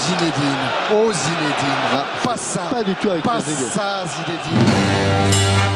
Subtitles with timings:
[0.00, 5.70] Zinedine, oh Zinedine, Ah, pas ça, Pas du tout avec pas ça Zinedine.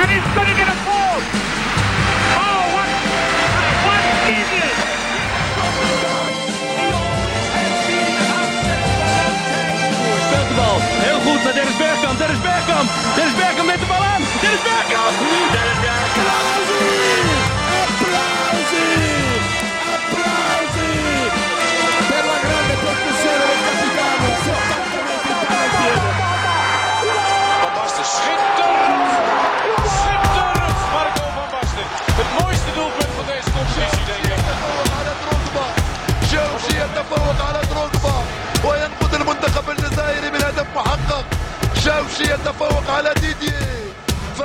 [0.00, 1.18] And he's going to get a ball.
[2.38, 2.88] Oh, what,
[3.86, 4.76] what idiot!
[10.26, 10.78] Speelt de bal.
[11.06, 12.18] Heel goed naar Dennis Bergkamp.
[12.18, 12.88] Dennis Bergkamp.
[13.16, 13.77] Dennis Bergkamp met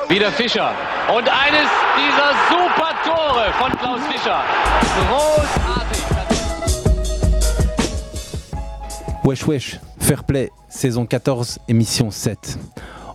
[0.09, 0.71] Wieder Fischer.
[1.09, 4.43] Und eines dieser super Tore von Klaus Fischer.
[5.09, 6.03] Großartig.
[9.23, 12.37] Wesh Wesh, Fair Play, saison 14, émission 7.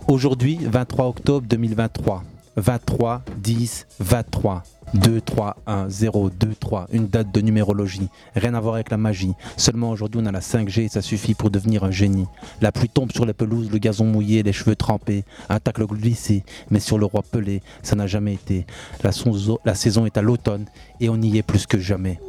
[0.07, 2.21] Aujourd'hui, 23 octobre 2023.
[2.55, 4.61] 23, 10, 23.
[4.95, 6.87] 2, 3, 1, 0, 2, 3.
[6.91, 8.07] Une date de numérologie.
[8.35, 9.33] Rien à voir avec la magie.
[9.55, 12.25] Seulement aujourd'hui, on a la 5G et ça suffit pour devenir un génie.
[12.61, 15.23] La pluie tombe sur les pelouses, le gazon mouillé, les cheveux trempés.
[15.49, 16.43] Un tacle glissé.
[16.71, 18.65] Mais sur le roi Pelé, ça n'a jamais été.
[19.03, 20.65] La, sonzo- la saison est à l'automne
[20.99, 22.19] et on y est plus que jamais.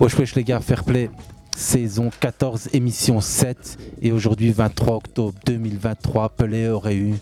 [0.00, 1.10] Wesh Wesh les gars, Fair Play,
[1.56, 3.78] saison 14, émission 7.
[4.02, 7.14] Et aujourd'hui, 23 octobre 2023, Pelé aurait eu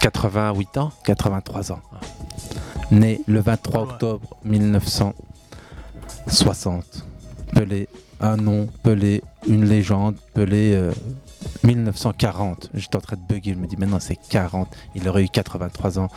[0.00, 1.80] 88 ans 83 ans.
[2.94, 7.04] Né le 23 octobre 1960.
[7.52, 7.88] Pelé,
[8.20, 10.74] un nom, Pelé, une légende, Pelé.
[10.74, 10.92] euh,
[11.64, 15.28] 1940, j'étais en train de bugger, je me dis maintenant c'est 40, il aurait eu
[15.28, 16.08] 83 ans.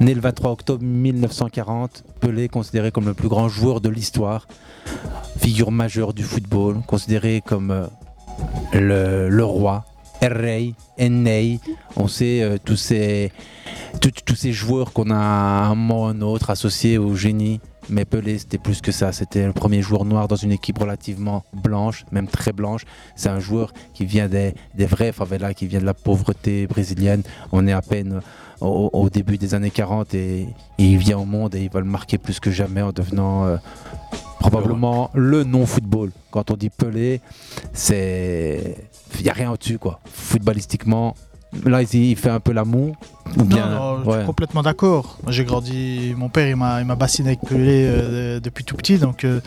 [0.00, 4.48] Né le 23 octobre 1940, Pelé considéré comme le plus grand joueur de l'histoire,
[5.38, 7.70] figure majeure du football, considéré comme
[8.72, 9.84] euh, le roi,
[10.26, 11.60] El Rey, Ennei.
[11.96, 13.30] On sait euh, tous ces
[14.52, 17.60] joueurs qu'on a à un moment ou un autre associés au génie.
[17.88, 19.12] Mais Pelé, c'était plus que ça.
[19.12, 22.82] C'était le premier joueur noir dans une équipe relativement blanche, même très blanche.
[23.14, 27.22] C'est un joueur qui vient des, des vraies favelas, qui vient de la pauvreté brésilienne.
[27.52, 28.20] On est à peine
[28.60, 30.46] au, début des années 40 et, et
[30.78, 33.56] il vient au monde et il va le marquer plus que jamais en devenant euh,
[34.40, 36.10] probablement le non-football.
[36.30, 37.20] Quand on dit Pelé,
[37.72, 38.76] c'est.
[39.18, 40.00] Il n'y a rien au-dessus, quoi.
[40.12, 41.14] Footballistiquement,
[41.64, 42.94] là, il, fait un peu la moue.
[43.38, 43.66] Ou bien.
[43.68, 45.18] Non, non, je suis complètement d'accord.
[45.28, 48.98] J'ai grandi, mon père il m'a, il m'a bassiné avec Pelé euh, depuis tout petit,
[48.98, 49.40] donc euh,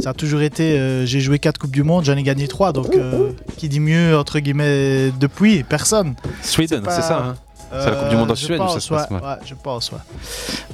[0.00, 0.78] ça a toujours été.
[0.78, 3.80] euh, j'ai joué 4 Coupes du Monde, j'en ai gagné 3, donc euh, qui dit
[3.80, 5.64] mieux entre guillemets depuis?
[5.64, 6.14] Personne.
[6.42, 7.18] Sweden, pas- c'est ça.
[7.24, 7.34] hein
[7.70, 9.16] C'est la Coupe du Monde en Euh, je Suède où ça pense, se passe, ouais,
[9.16, 9.22] ouais.
[9.22, 9.98] ouais, je pense, ouais.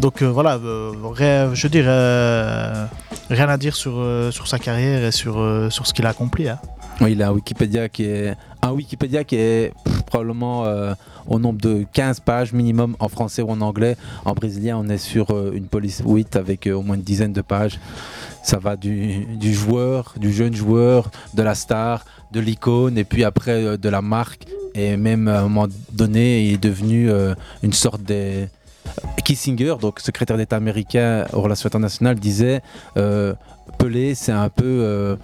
[0.01, 2.87] Donc euh, voilà, euh, je dirais euh,
[3.31, 6.11] rien à dire sur, euh, sur sa carrière et sur, euh, sur ce qu'il a
[6.11, 6.49] accompli.
[6.49, 6.59] hein.
[7.01, 10.93] Oui, il a un Wikipédia qui est un Wikipédia qui est pff, probablement euh,
[11.27, 13.97] au nombre de 15 pages minimum en français ou en anglais.
[14.25, 17.33] En brésilien, on est sur euh, une police 8 avec euh, au moins une dizaine
[17.33, 17.81] de pages.
[18.45, 23.25] Ça va du, du joueur, du jeune joueur, de la star, de l'icône et puis
[23.25, 24.47] après euh, de la marque.
[24.75, 28.47] Et même à un moment donné, il est devenu euh, une sorte de
[29.25, 32.63] Kissinger, donc secrétaire d'État américain aux relations internationales, disait
[32.97, 33.35] euh,
[33.79, 35.17] Pelé, c'est un peu euh,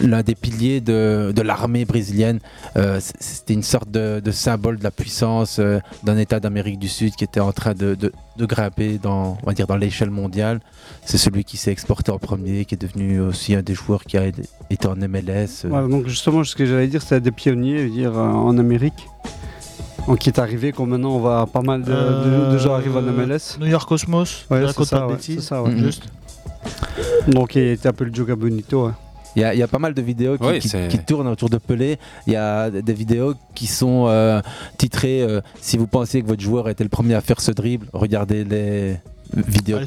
[0.00, 2.38] l'un des piliers de, de l'armée brésilienne.
[2.76, 6.88] Euh, C'était une sorte de, de symbole de la puissance euh, d'un État d'Amérique du
[6.88, 10.10] Sud qui était en train de, de- de grimper dans, on va dire, dans l'échelle
[10.10, 10.60] mondiale.
[11.04, 14.16] C'est celui qui s'est exporté en premier, qui est devenu aussi un des joueurs qui
[14.16, 14.24] a
[14.70, 15.64] été en MLS.
[15.64, 15.68] euh.
[15.68, 18.56] Voilà, donc justement, ce que j'allais dire, c'est des pionniers je veux dire, euh, en
[18.58, 19.06] Amérique.
[20.06, 22.96] Donc, qui est arrivé, comme maintenant, on voit pas mal de, de- de gens arrivent
[22.96, 23.58] en MLS.
[23.60, 25.76] New York Cosmos, Ouais, c'est ça, ouais, ça, ouais.
[25.76, 26.04] Juste.
[27.28, 28.86] Donc, il était un peu le Joga Bonito.
[28.86, 28.92] ouais.
[29.36, 30.98] Il y, a, il y a pas mal de vidéos qui, Oui, qui- c'est- qui
[30.98, 31.98] tournent autour de Pelé.
[32.26, 34.40] Il y a des vidéos qui sont euh,
[34.76, 37.86] titrées euh, Si vous pensiez que votre joueur était le premier à faire ce dribble,
[37.92, 38.96] regardez les
[39.36, 39.84] vidéos Ah,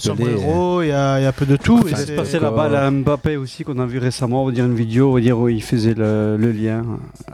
[0.84, 1.82] il y, a il y a un peu de tout.
[1.88, 4.44] Il c'est- se passait la balle à Mbappé aussi, qu'on a vu récemment.
[4.44, 6.84] On va dire une vidéo, on où il faisait le, le lien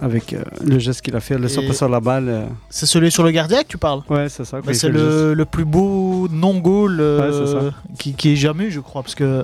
[0.02, 2.30] avec euh, le geste qu'il a fait, laissant Et- passer la balle.
[2.30, 2.46] euh.
[2.70, 4.02] C'est celui sur le gardien que tu parles?
[4.10, 4.60] Ouais, c'est ça.
[4.62, 5.00] Bah, c'est le
[5.30, 9.16] le, le plus beau non-goal euh, Ouais, qui, qui ait jamais eu, je crois, parce
[9.16, 9.44] que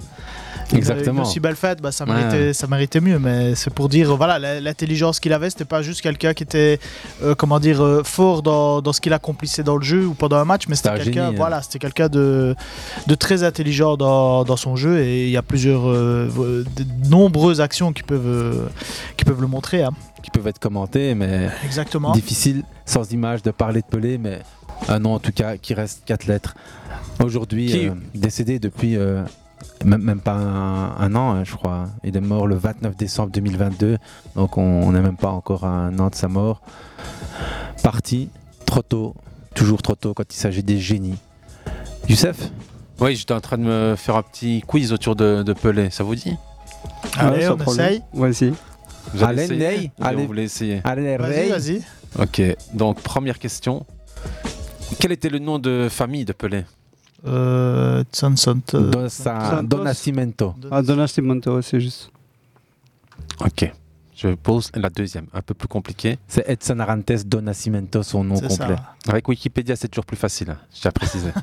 [0.74, 1.22] Exactement.
[1.22, 2.14] Une aussi belle fête, bah, ça, Ouais.
[2.16, 6.02] méritait, ça méritait mieux, mais c'est pour dire, voilà, l'intelligence qu'il avait, c'était pas juste
[6.02, 6.80] quelqu'un qui était,
[7.24, 10.38] euh, comment dire, euh, fort dans, dans ce qu'il accomplissait dans le jeu ou pendant
[10.38, 11.34] un match, mais c'était C'était un quelqu'un, hein.
[11.36, 12.56] voilà, c'était quelqu'un de,
[13.08, 17.62] de très intelligent dans, dans son jeu et il y a plusieurs, euh, de nombreuses
[17.62, 18.66] actions qui peuvent, euh,
[19.18, 19.84] qui peuvent le montrer.
[19.84, 19.92] hein.
[20.24, 22.12] qui peuvent être commentés, mais Exactement.
[22.12, 24.40] difficile sans image de parler de Pelé, mais
[24.88, 26.56] un nom en tout cas qui reste quatre lettres.
[27.24, 29.22] Aujourd'hui, Qui- euh, décédé depuis euh,
[29.84, 31.88] même, même pas un, un an, hein, je crois.
[32.04, 33.98] Il est mort le 29 décembre 2022,
[34.36, 36.62] donc on n'est même pas encore à un an de sa mort.
[37.84, 38.30] Parti
[38.66, 39.16] trop tôt,
[39.54, 41.18] toujours trop tôt quand il s'agit des génies.
[42.10, 42.50] Youssef
[43.00, 45.90] Oui, j'étais en train de me faire un petit quiz autour de, de Pelé.
[45.90, 46.36] Ça vous dit?
[47.18, 47.86] Allez, Ouais, sans on problème.
[47.88, 48.02] essaye.
[48.14, 48.54] On va essayer.
[49.14, 50.22] Vous allez Allez, essayer allez.
[50.22, 51.82] Vous voulez essayer Allez, Vas-y, vas-y.
[52.20, 52.42] Ok,
[52.74, 53.86] donc première question.
[55.00, 56.64] Quel était le nom de famille de Pelé?
[57.28, 58.60] Euh, Johnson.
[58.74, 59.64] euh, Dosa- Santos.
[59.78, 60.56] Donacimento.
[60.72, 62.12] Ah, Donna Stimonto, c'est juste.
[63.40, 63.72] Ok,
[64.16, 66.18] je pose la deuxième, un peu plus compliquée.
[66.28, 68.50] C'est Edson Arantes Donacimento, son nom complet.
[68.56, 68.76] ça.
[69.08, 71.32] Avec Wikipédia, c'est toujours plus facile, hein, je tiens à préciser.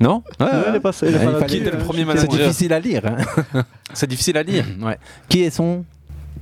[0.00, 0.22] non?
[0.40, 0.62] Ouais, Ouais, ouais.
[0.68, 2.20] il est pas, il est Il pas fallait- là-dessus, Qui était le premier je suis
[2.28, 3.02] C'est difficile à lire.
[3.06, 3.64] hein.
[3.94, 4.64] C'est difficile à lire.
[4.80, 4.98] Ouais.
[5.28, 5.84] Qui est son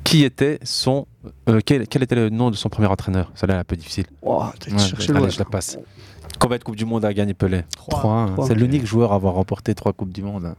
[0.02, 1.06] Qui était son.
[1.48, 3.30] euh, quel, quel était le nom de son premier entraîneur?
[3.34, 4.06] Celle-là, elle est un peu difficile.
[4.22, 5.78] Oh, Ouais, allez, je la passe.
[6.38, 7.98] Combien de Coupes du Monde a gagné Pelé Trois.
[7.98, 8.31] Trois, hein.
[8.32, 8.46] Trois.
[8.46, 10.46] C'est l'unique joueur à avoir remporté trois Coupes du Monde.
[10.46, 10.56] hein.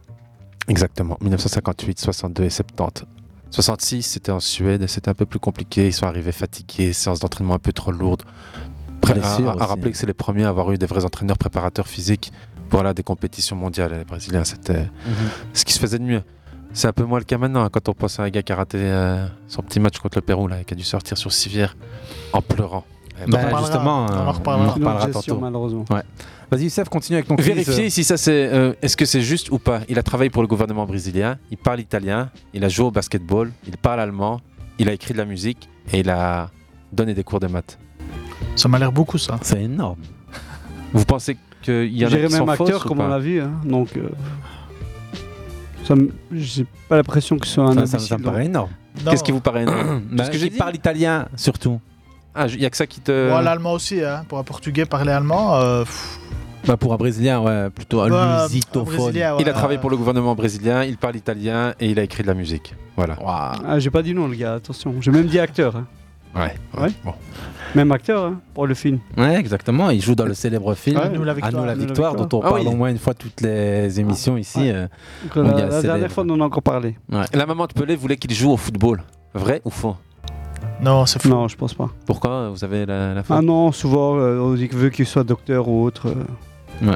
[0.68, 3.04] Exactement, 1958, 62 et 70.
[3.50, 5.86] 66, c'était en Suède c'était un peu plus compliqué.
[5.86, 8.22] Ils sont arrivés fatigués, séance d'entraînement un peu trop lourde.
[8.98, 9.26] Après, à,
[9.62, 12.32] à- rappeler que c'est les premiers à avoir eu des vrais entraîneurs préparateurs physiques
[12.68, 13.92] pour aller à des compétitions mondiales.
[13.96, 14.88] Les Brésiliens, c'était
[15.52, 16.22] ce qui se faisait de mieux.
[16.72, 18.52] C'est un peu moins le cas maintenant hein, quand on pense à un gars qui
[18.52, 21.16] a raté euh, son petit match contre le Pérou, là, et qui a dû sortir
[21.16, 21.76] sur civière
[22.32, 22.84] en pleurant.
[23.18, 23.60] Eh Bah, ben, reparlera.
[23.70, 24.72] justement, On en euh, on en reparlera.
[24.72, 25.40] reparlera gestion, tantôt.
[25.44, 25.84] malheureusement.
[26.50, 27.46] Vas-y, Youssef, continue avec ton quiz.
[27.46, 28.48] Vérifiez si ça c'est.
[28.52, 31.56] euh, Est-ce que c'est juste ou pas Il a travaillé pour le gouvernement brésilien, il
[31.56, 34.40] parle italien, il a joué au basketball, il parle allemand,
[34.78, 36.50] il a écrit de la musique et il a
[36.92, 37.78] donné des cours de maths.
[38.54, 39.38] Ça m'a l'air beaucoup, ça.
[39.42, 39.98] C'est énorme.
[40.92, 43.18] Vous pensez qu'il y en Je a qui sont même acteur, fausses comme on l'a
[43.18, 43.40] vu.
[43.40, 44.08] hein, Donc, euh,
[46.32, 48.70] j'ai pas l'impression que ce soit un Ça, ça- me paraît énorme.
[49.08, 50.58] Qu'est-ce qui vous paraît énorme Bah, Parce que j'ai il dit.
[50.58, 51.80] parle italien, surtout.
[52.36, 53.30] Ah, il y a que ça qui te.
[53.30, 54.24] Bon, l'allemand aussi, hein.
[54.28, 55.56] Pour un portugais parler allemand.
[55.56, 55.84] euh,
[56.66, 58.60] Bah, pour un Brésilien, ouais, plutôt un bah, ouais,
[59.40, 62.28] Il a travaillé pour le gouvernement brésilien, il parle italien et il a écrit de
[62.28, 62.74] la musique.
[62.96, 63.16] Voilà.
[63.24, 64.94] Ah, j'ai pas dit non, le gars, attention.
[65.00, 65.76] J'ai même dit acteur.
[65.76, 65.86] hein.
[66.34, 66.54] Ouais.
[66.78, 66.90] Ouais.
[67.04, 67.14] Bon.
[67.74, 68.98] Même acteur hein, pour le film.
[69.16, 69.88] Ouais, exactement.
[69.90, 71.52] Il joue dans le célèbre film À nous la À victoire.
[71.62, 72.66] nous la À nous la victoire, dont on Ah parle oui.
[72.66, 74.58] au moins une fois toutes les émissions ici.
[74.58, 74.72] Ouais.
[74.72, 74.88] euh.
[75.24, 75.82] Donc, On la la célèbre.
[75.82, 76.96] dernière fois, on en a encore parlé.
[77.32, 79.02] La maman de Pelé voulait qu'il joue au football.
[79.34, 79.96] Vrai ou faux?
[80.80, 81.28] Non, c'est fou.
[81.28, 81.88] Non, je pense pas.
[82.04, 85.24] Pourquoi Vous avez la, la Ah non, souvent, euh, on dit qu'il veut qu'il soit
[85.24, 86.08] docteur ou autre.
[86.08, 86.14] euh.
[86.82, 86.88] Il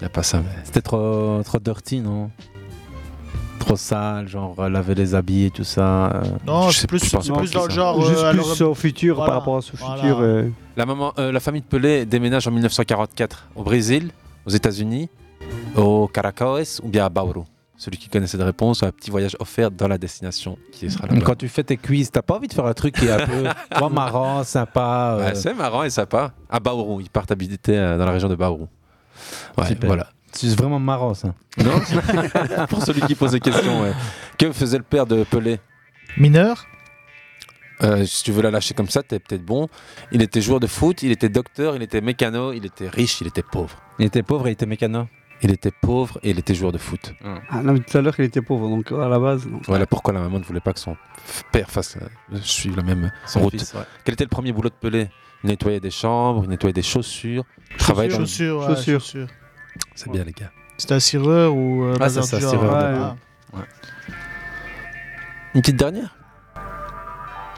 [0.00, 0.44] n'y a pas ça, mais.
[0.64, 2.30] C'était trop, trop dirty, non?
[3.58, 6.06] Trop sale, genre euh, laver les habits et tout ça.
[6.14, 6.22] euh.
[6.46, 7.74] Non, Je c'est sais- plus, pense c'est pas plus que dans le ça.
[7.76, 8.00] genre.
[8.04, 9.32] Juste euh, plus au futur voilà.
[9.32, 9.96] par rapport à Voilà.
[10.02, 10.18] futur.
[10.20, 10.48] euh.
[10.76, 14.10] La, maman, euh, la famille de Pelé déménage en 1944 au Brésil,
[14.46, 15.08] aux États-Unis,
[15.74, 17.42] au Caracas ou bien à Bauru?
[17.78, 21.06] Celui qui connaît cette réponse a un petit voyage offert dans la destination qui sera
[21.06, 21.20] là-bas.
[21.20, 23.26] Quand tu fais tes quiz, t'as pas envie de faire un truc qui est un
[23.26, 23.44] peu
[23.76, 25.16] toi, marrant, sympa.
[25.20, 26.32] euh, Ouais, c'est marrant et sympa.
[26.48, 28.64] À Bauru, ils partent habiter euh, dans la région de Bauru.
[29.58, 30.08] Ouais, voilà.
[30.32, 31.34] c'est vraiment marrant ça.
[31.62, 31.80] Non
[32.68, 33.92] Pour celui qui pose des questions, ouais.
[34.38, 35.58] Que faisait le père de Pelé?
[36.16, 36.64] Mineur?
[37.82, 39.68] Euh, Si tu veux la lâcher comme ça, t'es peut-être bon.
[40.12, 43.26] Il était joueur de foot, il était docteur, il était mécano, il était riche, il
[43.26, 43.76] était pauvre.
[43.98, 45.08] Il était pauvre et il était mécano.
[45.42, 47.14] Il était pauvre et il était joueur de foot.
[47.50, 49.46] Ah non, mais tout à l'heure, il était pauvre, donc à la base.
[49.46, 49.60] non.
[49.66, 50.96] Voilà pourquoi la maman ne voulait pas que son
[51.52, 53.52] père fasse euh, suive la même Son route.
[53.52, 53.82] fils, ouais.
[54.04, 55.08] Quel était le premier boulot de Pelé?
[55.44, 57.44] Il nettoyait des chambres, il nettoyait des chaussures.
[57.78, 59.00] Travailler dans le- Chaussures, ouais, Chaussures.
[59.00, 59.28] chaussures.
[59.94, 60.50] C'est bien les gars.
[60.78, 61.84] C'était un cireur ou.
[61.84, 62.68] euh, Ah, c'est ça, cireur de-
[62.98, 63.16] ah.
[65.54, 66.16] Une petite dernière?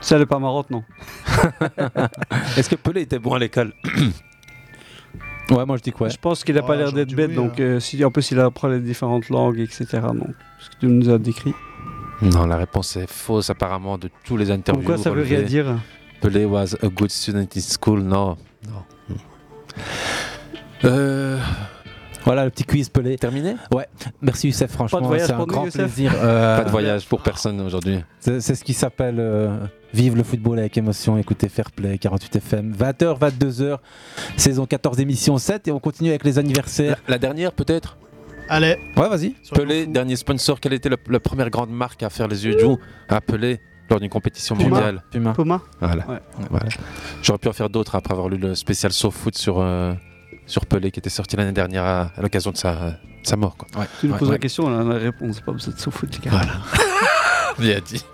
[0.00, 0.84] Ça, elle est pas marrante, non.
[2.56, 3.72] Est-ce que Pelé était bon à l'école?
[5.50, 6.10] Ouais, moi je dis que ouais.
[6.10, 8.30] Je pense qu'il a pas Ouais, l'air d'être bête, oui, donc euh, si, en plus
[8.32, 9.86] il apprend les différentes langues, etc.
[10.02, 10.28] Donc,
[10.60, 11.54] ce que tu nous as décrit.
[12.20, 14.82] Non, la réponse est fausse apparemment de tous les interviews.
[14.82, 15.76] Pourquoi ça veut rien dire?
[16.20, 18.00] Pelé was a good student in school.
[18.02, 18.36] Non.
[18.66, 19.16] non.
[20.84, 21.38] Euh,
[22.24, 23.16] Voilà le petit quiz pelé.
[23.16, 23.54] terminé?
[24.20, 26.12] Merci Youssef, franchement, c'est un grand Youssef plaisir.
[26.16, 28.00] euh, Pas de voyage pour personne aujourd'hui.
[28.20, 29.56] C'est c'est ce qui s'appelle euh,
[29.94, 33.78] Vive le football avec émotion, écoutez Fair Play, 48 FM, 20h, 22h,
[34.36, 36.98] saison 14, émission 7, et on continue avec les anniversaires.
[37.08, 37.96] La, la dernière peut-être?
[38.50, 38.76] Allez.
[38.96, 39.34] Ouais, vas-y.
[39.54, 40.60] Pelé, dernier sponsor.
[40.60, 42.78] Quelle était le- la première grande marque à faire les yeux doux?
[43.08, 44.68] À Pelé lors d'une compétition Puma.
[44.68, 45.32] mondiale Puma.
[45.34, 46.06] Thomas Voilà.
[46.06, 46.18] Ouais.
[46.50, 46.66] Voilà.
[47.22, 49.94] J'aurais pu en faire d'autres après avoir lu le spécial Sauf Foot sur, euh,
[50.46, 53.56] sur Pelé qui était sorti l'année dernière à, à l'occasion de sa, sa mort.
[53.56, 53.68] Quoi.
[54.00, 54.34] Tu nous Ouais, poses ouais.
[54.34, 55.40] la question, on a la réponse.
[55.40, 56.30] Pas besoin de les gars.
[56.30, 56.52] Voilà.
[57.62, 58.04] Bien dit.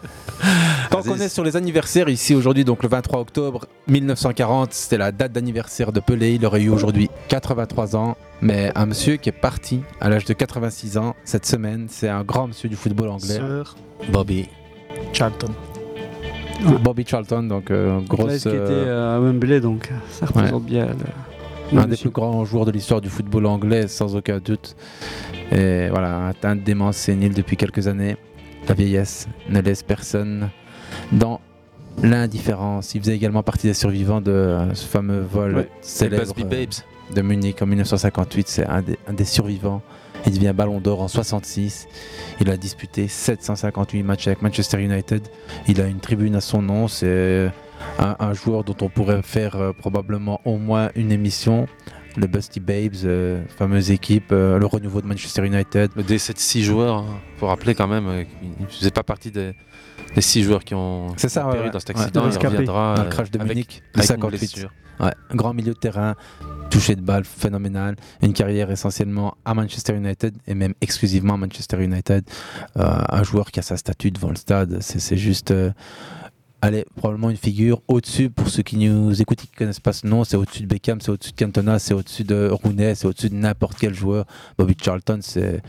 [0.91, 5.13] Tant qu'on est sur les anniversaires ici aujourd'hui, donc le 23 octobre 1940, c'était la
[5.13, 6.35] date d'anniversaire de Pelé.
[6.35, 10.33] Il aurait eu aujourd'hui 83 ans, mais un monsieur qui est parti à l'âge de
[10.33, 13.77] 86 ans cette semaine, c'est un grand monsieur du football anglais, Sir
[14.11, 14.49] Bobby.
[15.13, 15.49] Charlton.
[16.83, 18.39] Bobby Charlton, donc euh, grosse.
[18.39, 20.87] ce qui était euh, à Wembley, donc ça représente bien
[21.73, 24.77] le- Un des plus grands joueurs de l'histoire du football anglais, sans aucun doute.
[25.51, 28.17] Et voilà, atteint de démence sénile depuis quelques années.
[28.69, 30.51] La vieillesse ne laisse personne
[31.13, 31.41] dans
[32.03, 32.95] l'indifférence.
[32.95, 36.67] Il faisait également partie des survivants de ce fameux vol Ouais, célèbre euh,
[37.15, 38.49] de Munich en 1958.
[38.49, 39.83] C'est un des, un des survivants.
[40.27, 41.87] Il devient Ballon d'Or en 66.
[42.41, 45.23] Il a disputé 758 matchs avec Manchester United.
[45.69, 46.89] Il a une tribune à son nom.
[46.89, 47.51] C'est
[47.99, 51.67] un, un joueur dont on pourrait faire euh, probablement au moins une émission.
[52.17, 55.91] Le Busty Babes, euh, fameuse équipe, euh, le renouveau de Manchester United.
[55.97, 57.21] Le décès de 6 joueurs, hein.
[57.39, 59.53] faut rappeler quand même, euh, qu'il ne faisait pas partie des,
[60.15, 61.71] des 6 joueurs qui ont ça, qui ont ouais, péri ouais.
[61.73, 62.01] dans cet Ouais.
[62.03, 62.29] accident.
[62.31, 64.39] il reviendra Dans le euh, crash de avec- Munich, avec une 58.
[64.39, 64.71] blessure.
[65.01, 66.15] Ouais, grand milieu de terrain,
[66.71, 71.83] touché de balle phénoménal, une carrière essentiellement à Manchester United et même exclusivement à Manchester
[71.83, 72.23] United.
[72.77, 75.53] Euh, un joueur qui a sa statue devant le stade, c'est juste.
[76.65, 79.93] Allez, probablement une figure au-dessus, pour ceux qui nous écoutent et qui ne connaissent pas
[79.93, 83.07] ce nom, c'est au-dessus de Beckham, c'est au-dessus de Cantona, c'est au-dessus de Rooney, c'est
[83.07, 84.25] au-dessus de n'importe quel joueur.
[84.59, 85.63] Bobby Charlton, c'est.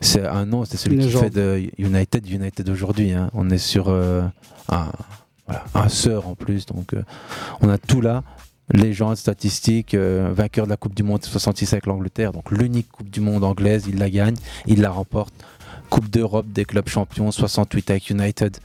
[0.00, 3.10] C'est un nom, c'est celui qui fait de United United aujourd'hui.
[3.10, 3.30] hein.
[3.34, 4.22] On est sur euh,
[4.68, 4.92] un,
[5.44, 7.02] voilà, un sœur en plus, donc euh,
[7.60, 8.22] on a tout là
[8.72, 13.10] légende statistique, euh, vainqueur de la Coupe du Monde 66 avec l'Angleterre, donc l'unique Coupe
[13.10, 15.34] du Monde anglaise, il la gagne, il la remporte.
[15.90, 18.58] Coupe d'Europe des clubs champions 68 avec United,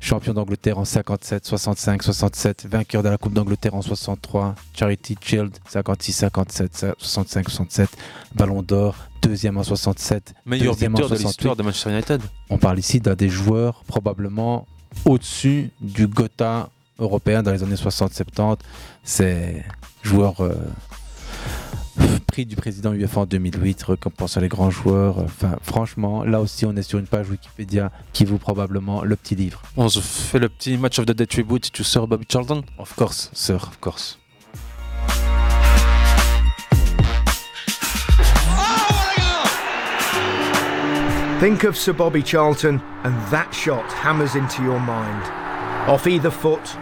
[0.00, 5.56] champion d'Angleterre en 57, 65, 67, vainqueur de la Coupe d'Angleterre en 63, Charity Shield
[5.68, 7.90] 56, 57, 65, 67,
[8.34, 11.26] Ballon d'Or, deuxième en 67, Meilleur deuxième en buteur de 68.
[11.26, 12.22] l'histoire de Manchester United.
[12.48, 14.66] On parle ici d'un des joueurs probablement
[15.04, 18.58] au-dessus du Gotha européen dans les années 60-70.
[19.04, 19.64] C'est
[20.02, 20.54] joueur euh,
[22.30, 25.18] prix du président UEFA en 2008, récompense à les grands joueurs.
[25.18, 29.34] Enfin, franchement, là aussi, on est sur une page Wikipédia qui vaut probablement le petit
[29.34, 29.62] livre.
[29.76, 32.62] On se fait le petit match of the day tribute to Sir Bobby Charlton?
[32.78, 34.16] Of course, sir, of course.
[41.40, 45.24] Think of Sir Bobby Charlton, and that shot hammers into your mind.
[45.88, 46.76] Off either foot,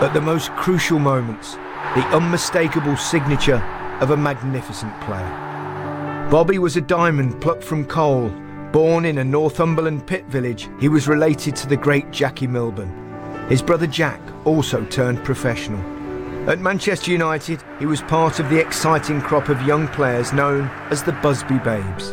[0.00, 1.58] at the most crucial moments,
[1.94, 3.62] the unmistakable signature
[4.00, 6.28] of a magnificent player.
[6.30, 8.28] Bobby was a diamond plucked from coal.
[8.72, 12.90] Born in a Northumberland pit village, he was related to the great Jackie Milburn.
[13.48, 15.80] His brother Jack also turned professional.
[16.48, 21.02] At Manchester United, he was part of the exciting crop of young players known as
[21.02, 22.10] the Busby Babes.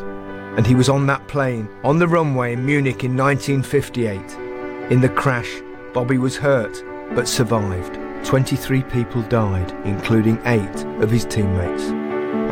[0.57, 4.91] And he was on that plane, on the runway in Munich in 1958.
[4.91, 5.51] In the crash,
[5.93, 6.83] Bobby was hurt,
[7.15, 8.00] but survived.
[8.23, 11.83] 23 people died, including eight of his teammates.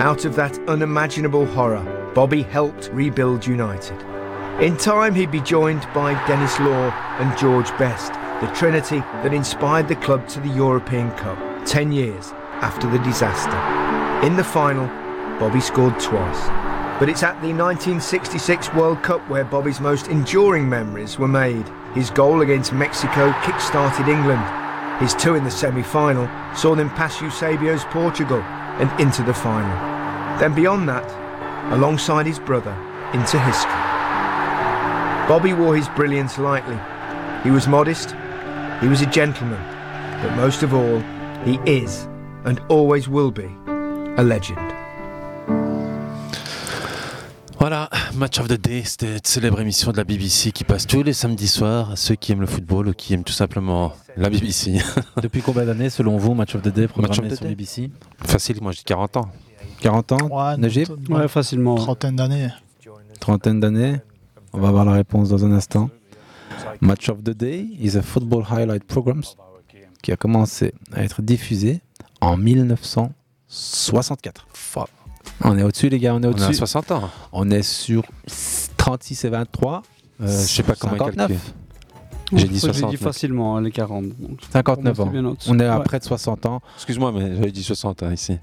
[0.02, 4.02] Out of that unimaginable horror, Bobby helped rebuild United.
[4.62, 9.88] In time, he'd be joined by Dennis Law and George Best, the trinity that inspired
[9.88, 13.56] the club to the European Cup 10 years after the disaster.
[14.26, 14.88] In the final,
[15.40, 16.48] Bobby scored twice.
[17.00, 21.66] But it's at the 1966 World Cup where Bobby's most enduring memories were made.
[21.94, 24.44] His goal against Mexico kick-started England.
[25.00, 29.70] His two in the semi-final saw them pass Eusebio's Portugal and into the final.
[30.40, 31.10] Then beyond that,
[31.74, 32.74] alongside his brother,
[33.14, 33.72] into history.
[35.28, 36.80] Bobby wore his brilliance lightly.
[37.44, 38.16] He was modest,
[38.82, 39.62] he was a gentleman,
[40.22, 41.00] but most of all,
[41.46, 42.08] he is,
[42.44, 43.50] and always will be,
[44.18, 44.79] a legend.
[47.60, 51.04] Voilà, Match of the Day, c'était une célèbre émission de la BBC qui passe tous
[51.04, 54.30] les samedis soirs à ceux qui aiment le football ou qui aiment tout simplement la
[54.30, 54.80] BBC.
[55.22, 57.50] Depuis combien d'années, selon vous, Match of the Day Match of programmé the sur Day.
[57.56, 57.92] BBC
[58.24, 59.30] Facile, moi dis 40 ans.
[59.82, 60.88] 40 ans Ouais, Najib?
[61.10, 61.76] une Ouais, facilement.
[61.76, 62.48] trentaine d'années.
[63.20, 63.98] Trentaine d'années?
[64.54, 65.90] On va voir la réponse dans un instant.
[66.80, 69.22] Match of the Day is a football highlight program
[70.02, 71.82] qui a commencé à être diffusé
[72.22, 74.48] en 1964.
[74.54, 74.88] Fuck.
[75.44, 76.54] On est au-dessus, les gars, on est On est à au-dessus.
[76.56, 77.10] 60 ans.
[77.32, 78.04] On est sur
[78.78, 79.82] 36 et 23.
[80.22, 81.16] Euh, je sais pas comment 59.
[81.16, 81.40] calculer.
[82.32, 82.90] J'ai dit Je l'ai 60.
[82.92, 84.06] dit facilement, hein, les 40.
[84.20, 84.40] donc.
[84.52, 85.10] 59 Pour ans.
[85.32, 85.50] au-dessus.
[85.52, 85.84] On est à Ouais.
[85.84, 86.62] près de 60 ans.
[86.76, 88.38] Excuse-moi, mais j'avais dit 60 hein, ici.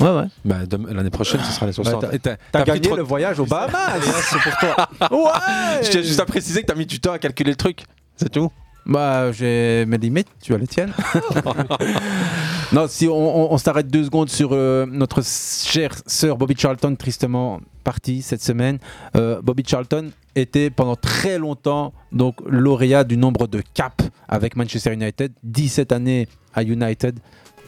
[0.00, 0.24] Ouais, ouais.
[0.46, 0.56] Bah,
[0.88, 2.00] L'année prochaine, ce sera les 60.
[2.00, 4.88] Bah, t'as- gagné trop- le voyage au Bahamas c'est pour toi.
[5.10, 7.84] Ouais Je tiens juste à préciser que t'as mis du temps à calculer le truc.
[8.16, 8.50] C'est tout.
[8.86, 10.92] Bah, j'ai mes limites, tu as les tiennes.
[12.72, 16.94] non, si on, on- on s'arrête deux secondes sur euh, notre cher sœur Bobby Charlton,
[16.96, 18.78] tristement parti cette semaine.
[19.16, 24.92] Euh, Bobby Charlton était pendant très longtemps donc lauréat du nombre de caps avec Manchester
[24.92, 27.18] United, 17 années à United.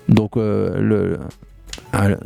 [0.08, 1.18] Donc euh, le,
[2.08, 2.18] le-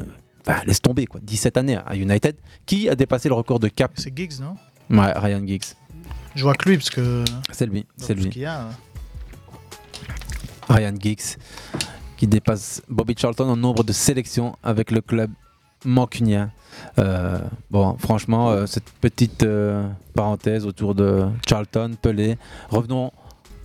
[0.45, 2.37] bah, laisse tomber quoi, 17 années à United.
[2.67, 4.55] Qui a dépassé le record de caps C'est Giggs, non?
[4.91, 5.75] Ouais, Ryan Giggs.
[6.37, 7.25] Je vois que lui, parce que.
[7.51, 8.29] C'est lui, c'est ce lui.
[8.31, 8.69] qu'il y a,
[10.69, 11.37] Ryan Giggs,
[12.17, 15.31] qui dépasse Bobby Charlton en nombre de sélections avec le club
[15.85, 16.51] mancunien.
[16.99, 17.39] Euh,
[17.71, 22.37] bon, franchement, euh, cette petite euh, parenthèse autour de Charlton, Pelé.
[22.69, 23.13] Revenons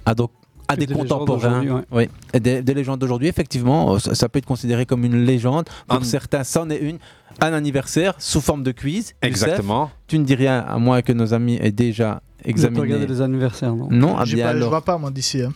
[0.05, 0.31] à, donc,
[0.67, 1.65] à des contemporains.
[1.65, 1.81] ouais.
[1.91, 5.25] Oui, et des, des légendes d'aujourd'hui, effectivement, euh, ça, ça peut être considéré comme une
[5.25, 5.67] légende.
[5.87, 6.99] Pour Un- certains, c'en est une.
[7.39, 8.95] Un anniversaire sous forme de quiz.
[9.07, 9.89] Youssef, Exactement.
[10.07, 13.75] tu ne dis rien à moins que nos amis aient déjà Pas regardé les anniversaires,
[13.75, 15.41] non Non, ah bien pas- je vois pas moi d'ici.
[15.41, 15.51] hein.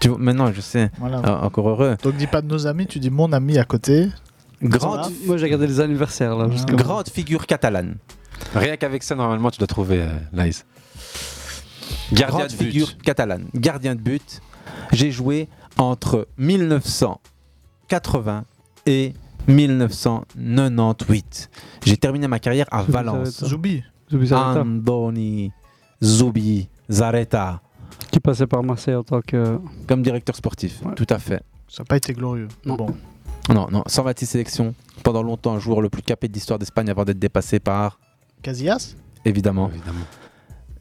[0.00, 0.90] Tu vois, maintenant, je sais.
[0.98, 1.20] Voilà.
[1.24, 1.96] Ah, encore heureux.
[2.02, 4.08] Donc dis pas de nos amis, tu dis mon ami à côté.
[4.62, 6.46] Grande, Moi j'ai regardé les anniversaires là.
[6.74, 7.96] grande figure catalane.
[8.54, 10.62] Rien qu'avec ça, normalement, tu dois trouver euh, Lies.
[12.12, 12.64] Gardien grande de but.
[12.66, 13.46] figure catalane.
[13.54, 14.40] Gardien de but.
[14.92, 18.44] J'ai joué entre 1980
[18.86, 19.14] et
[19.48, 21.50] 1998.
[21.84, 23.44] J'ai terminé ma carrière à Valence.
[23.44, 23.82] Zoubi.
[24.10, 25.52] Zoubi Andoni
[26.02, 27.60] Zubi Zareta
[28.10, 29.58] qui passait par Marseille en tant que.
[29.86, 30.82] comme directeur sportif.
[30.84, 30.94] Ouais.
[30.94, 31.42] Tout à fait.
[31.68, 32.48] Ça n'a pas été glorieux.
[32.64, 32.76] Non.
[32.76, 32.94] Bon.
[33.48, 34.74] Non, non, 126 sélections.
[35.02, 37.98] Pendant longtemps, un joueur le plus capé de l'histoire d'Espagne avant d'être dépassé par,
[38.42, 39.68] Casillas évidemment.
[39.68, 40.04] Évidemment.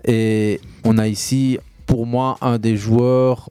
[0.06, 3.50] Et on a ici, pour moi, un des joueurs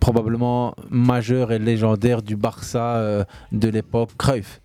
[0.00, 4.60] probablement majeurs et légendaires du Barça euh, de l'époque, Cruyff.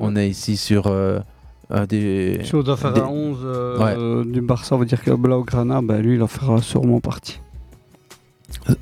[0.00, 1.20] On est ici sur euh,
[1.70, 2.40] un des...
[2.44, 5.82] Si on doit faire des- un 11 euh, du Barça, on va dire que Blaugrana,
[5.82, 7.40] bah, lui il en fera sûrement partie.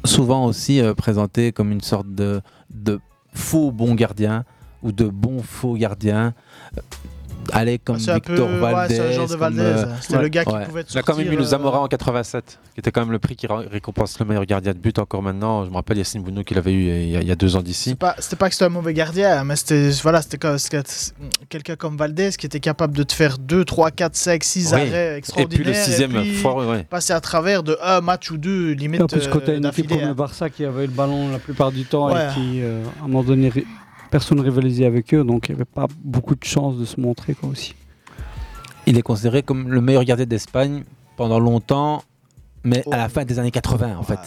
[0.05, 2.40] souvent aussi euh, présenté comme une sorte de,
[2.73, 3.00] de
[3.35, 4.45] faux bon gardien
[4.83, 6.33] ou de bon faux gardien.
[7.53, 8.55] Allez, comme C'est un Victor peu.
[8.55, 8.95] ouais, Valdez.
[8.97, 9.61] c'est un genre de Valdez.
[9.61, 10.23] euh, C'était ouais.
[10.23, 10.65] le gars qui Ouais.
[10.65, 13.00] pouvait te Il a quand même eu le sortir, Zamora en 87, qui était quand
[13.00, 15.65] même le prix qui récompense le meilleur gardien de but encore maintenant.
[15.65, 17.57] Je me rappelle Yassine Bounou qu'il avait eu il y a, il y a deux
[17.57, 17.95] ans C'est d'ici.
[17.95, 20.83] pas, c'était pas que c'était un mauvais gardien, mais c'était voilà, c'était comme- c'était
[21.49, 24.81] quelqu'un comme Valdez qui était capable de te faire 2, 3, 4, 5, 6 Oui.
[24.81, 25.62] arrêts Et extraordinaires.
[25.65, 26.85] puis le sixième, puis foireux, ouais.
[26.85, 29.03] passer à travers de un match ou deux, limite.
[29.03, 30.15] en plus, quand euh, une équipe comme le hein.
[30.15, 32.26] Barça qui avait le ballon la plupart du temps Ouais.
[32.31, 33.50] et qui, euh, à un moment donné,
[34.10, 37.00] personne ne rivalisait avec eux, donc il n'y avait pas beaucoup de chances de se
[37.00, 37.75] montrer quoi, aussi.
[38.86, 40.84] Il est considéré comme le meilleur gardien d'Espagne
[41.16, 42.02] pendant longtemps,
[42.64, 44.19] mais à la fin des années 80 en fait.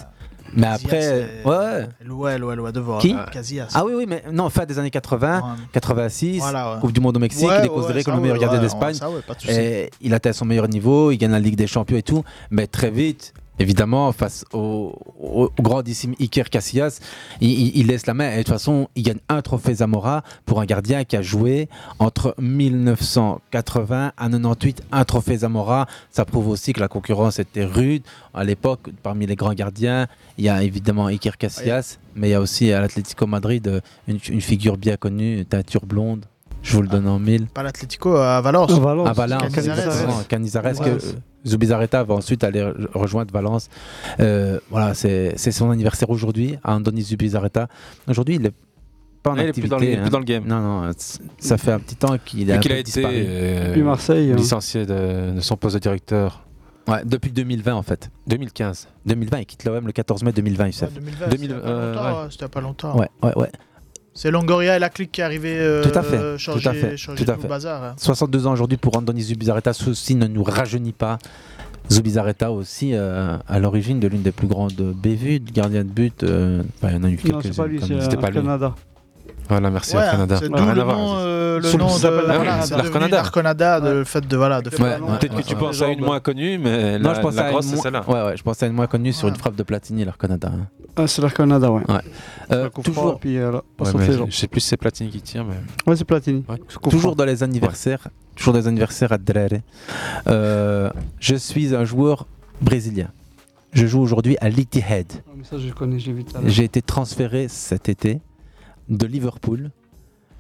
[0.55, 1.87] Mais Casillas, après, ouais, ouais.
[2.03, 2.97] Loin, loin, loin devant.
[2.97, 3.71] Qui hein, Casillas.
[3.75, 5.43] Ah oui, oui, mais non, fin des années 80, Ouais.
[5.73, 6.79] 86, Voilà, ouais.
[6.81, 8.65] Coupe du Monde au Mexique, Ouais, il est considéré comme le meilleur ouais, gardien ouais,
[8.65, 8.95] d'Espagne.
[8.95, 9.53] ça, ouais, pas de souci.
[9.53, 12.65] Et il atteint son meilleur niveau, il gagne la Ligue des Champions et tout, mais
[12.65, 16.99] très vite, évidemment, face au, au grandissime Iker Casillas,
[17.41, 18.31] il, il- il laisse la main.
[18.31, 21.69] Et de toute façon, il gagne un trophée Zamora pour un gardien qui a joué
[21.99, 25.87] entre 1980 à 98, un trophée Zamora.
[26.11, 28.03] Ça prouve aussi que la concurrence était rude.
[28.33, 32.35] À l'époque, parmi les grands gardiens, il y a évidemment Iker Casillas, mais il y
[32.35, 36.25] a aussi à l'Atlético Madrid euh, une, une figure bien connue, teinture blonde.
[36.61, 37.47] Je vous le donne en mille.
[37.47, 38.71] Pas l'Atlético, à Valence.
[38.71, 39.07] À Valence.
[39.07, 40.27] À Valence, Canizares.
[40.27, 40.91] Canizares, Ouais.
[41.45, 43.69] Zubizarreta va ensuite aller re- rejoindre Valence.
[44.19, 47.67] Euh, voilà, c'est son anniversaire aujourd'hui, à Andoni Zubizarreta.
[48.08, 48.54] Aujourd'hui, il est
[49.23, 49.69] pas en il est plus activité.
[49.69, 50.10] dans le- il est plus hein.
[50.10, 50.43] dans le game.
[50.45, 50.91] Non, non,
[51.39, 53.13] ça fait un petit temps qu'il a, Et un qu'il peu a été disparu.
[53.17, 54.32] euh, Puis Marseille.
[54.32, 54.36] hein.
[54.36, 56.45] licencié de, de son poste de directeur
[56.88, 58.10] Ouais, depuis 2020 en fait.
[58.28, 58.88] 2015.
[59.06, 60.93] 2020, il quitte l'OM le 14 mai 2020, Ouais, Youssef.
[60.93, 62.47] 2020, 2000, c'était pas euh, ouais.
[62.49, 62.97] pas longtemps.
[62.97, 63.52] Ouais, ouais, ouais.
[64.21, 66.73] C'est Longoria et la clique qui est arrivé euh, Tout à fait, changer, tout à
[66.73, 67.43] fait, changer tout à fait.
[67.43, 67.82] le bazar.
[67.82, 67.95] hein.
[67.97, 71.19] 62 ans aujourd'hui pour Andoni Zubizarreta, ceci ne nous rajeunit pas.
[71.89, 76.23] Zubizarreta aussi euh, à l'origine de l'une des plus grandes bévues, de gardien de but.
[76.23, 77.53] euh, il y en a eu c'est quelques-unes.
[77.55, 78.39] pas lui, comme- c'était euh, pas lui.
[79.49, 80.38] Voilà, merci Ouais, à Canada.
[80.39, 84.75] C'est Ouais, euh, le Sous- nom de l'Arconada de le fait de voilà de Ouais,
[84.77, 87.45] faire- ouais, Peut-être que tu penses à une moins connue, mais Non, la, je la
[87.45, 88.03] à grosse, une c'est moins- celle-là.
[88.07, 90.49] Ouais, ouais, je pensais à une moins connue sur une frappe de Platini, l'Arconada.
[90.53, 90.67] hein.
[90.95, 91.81] Ah, c'est l'Arconada, ouais.
[92.51, 93.59] Euh, toujours, puis, euh,
[94.29, 95.55] je sais plus si c'est Platini qui tire, mais.
[95.88, 96.45] Ouais, c'est Platini.
[96.89, 99.59] Toujours dans les anniversaires, toujours des anniversaires à Drere.
[100.27, 102.27] Euh, je suis un joueur
[102.62, 103.07] brésilien.
[103.73, 105.05] Je joue aujourd'hui à l'Etihad.
[105.27, 106.39] Ah.
[106.47, 108.19] J'ai été transféré cet été
[108.89, 109.71] de Liverpool.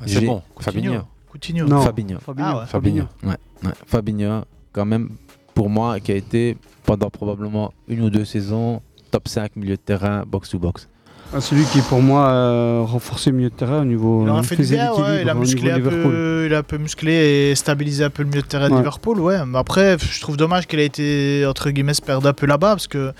[0.05, 1.01] C'est bon, Fabinho.
[1.29, 1.67] Coutinho.
[1.67, 1.81] Non.
[1.81, 2.19] Fabinho.
[2.19, 2.47] Fabinho.
[2.47, 2.65] Ah ouais.
[2.65, 3.03] Fabinho.
[3.23, 3.71] Ouais, ouais.
[3.85, 5.09] Fabinho, quand même,
[5.53, 8.81] pour moi, qui a été pendant probablement une ou deux saisons
[9.11, 10.87] top 5 milieu de terrain, box-to-box.
[11.31, 14.23] Ah, celui qui, pour moi, a renforcé le milieu de terrain au niveau.
[14.25, 17.51] Il euh, fait bien, ouais, il a musclé un peu, il a un peu musclé
[17.51, 18.79] et stabilisé un peu le milieu de terrain de Ouais.
[18.79, 19.37] Liverpool, ouais.
[19.45, 22.69] Mais après, je trouve dommage qu'il ait été entre guillemets se perdre un peu là-bas
[22.69, 23.11] parce que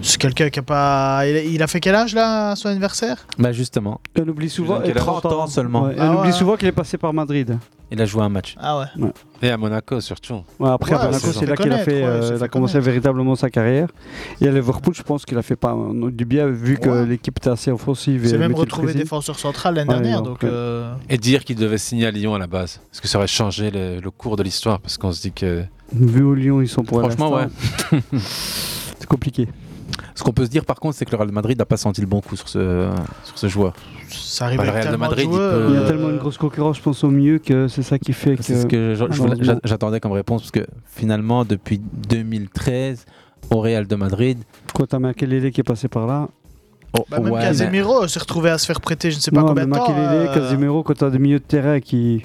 [0.00, 1.26] c'est quelqu'un qui a pas.
[1.26, 3.26] Il a, il a fait quel âge là à son anniversaire?
[3.38, 4.80] Bah justement, on oublie souvent.
[4.80, 5.82] Quel et âge 30 ans seulement.
[5.84, 7.58] Ouais, Ah on oublie souvent qu'il est passé par Madrid.
[7.94, 8.54] Il a joué un match.
[8.60, 9.10] Ah ouais.
[9.42, 10.42] Et à Monaco, surtout.
[10.58, 12.74] Ouais, après, Ouais, à Monaco, c'est c'est là qu'il a fait, ouais, euh, a commencé
[12.74, 12.86] connaître.
[12.90, 13.88] véritablement sa carrière.
[14.40, 15.76] Et à Liverpool, je pense qu'il a fait pas
[16.12, 17.06] du bien vu que Ouais.
[17.06, 18.20] l'équipe était assez offensive.
[18.24, 20.44] Il s'est et même retrouvé défenseur central l'année Ouais, dernière, donc, donc.
[20.44, 22.80] euh, Et dire qu'il devait signer à Lyon à la base.
[22.90, 24.80] Parce que ça aurait changé le, le cours de l'histoire.
[24.80, 25.64] Parce qu'on se dit que.
[25.92, 27.98] Vu au Lyon, ils sont pour Franchement, l'instant,
[28.98, 29.48] C'est compliqué.
[30.16, 32.00] Ce qu'on peut se dire par contre, c'est que le Real Madrid n'a pas senti
[32.00, 32.88] le bon coup sur ce,
[33.24, 33.72] sur ce joueur.
[34.08, 36.10] Ça arrive Bah, le Real de Madrid, de il joueurs, peut- Il y a tellement
[36.10, 38.42] une grosse concurrence, je pense, au mieux que c'est ça qui fait que.
[38.44, 43.04] C'est ce que j'a- j'attendais comme réponse parce que finalement, depuis 2013,
[43.50, 44.38] au Real de Madrid.
[44.74, 46.28] Quand t'as Makelele qui est passé par là.
[46.96, 49.30] oh, Bah, même ouais, mais- Casemiro s'est retrouvé à se faire prêter je ne sais
[49.32, 49.80] pas non, combien de temps.
[49.88, 52.16] Makelele, euh, Casemiro, quand t'as des milieux de terrain qui.
[52.18, 52.22] Ouais,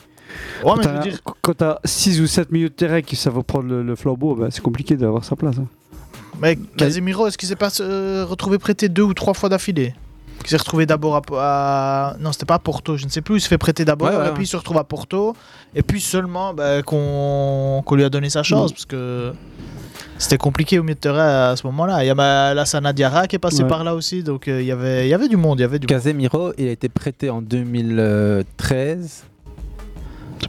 [0.63, 3.15] quand mais je t'as- veux dire- quand t'as 6 ou 7 milieux de terrain qui
[3.15, 5.58] savent prendre le, le flambeau, bah, c'est compliqué d'avoir sa place.
[5.58, 5.65] hein.
[6.41, 9.93] Mais Casemiro, est-ce qu'il s'est pas euh, retrouvé prêté deux ou trois fois d'affilée?
[10.43, 13.36] Il s'est retrouvé d'abord à, à- Non, c'était pas à Porto, je ne sais plus.
[13.38, 15.36] Il se fait prêter d'abord, Ouais, ouais, et puis il se retrouve à Porto.
[15.75, 18.73] Et puis seulement bah, qu'on lui a donné sa chance, Mm.
[18.73, 19.34] parce que
[20.17, 22.04] c'était compliqué au milieu de terrain à ce moment-là.
[22.04, 23.69] Il y a ma- Lassana Diarra qui est passé Ouais.
[23.69, 25.60] par là aussi, donc euh, il y avait- il y avait du monde.
[25.60, 25.89] Il y avait du monde.
[26.02, 29.25] Casemiro, il a été prêté en 2013.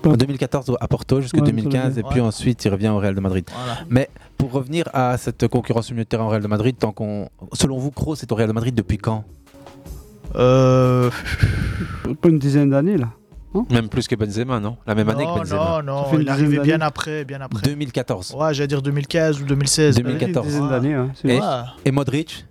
[0.05, 2.09] En 2014 à Porto jusqu'en Ouais, 2015 et ouais.
[2.11, 3.45] puis ensuite il revient au Real de Madrid.
[3.53, 3.81] Voilà.
[3.91, 4.09] Mais
[4.41, 7.29] pour revenir à cette concurrence au milieu de terrain au Real de Madrid, tant qu'on,
[7.53, 9.25] selon vous, Kroos est au Real de Madrid depuis quand?
[10.35, 11.11] Euh...
[12.23, 13.09] Pas une dizaine d'années là.
[13.69, 14.77] Même plus que Benzema, non?
[14.87, 15.83] La même année que Non, Benzema.
[15.85, 17.61] non, non, il est arrivé dizaine bien après, bien après.
[17.63, 18.35] 2014.
[18.39, 19.97] Ouais, j'allais dire 2015 ou 2016.
[19.97, 20.47] 2014.
[20.47, 21.41] Une dizaine d'années, hein, c'est Et,
[21.85, 22.47] et Modric?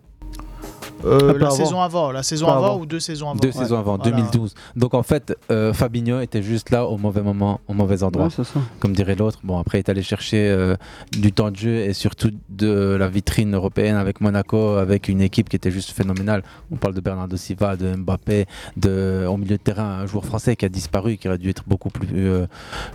[1.05, 1.55] Euh, la avant.
[1.55, 2.77] saison avant, la saison avant, avant.
[2.79, 3.39] ou deux saisons avant.
[3.39, 3.53] Deux Ouais.
[3.53, 4.11] saisons avant, Voilà.
[4.11, 4.53] 2012.
[4.75, 8.25] Donc en fait, euh, Fabinho était juste là au mauvais moment, au mauvais endroit.
[8.25, 8.59] Ouais, c'est ça.
[8.79, 9.39] Comme dirait l'autre.
[9.43, 10.75] Bon, après, il est allé chercher euh,
[11.11, 15.49] du temps de jeu et surtout de la vitrine européenne avec Monaco, avec une équipe
[15.49, 16.43] qui était juste phénoménale.
[16.71, 18.45] On parle de Bernardo Silva, de Mbappé,
[18.77, 21.63] de, au milieu de terrain, un joueur français qui a disparu, qui aurait dû être
[21.67, 22.45] beaucoup plus, euh,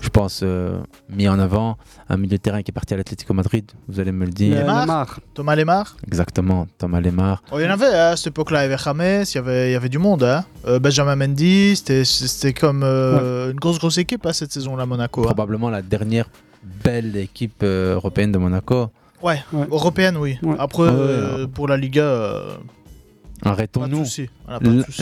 [0.01, 1.77] je pense, euh, mis en avant.
[2.09, 4.65] Un milieu de terrain qui est parti à l'Atlético Madrid, vous allez me le dire.
[5.35, 5.97] Thomas Lemar.
[6.07, 7.43] Exactement, Thomas Lemar.
[7.53, 9.71] Oh, il y en avait à cette époque-là, il y avait James, il y avait,
[9.71, 10.23] il y avait du monde.
[10.25, 10.45] Hein.
[10.67, 15.23] Euh, Benjamin Mendy, c'était- comme euh, une grosse grosse équipe hein, cette saison-là, Monaco.
[15.23, 15.25] hein.
[15.27, 16.29] Probablement la dernière
[16.83, 18.89] belle équipe euh, européenne de Monaco.
[19.23, 20.39] Ouais, européenne, oui.
[20.43, 20.57] Ouais.
[20.59, 22.57] Après, Ah euh, pour la Liga, euh,
[23.43, 24.05] Arrêtons-nous.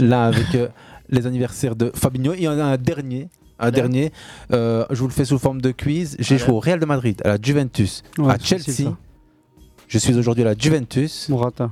[0.00, 0.68] Là, avec euh,
[1.10, 3.28] les anniversaires de Fabinho, il y en a un dernier.
[3.58, 3.74] Un Allez.
[3.76, 4.12] dernier.
[4.52, 6.16] Euh, je vous le fais sous forme de quiz.
[6.18, 8.92] J'ai joué au Real de Madrid, à la Juventus, Ouais, à Chelsea.
[9.86, 11.28] Je suis aujourd'hui à la Juventus.
[11.28, 11.70] Morata.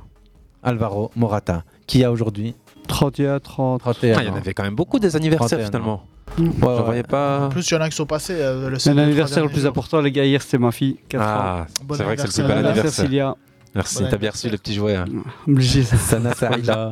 [0.62, 1.64] Alvaro Morata.
[1.87, 2.55] Qui a aujourd'hui
[2.88, 3.81] 31, 30.
[3.81, 6.03] 31 Ah, il y en avait quand même beaucoup des anniversaires 31 finalement.
[6.38, 6.83] Ouais, J'en ouais.
[6.85, 7.46] voyais pas.
[7.46, 8.35] En plus, il y en a qui sont passés.
[8.38, 10.96] euh, le l'anniversaire le plus derniers important, les gars, hier, c'était ma fille.
[11.09, 11.27] 4 ans.
[11.29, 12.57] Ah, Bon c'est vrai que c'est le plus anniversaire.
[12.57, 13.05] bel Bon anniversaire.
[13.07, 13.37] Cilia.
[13.75, 14.96] Merci, Bon t'as bien reçu le petit jouet.
[14.96, 15.05] hein.
[15.49, 15.96] Obligé, ça.
[15.96, 16.90] Sana.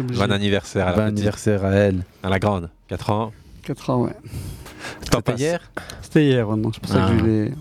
[0.00, 2.04] Bon anniversaire à Bon la petite, anniversaire à elle.
[2.22, 2.70] à la grande.
[2.88, 3.32] 4 ans.
[3.62, 4.12] 4 ans, ouais.
[5.10, 5.60] T'en C'était hier
[6.02, 6.70] C'était hier, ouais, non.
[6.72, 7.10] C'est pour ça Ah.
[7.12, 7.52] que je l'ai.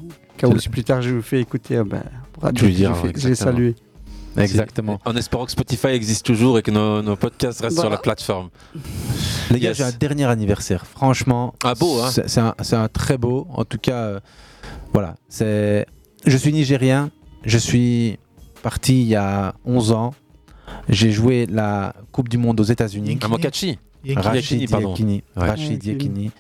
[0.60, 3.36] Si plus tard je vous fais écouter, ah ben, pour Tu Radio, je ouais, l'ai
[3.36, 3.76] salué.
[4.38, 5.00] Exactement.
[5.06, 7.82] En espérant que Spotify existe toujours et que nos, nos podcasts restent Bah.
[7.84, 8.50] sur la plateforme.
[9.52, 9.78] Les gars, Yes.
[9.78, 10.86] j'ai un dernier anniversaire.
[10.86, 13.48] Franchement, Ah, beau, hein c'est c'est un, c'est un très beau.
[13.54, 14.20] En tout cas, euh,
[14.94, 15.16] voilà.
[15.30, 15.86] C'est.
[16.26, 17.10] Je suis nigérien.
[17.46, 18.20] Je suis
[18.64, 20.14] parti il y a 11 ans.
[20.90, 23.18] J'ai joué la Coupe du Monde aux États-Unis.
[23.22, 23.80] À Mokachi.
[24.16, 25.24] Rachid Yekini.
[25.36, 26.32] Rachid Yekini.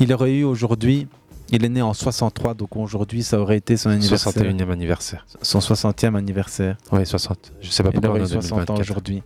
[0.00, 1.06] Il aurait eu aujourd'hui.
[1.52, 4.32] Il est né en 63, donc aujourd'hui ça aurait été son anniversaire.
[4.32, 5.26] 61e anniversaire.
[5.42, 6.76] Son 60e anniversaire.
[6.92, 7.52] Oui, 60.
[7.60, 8.80] Je sais pas Il pourquoi on aurait est eu en 60 ans 2024.
[8.80, 9.22] aujourd'hui.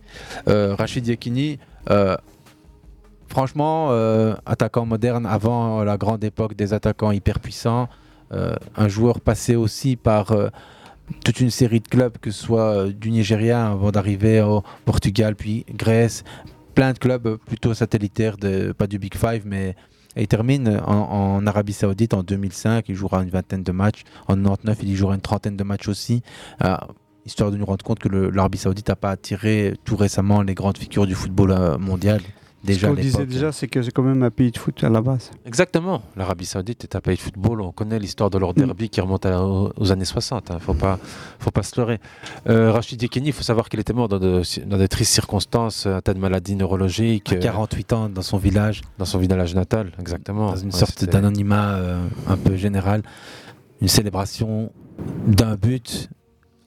[0.47, 1.59] Euh, Rachid Yekini,
[1.91, 2.15] euh,
[3.27, 7.87] franchement, euh, attaquant moderne avant la grande époque des attaquants hyper puissants,
[8.31, 10.35] un joueur passé aussi par
[11.23, 15.63] toute une série de clubs, que ce soit du Nigeria avant d'arriver au Portugal, puis
[15.69, 16.23] Grèce,
[16.73, 19.75] plein de clubs plutôt satellitaires, de, pas du Big Five, mais
[20.15, 22.85] et il termine en, Arabie Saoudite en 2005.
[22.89, 24.03] Il jouera une vingtaine de matchs.
[24.27, 26.21] En 99, il y jouera une trentaine de matchs aussi.
[26.63, 26.75] Euh,
[27.25, 30.77] histoire de nous rendre compte que l'Arabie Saoudite n'a pas attiré tout récemment les grandes
[30.77, 32.21] figures du football euh, mondial.
[32.65, 34.83] Ce Déjà à qu'on disait déjà, c'est que c'est quand même un pays de foot
[34.83, 35.29] à la base.
[35.45, 36.01] Exactement.
[36.15, 37.61] L'Arabie Saoudite est un pays de football.
[37.61, 40.47] On connaît l'histoire de leur derby qui remonte à- aux, années 60.
[40.49, 40.97] Il ne faut pas,
[41.39, 41.99] faut pas se leurrer.
[42.49, 45.85] Euh, Rachid Yekini, il faut savoir qu'il était mort dans de, dans de tristes circonstances,
[45.85, 47.33] atteint de maladies neurologiques.
[47.33, 50.47] À euh, 48 ans dans son village, Dans son village natal, exactement.
[50.51, 53.03] dans une Ouais, sorte d'anonymat euh, un peu général.
[53.81, 54.71] Une célébration
[55.27, 56.09] d'un but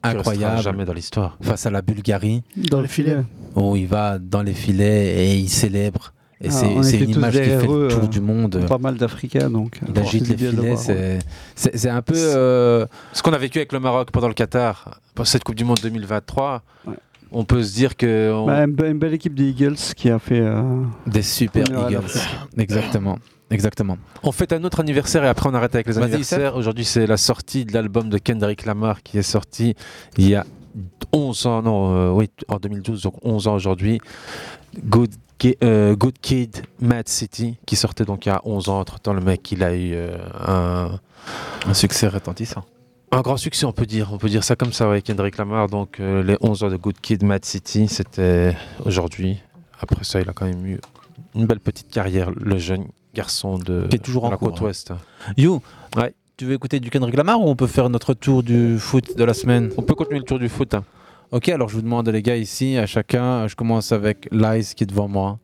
[0.03, 1.37] incroyable jamais dans l'histoire.
[1.41, 3.19] face à la Bulgarie, Dans le filet.
[3.57, 6.13] où il va dans les filets et il célèbre.
[6.41, 8.65] Et Ah, c'est une tous image qui fait le tour euh, du monde.
[8.69, 9.81] Pas mal d'Africains, donc.
[9.89, 11.19] Il agite c'est les filets,
[11.57, 12.15] c'est- un peu...
[12.17, 15.65] euh, Ce qu'on a vécu avec le Maroc pendant le Qatar, pour cette Coupe du
[15.65, 16.95] Monde 2023, Ouais.
[17.33, 18.31] on peut se dire que.
[18.33, 20.39] on- Bah, une, be- une belle équipe des Eagles qui a fait.
[20.41, 20.63] euh,
[21.09, 22.05] Des super Eagles.
[22.57, 23.19] Exactement.
[23.51, 23.97] Exactement.
[24.23, 26.57] On fait un autre anniversaire et après on arrête avec les anniversaires.
[26.57, 29.75] Aujourd'hui, c'est la sortie de l'album de Kendrick Lamar qui est sorti
[30.19, 30.45] il y a
[31.13, 34.01] 11 ans, non, euh, oui, en 2012, donc 11 ans aujourd'hui.
[34.85, 35.11] Good,
[35.65, 38.81] euh, Good Kid, Mad City, qui sortait donc il y a 11 ans.
[38.81, 41.01] Entre temps, le mec, il a eu euh, un.
[41.67, 42.65] Un succès retentissant.
[43.11, 44.13] Un grand succès, on peut dire.
[44.13, 45.69] On peut dire ça comme ça avec Kendrick Lamar.
[45.69, 49.41] Donc, les 11 ans de Good Kid, Mad City, c'était aujourd'hui.
[49.81, 50.81] Après ça, il a quand même eu
[51.35, 52.87] une belle petite carrière, le jeune
[53.23, 54.65] garçon de, Qui est toujours de en la cours, côte hein.
[54.67, 54.93] ouest.
[55.37, 55.61] You,
[55.97, 56.15] Ouais.
[56.37, 59.25] tu veux écouter du Kendrick Lamar ou on peut faire notre tour du foot de
[59.25, 59.71] la semaine?
[59.77, 60.73] On peut continuer le tour du foot.
[60.75, 60.85] hein.
[61.31, 64.85] Ok, alors je vous demande les gars ici, à chacun, je commence avec Lice qui
[64.85, 65.39] est devant moi.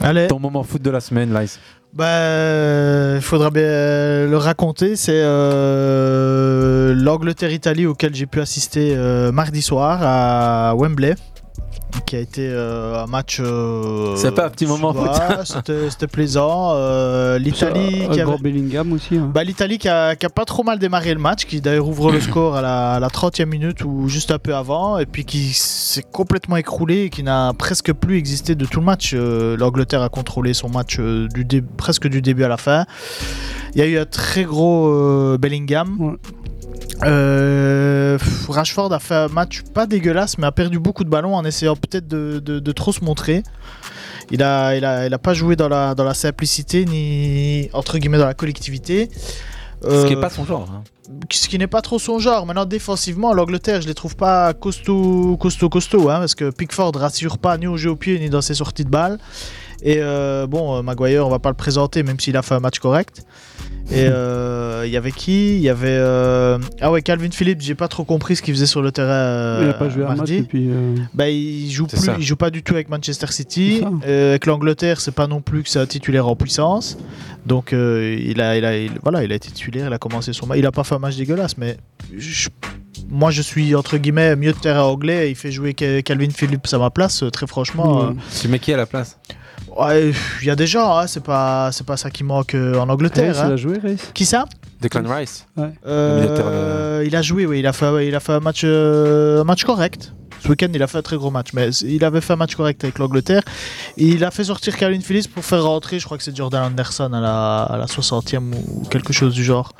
[0.00, 0.26] Allez.
[0.28, 1.58] Ton moment foot de la semaine, Lice.
[1.92, 4.96] Bah, il faudra bien le raconter.
[4.96, 11.14] C'est euh, l'Angleterre-Italie auquel j'ai pu assister euh, mardi soir à Wembley.
[12.04, 13.38] Qui a été euh, un match.
[13.40, 14.94] euh, C'est pas un petit moment.
[15.44, 16.72] C'était c'était plaisant.
[16.74, 19.16] Euh, L'Italie Un qui gros avait- Bellingham aussi.
[19.16, 19.30] hein.
[19.34, 22.12] bah, l'Italie qui a, qui a pas trop mal démarré le match, qui d'ailleurs ouvre
[22.12, 25.24] le score à la, à la 30e minute ou juste un peu avant, et puis
[25.24, 29.12] qui s'est complètement écroulé et qui n'a presque plus existé de tout le match.
[29.14, 32.84] Euh, L'Angleterre a contrôlé son match euh, du dé- presque du début à la fin.
[33.74, 35.96] Il y a eu un très gros euh, Bellingham.
[36.00, 36.12] Ouais.
[37.04, 41.44] Euh, Rashford a fait un match pas dégueulasse, mais a perdu beaucoup de ballons en
[41.44, 43.42] essayant peut-être de, de- de trop se montrer.
[44.30, 47.98] Il a, il a, il a pas joué dans la, dans la simplicité ni entre
[47.98, 49.08] guillemets dans la collectivité.
[49.82, 50.68] Ce qui Euh, est pas son genre.
[50.72, 50.82] hein.
[51.30, 52.46] ce qui n'est pas trop son genre.
[52.46, 57.36] Maintenant, défensivement, l'Angleterre, je les trouve pas costaud, costaud, costaud, hein, parce que Pickford rassure
[57.38, 59.18] pas ni au jeu au pied ni dans ses sorties de balles.
[59.82, 62.60] Et euh, bon, euh, Maguire, on va pas le présenter, même s'il a fait un
[62.60, 63.24] match correct.
[63.92, 65.54] Et euh, il y avait qui?
[65.56, 67.60] Il y avait euh, ah ouais Calvin Phillips.
[67.60, 69.08] J'ai pas trop compris ce qu'il faisait sur le terrain.
[69.12, 70.40] euh, il a pas joué un match mardi.
[70.40, 70.66] depuis.
[70.68, 72.16] euh, Bah, il joue C'est plus, ça.
[72.18, 73.82] il joue pas du tout avec Manchester City.
[74.06, 76.98] Euh, avec l'Angleterre, c'est pas non plus que c'est un titulaire en puissance.
[77.46, 80.32] Donc euh, il a, il a, il- voilà, il a été titulaire, il a commencé
[80.32, 80.58] son match.
[80.58, 81.76] Il a pas fait un match dégueulasse, mais
[82.16, 82.48] je-
[83.08, 85.30] moi je suis entre guillemets mieux de terrain anglais.
[85.30, 87.22] Il fait jouer Calvin Phillips à ma place.
[87.22, 89.16] euh, Très franchement, euh, Tu mets qui à la place?
[89.78, 90.12] Ouais,
[90.42, 90.96] il y a des gens.
[90.98, 93.38] hein, c'est pas, c'est pas ça qui manque euh, en Angleterre.
[93.40, 93.46] Hein.
[93.48, 94.44] il a joué, Reis Qui ça?
[94.80, 95.46] Declan Rice.
[95.86, 97.60] Euh, Il a joué, oui.
[97.60, 100.12] Il a fait, il a fait un match, euh, un match correct.
[100.42, 102.54] Ce week-end, il a fait un très gros match, mais il avait fait un match
[102.54, 103.42] correct avec l'Angleterre.
[103.96, 107.10] Il a fait sortir Calvin Phillips pour faire rentrer, je crois que c'est Jordan Anderson
[107.12, 109.72] à la, à la 60e ou quelque chose du genre.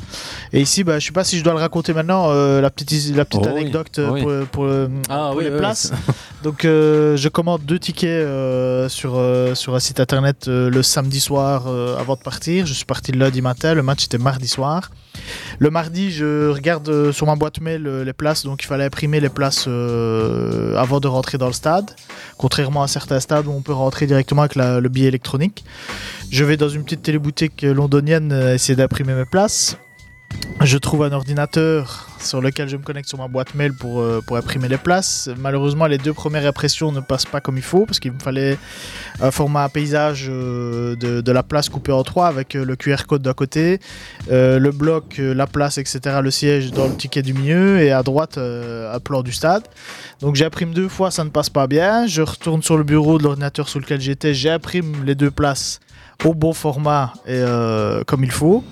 [0.53, 3.15] Et ici, bah, je sais pas si je dois le raconter maintenant, euh, la petite,
[3.15, 4.23] la petite Oh oui, anecdote oui.
[4.23, 4.67] pour, pour,
[5.09, 5.93] Ah pour oui, les oui, places.
[6.43, 11.21] Donc, euh, je commande deux tickets euh, sur, euh, sur un site internet le samedi
[11.21, 11.67] soir
[11.99, 12.67] avant de partir.
[12.67, 14.91] Je suis parti le lundi matin, le match était mardi soir.
[15.59, 18.85] Le mardi, je regarde euh, sur ma boîte mail euh, les places, donc il fallait
[18.85, 21.91] imprimer les places euh, avant de rentrer dans le stade,
[22.37, 25.65] contrairement à certains stades où on peut rentrer directement avec le billet électronique.
[26.31, 29.79] Je vais dans une petite téléboutique londonienne essayer d'imprimer mes places.
[30.63, 34.21] Je trouve un ordinateur sur lequel je me connecte sur ma boîte mail pour, euh,
[34.27, 35.29] pour imprimer les places.
[35.39, 38.59] Malheureusement, les deux premières impressions ne passent pas comme il faut parce qu'il me fallait
[39.21, 43.23] un format paysage euh, de, la place coupé en trois avec euh, le QR code
[43.23, 43.79] d'un côté,
[44.29, 48.39] le bloc, la place, etc., le siège dans le ticket du milieu et à droite
[48.39, 49.63] un plan du stade.
[50.21, 52.07] Donc j'imprime deux fois, ça ne passe pas bien.
[52.07, 55.81] Je retourne sur le bureau de l'ordinateur sur lequel j'étais, j'imprime les deux places
[56.25, 58.65] au bon format et euh, comme il faut.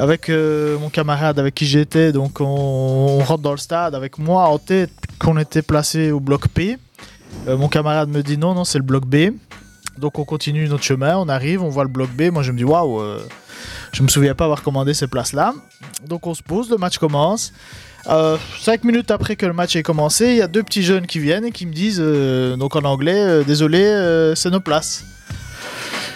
[0.00, 4.48] Avec euh, mon camarade avec qui j'étais, donc on, rentre dans le stade avec moi
[4.48, 6.78] en tête qu'on était placé au bloc P.
[7.46, 9.30] Euh, mon camarade me dit non, non, c'est le bloc B.
[9.98, 12.32] Donc on continue notre chemin, on arrive, on voit le bloc B.
[12.32, 13.00] Moi je me dis waouh,
[13.92, 15.54] je me souviens pas avoir commandé ces places-là.
[16.08, 17.52] Donc on se pose, le match commence.
[18.60, 21.20] Cinq minutes après que le match ait commencé, il y a deux petits jeunes qui
[21.20, 22.02] viennent et qui me disent,
[22.58, 25.04] donc en anglais, désolé, c'est nos places.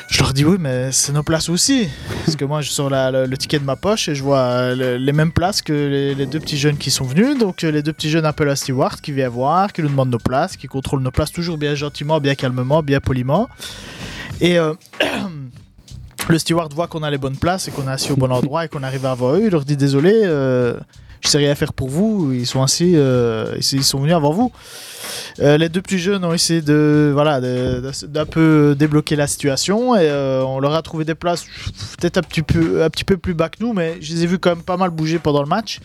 [0.09, 1.89] Je leur dis oui, mais c'est nos places aussi.
[2.25, 4.39] Parce que moi, je sors la- le, le ticket de ma poche et je vois
[4.39, 7.39] euh, le- les mêmes places que les, les deux petits jeunes qui sont venus.
[7.39, 10.09] Donc euh, les deux petits jeunes appellent un steward qui vient voir, qui nous demande
[10.09, 13.49] nos places, qui contrôle nos places toujours bien gentiment, bien calmement, bien poliment.
[14.41, 14.73] Et euh,
[16.29, 18.65] le steward voit qu'on a les bonnes places et qu'on est assis au bon endroit
[18.65, 19.43] et qu'on arrive avant eux.
[19.45, 20.13] Il leur dit désolé,
[21.23, 22.33] je sais rien faire pour vous.
[22.33, 24.53] Ils sont assis, euh, ils sont venus avant vous.
[25.41, 30.09] Euh, les deux plus jeunes ont essayé de voilà d'un peu débloquer la situation et
[30.11, 31.47] euh, on leur a trouvé des places
[31.99, 34.27] peut-être un petit peu un petit peu plus bas que nous mais je les ai
[34.27, 35.79] vus quand même pas mal bouger pendant le match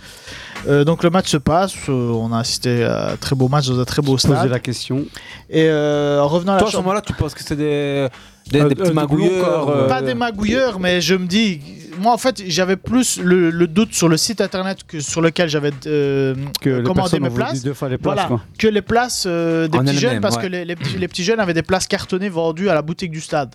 [0.67, 3.85] donc le match se passe on a assisté à un très beau match dans un
[3.85, 5.05] très beau Poser stade la question.
[5.49, 8.07] et en revenant à la Toi, à ce moment-là, tu penses que c'est des,
[8.51, 11.25] des, Euh, des euh, petits de magouilleurs quoi, euh, pas des magouilleurs, mais je me
[11.25, 11.59] dis,
[11.99, 15.49] moi en fait, j'avais plus le, le doute sur le site internet que sur lequel
[15.49, 16.35] j'avais euh,
[16.83, 17.63] commandé mes places.
[17.63, 18.13] deux fois les places.
[18.15, 18.41] Voilà, quoi.
[18.57, 20.43] que les places euh, des En petits jeunes, parce ouais.
[20.43, 23.11] que les, les petits, les petits jeunes avaient des places cartonnées vendues à la boutique
[23.11, 23.53] du stade.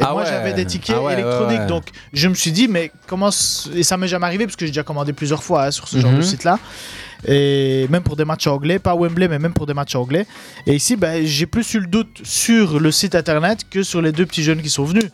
[0.00, 0.28] Et Ah moi ouais.
[0.28, 1.66] j'avais des tickets Ah ouais, électroniques, ouais.
[1.66, 3.28] donc je me suis dit, mais comment.
[3.74, 5.98] Et ça m'est jamais arrivé parce que j'ai déjà commandé plusieurs fois hein, sur ce
[5.98, 6.16] genre Mhm.
[6.18, 6.58] de site-là.
[7.26, 10.26] Et même pour des matchs anglais, pas Wembley, mais même pour des matchs anglais.
[10.66, 14.12] Et ici, ben, j'ai plus eu le doute sur le site internet que sur les
[14.12, 15.10] deux petits jeunes qui sont venus.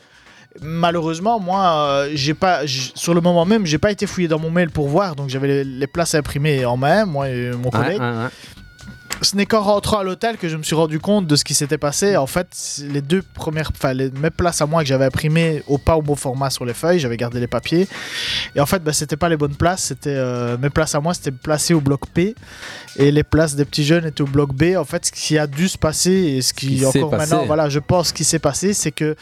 [0.60, 4.50] malheureusement, moi, euh, j'ai pas, sur le moment même, j'ai pas été fouillé dans mon
[4.50, 8.00] mail pour voir, donc j'avais les, les places imprimées en main, moi et mon collègue.
[8.00, 8.28] Ouais, ouais, ouais.
[9.20, 11.54] Ce n'est qu'en rentrant à l'hôtel que je me suis rendu compte de ce qui
[11.54, 12.16] s'était passé.
[12.16, 15.78] En fait, les deux premières, enfin, les, mes places à moi que j'avais imprimées au
[15.78, 17.88] pas au bon format sur les feuilles, j'avais gardé les papiers.
[18.54, 19.84] Et en fait, bah, c'était pas les bonnes places.
[19.84, 22.34] C'était euh, mes places à moi, c'était placé au bloc P,
[22.96, 24.76] et les places des petits jeunes étaient au bloc B.
[24.76, 27.80] En fait, ce qui a dû se passer et ce qui, encore maintenant, voilà, je
[27.80, 29.16] pense, ce qui s'est passé, c'est que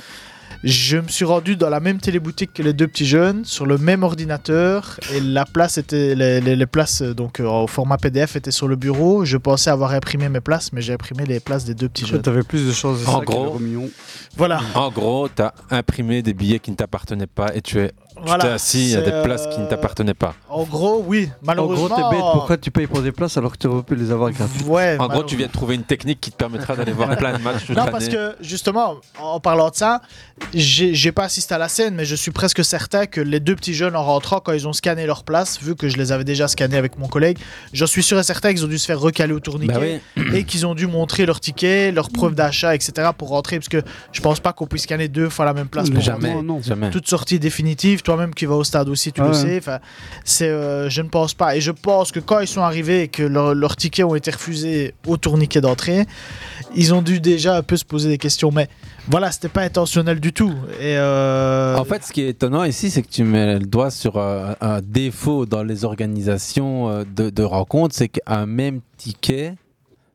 [0.64, 3.79] je me suis rendu dans la même téléboutique que les deux petits jeunes, sur le
[3.79, 7.97] même ordinateur, et la place était, les, les- les places euh, donc euh, au format
[7.99, 9.25] PDF étaient sur le bureau.
[9.25, 12.23] Je pensais avoir imprimé mes places, mais j'ai imprimé les places des deux petits jeunes.
[12.23, 13.59] T'avais plus de chances de En que gros.
[13.59, 13.90] le.
[14.37, 14.61] Voilà.
[14.75, 17.92] En gros, tu as imprimé des billets qui ne t'appartenaient pas et tu es
[18.24, 20.35] tu t'es assis à des places qui ne euh, t'appartenaient pas.
[20.48, 21.29] En gros, oui.
[21.42, 21.87] En Malheureusement.
[21.88, 22.20] gros, t'es bête.
[22.33, 24.96] Pourquoi tu payes pour des places alors que tu aurais pu les avoir gratuitement Ouais.
[24.98, 27.42] En gros, tu viens de trouver une technique qui te permettra d'aller voir plein de
[27.42, 30.00] matchs Non, parce que justement, en parlant de ça,
[30.55, 33.74] j'ai pas assisté à la scène, mais je suis presque certain que les deux petits
[33.74, 36.48] jeunes en rentrant, quand ils ont scanné leur place, vu que je les avais déjà
[36.48, 37.38] scannés avec mon collègue,
[37.72, 40.44] j'en suis sûr et certain qu'ils ont dû se faire recaler au tourniquet Bah et
[40.44, 43.11] qu'ils ont dû montrer leur ticket, leur preuve d'achat, etc.
[43.16, 45.90] pour rentrer, parce que je pense pas qu'on puisse scanner deux fois la même place
[45.90, 46.42] pour Jamais, rentrer.
[46.46, 46.61] non.
[46.62, 46.90] jamais.
[46.90, 49.35] Toute sortie définitive, toi-même qui vas au stade aussi, tu Ah le ouais.
[49.37, 49.59] sais.
[49.59, 49.81] Enfin,
[50.25, 51.57] c'est, euh, je ne pense pas.
[51.57, 54.31] Et je pense que quand ils sont arrivés et que leur- leurs tickets ont été
[54.31, 56.07] refusés au tourniquet d'entrée,
[56.75, 58.53] ils ont dû déjà un peu se poser des questions.
[58.53, 58.69] Mais
[59.09, 60.55] voilà, c'était pas intentionnel du tout.
[60.81, 63.90] Et euh, En fait, ce qui est étonnant ici, c'est que tu mets le doigt
[63.90, 69.55] sur un défaut dans les organisations euh, de, de rencontres, c'est qu'un même ticket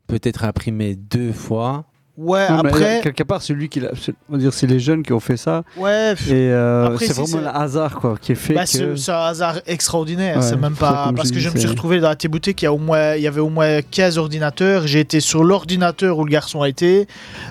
[0.08, 1.84] peut être imprimé deux fois.
[2.22, 3.90] Ouais, Non, mais après, quelque part, celui qui l'a.
[4.00, 5.64] c'est- On va dire, c'est les jeunes qui ont fait ça.
[5.78, 8.96] ouais, Et euh, c'est si vraiment le hasard quoi, qui est fait Bah, que.
[8.96, 11.68] c'est un hasard extraordinaire, Ouais, c'est même pas parce je que dis, je me suis
[11.68, 14.18] retrouvé dans la boutique, il y a au moins il y avait au moins 15
[14.18, 17.08] ordinateurs, j'ai été sur l'ordinateur où le garçon a été,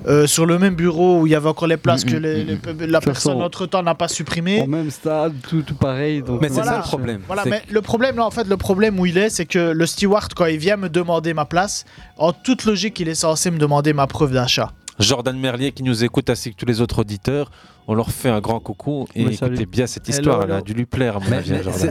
[0.06, 2.20] euh, sur le même bureau où il y avait encore les places Mm, que mm,
[2.22, 4.61] les- mm, les- la personne façon, entre-temps n'a pas supprimé.
[4.62, 6.22] Au même stade, tout, tout pareil.
[6.22, 6.70] Donc, Mais c'est Voilà.
[6.72, 7.20] ça le problème.
[7.26, 9.87] Voilà, mais le problème, là, en fait, le problème où il est, c'est que le
[9.87, 11.85] steward, quand il vient me demander ma place,
[12.20, 14.72] en toute logique, il est censé me demander ma preuve d'achat.
[14.98, 17.50] Jordan Merlier qui nous écoute ainsi que tous les autres auditeurs,
[17.90, 19.55] on leur fait un grand coucou et salut.
[19.55, 21.18] écoutez bien cette Hello, histoire, elle a dû lui plaire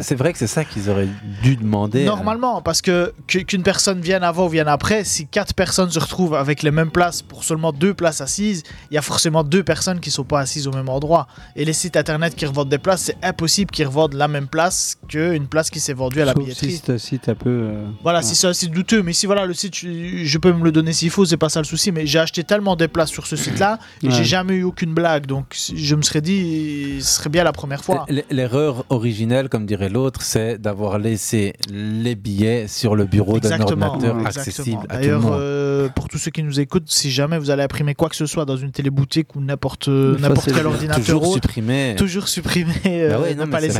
[0.01, 1.09] c'est vrai que c'est ça qu'ils auraient
[1.43, 2.03] dû demander.
[2.03, 5.99] euh, Normalement, parce que qu'une personne vienne avant ou vienne après, si quatre personnes se
[5.99, 9.61] retrouvent avec les mêmes places pour seulement deux places assises, il y a forcément deux
[9.61, 11.27] personnes qui sont pas assises au même endroit.
[11.57, 14.97] Et les sites internet qui revendent des places, c'est impossible qu'ils revendent la même place
[15.09, 16.71] qu'une place qui s'est vendue à la Sauf billetterie.
[16.71, 17.49] si c'est un site un peu.
[17.49, 18.23] euh, Voilà, ouais.
[18.25, 20.71] si c'est un site douteux, mais si voilà le site, je, je peux me le
[20.71, 21.91] donner s'il faut, c'est pas ça le souci.
[21.91, 24.13] Mais j'ai acheté tellement des places sur ce site-là et Ouais.
[24.13, 27.51] j'ai jamais eu aucune blague, donc si- je me serais dit, ce serait bien la
[27.51, 28.05] première fois.
[28.29, 34.17] L'erreur originelle, comme dirait l'autre, c'est d'avoir laissé les billets sur le bureau d'un ordinateur
[34.25, 35.33] accessible à tout le D'ailleurs, monde.
[35.39, 38.27] euh, pour tous ceux qui nous écoutent, si jamais vous allez imprimer quoi que ce
[38.27, 41.95] soit dans une téléboutique ou n'importe euh, quel ordinateur Toujours autre, supprimé.
[41.97, 43.79] toujours supprimer, euh, Bah ouais, ne non, pas laisser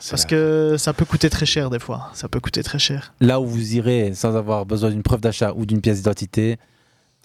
[0.00, 2.10] c'est Parce que ça peut coûter très cher des fois.
[2.14, 3.12] Ça peut coûter très cher.
[3.20, 6.56] Là où vous irez sans avoir besoin d'une preuve d'achat ou d'une pièce d'identité,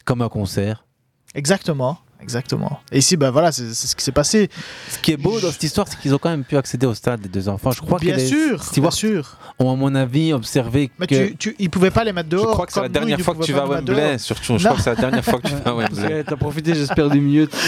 [0.03, 0.85] comme un concert.
[1.33, 1.99] Exactement.
[2.21, 2.79] Exactement.
[2.91, 4.49] Et ici, ben voilà, c'est ce qui s'est passé.
[4.89, 6.93] Ce qui est beau dans cette histoire, c'est qu'ils ont quand même pu accéder au
[6.93, 7.71] stade des deux enfants.
[7.71, 9.37] Je crois bien que les sûr, bien stewards sûr.
[9.57, 11.27] ont, à mon avis, observé Mais que.
[11.29, 12.51] tu, tu, ils pouvaient pas les mettre Je dehors.
[12.51, 14.57] crois que c'est la dernière fois que tu vas à Wembley, surtout.
[14.57, 16.23] Je crois que c'est la dernière fois que tu vas à Wembley.
[16.25, 17.49] T'as profité, j'espère, du mieux.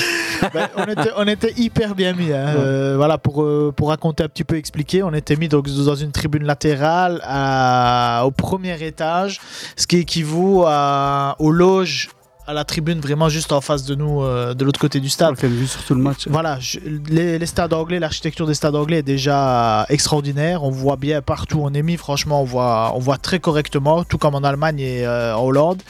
[0.56, 2.32] Ben, on, était, on était hyper bien mis.
[2.34, 2.56] hein.
[2.58, 5.94] Euh, voilà, pour, euh, pour raconter un petit peu, expliquer, on était mis donc, dans
[5.96, 9.40] une tribune latérale à- au premier étage,
[9.76, 12.10] ce qui équivaut à, aux loges
[12.48, 15.10] à la tribune vraiment juste en face de nous, euh, de l'autre côté du On
[15.12, 15.38] stade.
[15.38, 16.28] fait vue sur tout le match.
[16.28, 20.64] Voilà, je- les, les stades anglais, l'architecture des stades anglais est déjà extraordinaire.
[20.64, 24.04] On voit bien partout où on est mis, franchement, on voit, on voit très correctement,
[24.04, 25.82] tout comme en Allemagne et euh, en Hollande.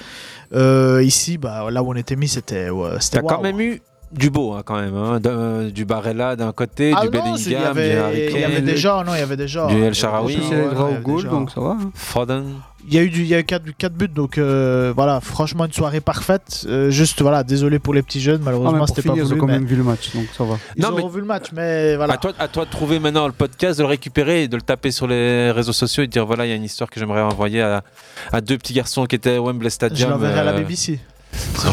[0.53, 3.81] Euh, ici, bah, là où on était mis, c'était ouais, c'était T'as quand même eu
[4.11, 4.93] du beau, hein, quand même.
[4.95, 5.21] hein.
[5.21, 8.17] D'un- du Barella d'un côté, Ah du non, c'est- il y Bellingham, du avait, Harry
[8.17, 9.67] il y avait Kane, déjà, non, il y avait déjà.
[9.67, 11.29] du El les ouais, déjà.
[11.29, 11.69] donc ça va.
[11.69, 11.91] hein.
[11.93, 12.43] Foden.
[12.87, 13.63] Il y a eu du, il y a eu 4,
[13.93, 16.65] buts, donc euh, voilà, franchement une soirée parfaite.
[16.67, 19.37] Euh, juste voilà, désolé pour les petits jeunes, Ah, malheureusement c'était pas finir, ils voulu.
[19.37, 20.57] ont quand mais même vu le match, donc ça va.
[20.75, 22.13] Ils Non, ont mais- revu le match, mais voilà.
[22.13, 24.61] À, toi, à toi de trouver maintenant le podcast, de le récupérer et de le
[24.61, 26.99] taper sur les réseaux sociaux et de dire voilà, il y a une histoire que
[26.99, 27.83] j'aimerais envoyer à,
[28.31, 30.09] à deux petits garçons qui étaient à Wembley Je Stadium.
[30.11, 30.99] l'enverrai à la euh, BBC.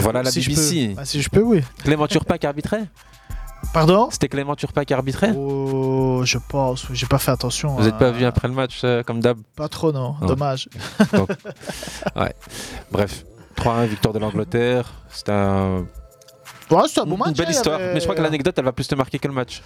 [0.03, 0.89] Voilà la Si je BBC.
[0.95, 1.01] peux.
[1.01, 1.63] Ah, si je peux, oui.
[1.83, 2.85] Clément qui arbitrait
[3.73, 6.87] Pardon C'était Clément Turpin qui arbitrait Oh, je pense.
[6.93, 7.75] J'ai pas fait attention.
[7.77, 9.39] Vous n'êtes à- pas vu après le match euh, comme d'hab?
[9.57, 10.15] Pas trop, non.
[10.21, 10.27] Non.
[10.29, 10.69] Dommage.
[12.91, 13.25] Bref,
[13.57, 14.93] 3-1, victoire de l'Angleterre.
[15.11, 15.87] C'était un...
[16.71, 17.37] Ouais, c'est un bon une match.
[17.37, 17.77] belle hein, histoire.
[17.77, 19.63] avait- Mais je crois que l'anecdote, elle va plus te marquer que le match.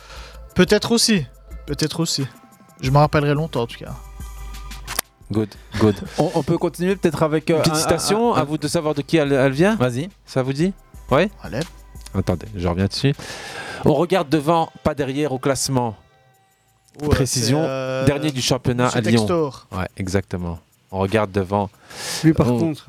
[0.55, 1.24] Peut-être aussi.
[1.66, 2.26] Peut-être aussi.
[2.80, 3.93] Je me rappellerai longtemps en tout cas.
[5.30, 5.97] Good, good.
[6.18, 7.51] On, on peut continuer peut-être avec.
[7.51, 9.76] euh, Petite un- citation, un- un- à vous de savoir de qui elle, elle vient?
[9.76, 10.11] Vas-y.
[10.26, 10.72] Ça vous dit?
[11.11, 11.30] Ouais?
[11.43, 11.61] Allez.
[12.14, 13.14] Attendez, je reviens dessus.
[13.84, 15.96] On regarde devant, pas derrière au classement.
[17.00, 19.20] Ouais, Précision, euh, dernier du championnat Monsieur à Lyon.
[19.20, 19.66] Textor.
[19.72, 20.58] Ouais, exactement.
[20.90, 21.70] On regarde devant.
[22.22, 22.86] Lui, par On- contre,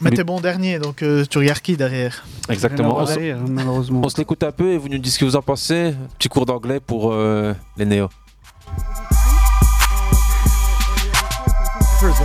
[0.00, 2.24] Mais t'es bon dernier, donc euh, tu regardes qui derrière?
[2.48, 2.98] Exactement.
[2.98, 4.00] On, derrière, hein, malheureusement.
[4.02, 5.94] on se l'écoute un peu et vous nous dites ce que vous en pensez.
[6.18, 8.08] Petit cours d'anglais pour euh, les néos.
[12.00, 12.20] First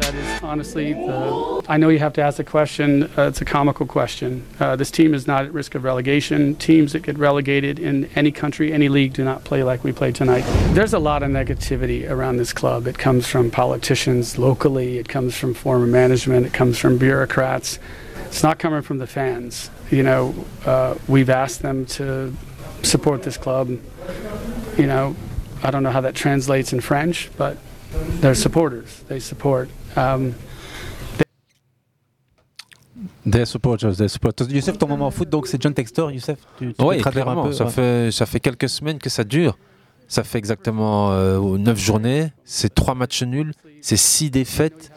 [0.00, 1.62] that is honestly the.
[1.68, 3.04] I know you have to ask the question.
[3.16, 4.46] Uh, it's a comical question.
[4.58, 6.56] Uh, this team is not at risk of relegation.
[6.56, 10.14] Teams that get relegated in any country, any league, do not play like we played
[10.14, 10.42] tonight.
[10.74, 12.86] There's a lot of negativity around this club.
[12.86, 14.98] It comes from politicians locally.
[14.98, 16.46] It comes from former management.
[16.46, 17.78] It comes from bureaucrats.
[18.26, 19.70] It's not coming from the fans.
[19.90, 22.32] You know, uh, we've asked them to
[22.82, 23.68] support this club.
[24.78, 25.16] You know,
[25.62, 27.58] I don't know how that translates in French, but
[27.92, 29.02] they're supporters.
[29.08, 29.68] They support.
[29.96, 30.32] Um,
[33.26, 34.50] Des supporters, des supporters.
[34.50, 37.32] Youssef, ton moment foot, donc c'est John Textor, Youssef tu, tu Oui, peux traduire un
[37.32, 37.44] clairement.
[37.48, 37.70] peu ça, ouais.
[37.70, 39.56] fait, ça fait quelques semaines que ça dure.
[40.08, 42.32] Ça fait exactement euh, 9 journées.
[42.44, 43.52] C'est 3 matchs nuls.
[43.80, 44.90] C'est 6 défaites.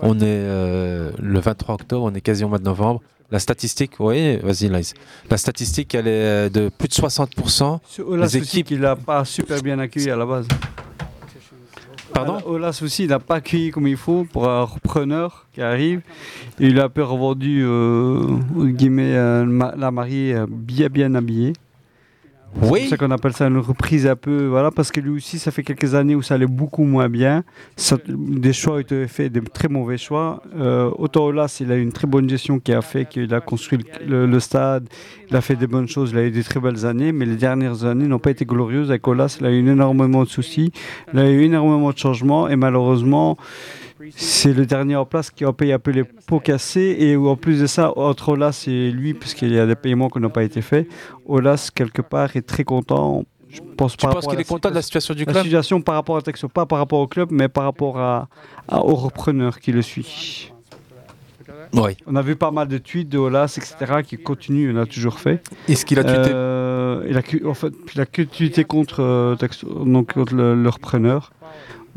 [0.00, 3.00] On est euh, le 23 octobre, on est quasi au mois de novembre.
[3.30, 4.92] La statistique, oui, vas-y, Lies.
[5.30, 7.78] La statistique, elle est de plus de 60%.
[7.88, 8.66] Ce Olas les équipes.
[8.68, 10.46] qu'il n'a pas super bien accueilli à la base.
[12.16, 16.00] Pardon Olas aussi, il n'a pas accueilli comme il faut pour un repreneur qui arrive.
[16.58, 19.44] Il a un peu revendu, euh, guillemets, euh,
[19.76, 21.52] la mariée euh, bien bien habillée.
[22.62, 22.80] C'est Oui.
[22.80, 25.50] pour ça qu'on appelle ça une reprise un peu, voilà, parce que lui aussi, ça
[25.50, 27.44] fait quelques années où ça allait beaucoup moins bien.
[27.76, 30.42] Ça- des choix ont été faits, des très mauvais choix.
[30.58, 33.40] Euh, autant Olas, il a eu une très bonne gestion qui a fait qu'il a
[33.40, 34.88] construit le, le- le stade,
[35.30, 37.36] il a fait des bonnes choses, il a eu des très belles années, mais les
[37.36, 38.88] dernières années n'ont pas été glorieuses.
[38.90, 40.72] Avec Olas, il a eu énormément de soucis,
[41.12, 43.36] il a eu énormément de changements, et malheureusement,
[44.16, 46.96] c'est le dernier en place qui a payé un peu les pots cassés.
[46.98, 50.08] Et où, en plus de ça, entre Olas et lui, puisqu'il y a des paiements
[50.08, 50.86] qui n'ont pas été faits,
[51.26, 53.24] Olas, quelque part, est très content.
[53.48, 55.80] Je pense Tu penses qu'il la est content de la situation du la club situation
[55.80, 58.28] par rapport à Texo, pas par rapport au club, mais par rapport à,
[58.68, 60.52] à- au repreneur qui le suit.
[61.72, 61.96] Oui.
[62.06, 65.18] On a vu pas mal de tweets de Olas, etc., qui continuent, il a toujours
[65.18, 65.42] fait.
[65.68, 69.36] Est-ce qu'il a tweeté Euh, il, a, en fait, il a que tweeté contre, euh,
[69.84, 71.32] donc contre le, le repreneur.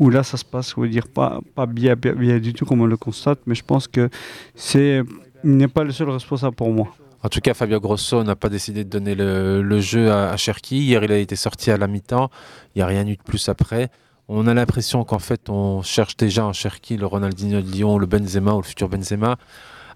[0.00, 2.64] Où là, ça se passe, on va dire, pas, pas bien, bien, bien du tout
[2.64, 4.08] comme on le constate, mais je pense que
[4.54, 5.02] c'est,
[5.44, 6.88] n'est pas le seul responsable pour moi.
[7.22, 10.36] En tout cas, Fabio Grosso n'a pas décidé de donner le, le jeu à, à
[10.38, 10.78] Cherki.
[10.78, 12.30] Hier, il a été sorti à la mi-temps.
[12.74, 13.90] Il n'y a rien eu de plus après.
[14.26, 18.06] On a l'impression qu'en fait, on cherche déjà en Cherki le Ronaldinho de Lyon, le
[18.06, 19.36] Benzema ou le futur Benzema.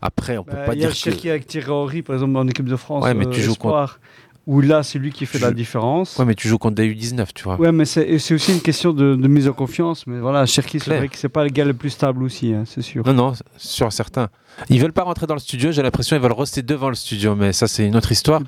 [0.02, 0.96] Après, on peut Bah, pas il y a dire que...
[1.02, 3.52] Cherki avec Thierry Henry, par exemple, en équipe de France, Ouais, mais euh, tu joues
[3.52, 4.00] espoir,
[4.46, 6.16] où là, c'est lui qui fait Tu la différence.
[6.18, 7.58] Ouais, mais tu joues contre des U19, tu vois.
[7.60, 10.06] Ouais, mais c'est aussi une question de, de mise en confiance.
[10.06, 12.64] Mais voilà, Cherki, c'est vrai que c'est pas le gars le plus stable aussi, hein,
[12.66, 13.04] c'est sûr.
[13.06, 14.28] Non, non, sur certains.
[14.68, 15.72] Ils veulent pas rentrer dans le studio.
[15.72, 18.40] J'ai l'impression qu'ils veulent rester devant le studio, mais ça, c'est une autre histoire.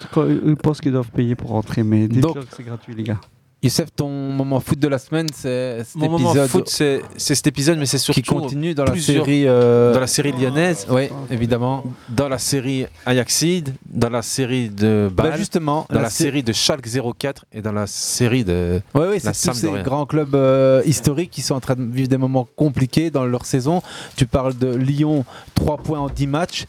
[0.45, 3.21] Ils pensent qu'ils doivent payer pour rentrer, mais dites-leur Donc- que c'est gratuit, les gars.
[3.67, 7.47] Youssef, ton moment foot de la semaine, c'est cet Mon moment épisode foot, c'est cet
[7.47, 9.45] épisode, mais c'est surtout qui continue dans la série.
[9.47, 11.85] euh, dans la série lyonnaise, Oui, évidemment.
[12.09, 16.25] dans la série Ajaxide, dans la série de Bâle, Bah, justement, dans la, la sé-
[16.25, 16.87] série de Schalke
[17.19, 21.31] 04 et dans la série de Oui, oui, c'est tous ces grands clubs euh, historiques
[21.31, 23.83] qui sont en train de vivre des moments compliqués dans leur saison.
[24.17, 26.67] Tu parles de Lyon, 3 points en 10 matchs.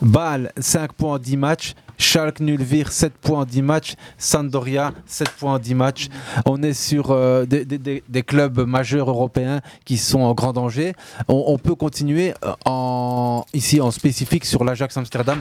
[0.00, 1.74] Bâle, 5 points en 10 matchs.
[1.98, 3.94] Schalke Nulvir, 7 points en 10 matchs.
[4.16, 6.08] Sampdoria, 7 points en 10 matchs.
[6.46, 10.52] On est sur euh, des, des- des- des clubs majeurs européens qui sont en grand
[10.52, 10.92] danger.
[11.28, 15.40] On, on peut continuer euh, en, ici en spécifique sur l'Ajax Amsterdam.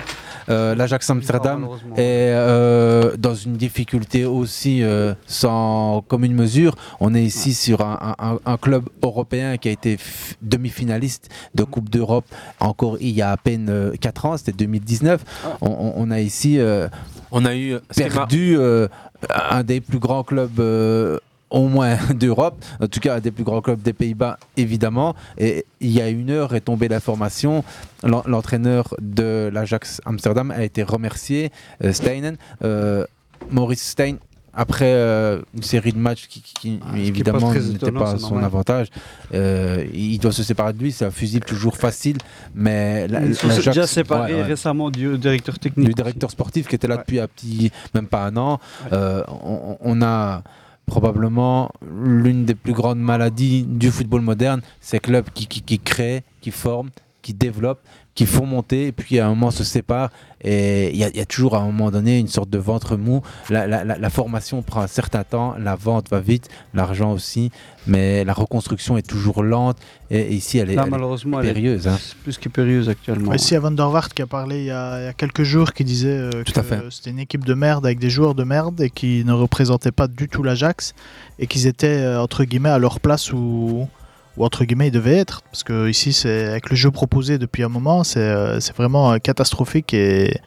[0.50, 4.82] Euh, L'Ajax Amsterdam est euh, dans une difficulté aussi
[5.28, 6.76] sans commune mesure.
[7.00, 9.98] On est ici sur un, un- un club européen qui a été
[10.42, 12.26] demi-finaliste de Coupe d'Europe
[12.60, 15.24] encore il y a à peine 4 ans, c'était 2019.
[15.62, 16.88] On, on- on a ici euh,
[17.32, 18.88] On a eu perdu euh,
[19.30, 21.18] un des plus grands clubs euh,
[21.50, 25.16] au moins d'Europe, en tout cas un des plus grands clubs des Pays-Bas évidemment.
[25.38, 27.64] Et il y a une heure est tombée l'information,
[28.04, 31.52] l'en- l'entraîneur de l'Ajax Amsterdam a été remercié,
[31.92, 33.06] Steinen, euh,
[33.52, 34.16] Maurice Stein.
[34.60, 38.18] Après euh, une série de matchs qui, qui- qui, Ah, évidemment pas étonnant, pas à
[38.18, 38.46] son normal.
[38.46, 38.88] avantage,
[39.36, 40.92] euh, il doit se séparer de lui.
[40.92, 42.18] C'est un fusible toujours facile,
[42.56, 45.88] mais la- Ils sont déjà séparés ouais, ouais récemment du directeur technique.
[45.90, 48.60] du directeur sportif qui était là depuis un petit, même pas un an.
[48.92, 50.42] Euh, on, on a
[50.88, 51.70] probablement
[52.02, 56.50] l'une des plus grandes maladies du football moderne, ces clubs qui, qui, qui créent, qui
[56.50, 56.90] forment,
[57.22, 57.82] qui développent,
[58.18, 60.10] qui font monter, et puis à un moment se séparent.
[60.44, 62.58] Et il y, a- il y a toujours à un moment donné une sorte de
[62.58, 63.22] ventre mou.
[63.52, 67.52] La, la- la- la formation prend un certain temps, la vente va vite, l'argent aussi,
[67.86, 69.78] mais la reconstruction est toujours lente.
[70.10, 71.88] Et, et ici, elle est, Là, elle est malheureusement, elle est périlleuse.
[71.88, 71.98] hein.
[72.24, 73.34] plus que périlleuse actuellement.
[73.34, 75.44] Ici, à Van der Waart qui a parlé il y a, il y a quelques
[75.44, 76.52] jours, qui disait euh, que
[76.90, 80.08] c'était une équipe de merde avec des joueurs de merde et qui ne représentaient pas
[80.08, 80.96] du tout l'Ajax
[81.38, 83.88] et qu'ils étaient euh, entre guillemets à leur place où,
[84.38, 85.42] où entre guillemets ils devaient être.
[85.52, 89.12] Parce que ici, c'est avec le jeu proposé depuis un moment, c'est euh, c'est vraiment
[89.14, 90.40] euh, catastrophique et,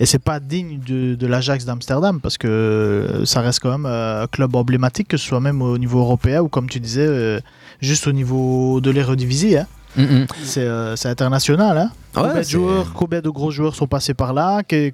[0.00, 3.86] et c'est pas digne de, de l'Ajax d'Amsterdam parce que euh, ça reste quand même
[3.86, 7.40] un club emblématique, que ce soit même au niveau européen ou comme tu disais,
[7.80, 9.56] juste au niveau de l'Eredivisie.
[9.56, 9.66] Hein.
[10.42, 11.76] C'est euh, c'est international.
[11.76, 14.62] Hein Ouais, combien, de joueurs, combien de gros joueurs sont passés par là?
[14.62, 14.92] Que-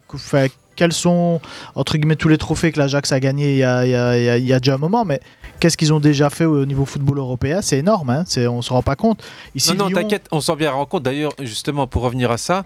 [0.76, 1.40] Quels sont,
[1.74, 4.16] entre guillemets, tous les trophées que l'Ajax a gagnés il y a, il y a-
[4.16, 5.20] il y a- il y a déjà un moment Mais
[5.60, 7.60] qu'est-ce qu'ils ont déjà fait au niveau football européen?
[7.62, 9.22] C'est énorme, hein c'est, on se rend pas compte.
[9.54, 11.02] Ici, non, non, Lyon- t'inquiète, on s'en bien rend compte.
[11.02, 12.64] D'ailleurs, justement, pour revenir à ça,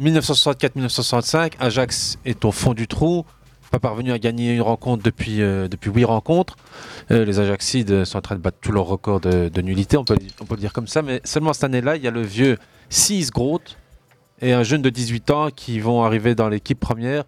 [0.00, 3.24] 1964-1965, Ajax est au fond du trou,
[3.70, 6.56] pas parvenu à gagner une rencontre depuis, euh, depuis 8 rencontres.
[7.10, 10.04] Euh, les Ajaxides sont en train de battre tous leurs records de, de nullité, on
[10.04, 11.02] peut, on peut le dire comme ça.
[11.02, 12.56] Mais seulement cette année-là, il y a le vieux
[12.90, 13.76] 6 Groth
[14.40, 17.24] et un jeune de 18 ans qui vont arriver dans l'équipe première.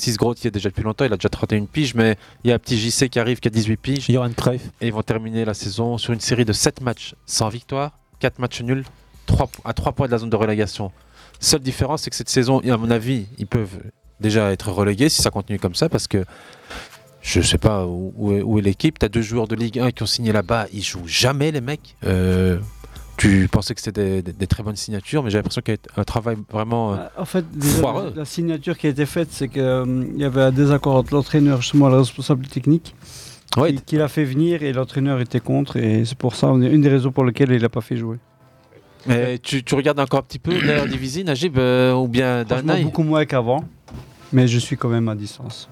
[0.00, 2.52] 6 Groth, il a déjà depuis longtemps, il a déjà 31 piges, mais il y
[2.52, 4.06] a un petit JC qui arrive qui a 18 piges.
[4.10, 4.70] Johan Cruyff.
[4.80, 8.38] Et ils vont terminer la saison sur une série de 7 matchs sans victoire, 4
[8.38, 8.84] matchs nuls,
[9.26, 10.90] 3, à 3 points de la zone de relégation.
[11.38, 13.78] Seule différence, c'est que cette saison, à mon avis, ils peuvent
[14.20, 16.24] déjà être relégués si ça continue comme ça, parce que
[17.22, 18.98] je sais pas est, où est l'équipe.
[18.98, 21.60] Tu as deux joueurs de Ligue 1 qui ont signé là-bas, ils jouent jamais, les
[21.60, 21.96] mecs.
[22.04, 22.58] Euh,
[23.20, 25.78] tu pensais que c'était des, des- des très bonnes signatures, mais j'ai l'impression qu'il y
[25.96, 27.82] a un travail vraiment euh, En fait, déjà,
[28.16, 31.88] la signature qui a été faite, c'est qu'il y avait un désaccord entre l'entraîneur, justement,
[31.88, 32.94] le responsable technique,
[33.56, 33.74] Ouais.
[33.74, 35.76] qui, qui l'a fait venir et l'entraîneur était contre.
[35.76, 38.18] Et c'est pour ça, une des raisons pour lesquelles il n'a pas fait jouer.
[39.06, 42.84] Mais tu, tu regardes encore un petit peu la division, Najib, euh, ou bien œil
[42.84, 43.64] beaucoup moins qu'avant,
[44.32, 45.68] mais je suis quand même à distance.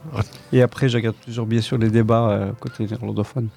[0.52, 3.48] Et après, je regarde toujours bien sûr les débats euh, côté néerlandophone.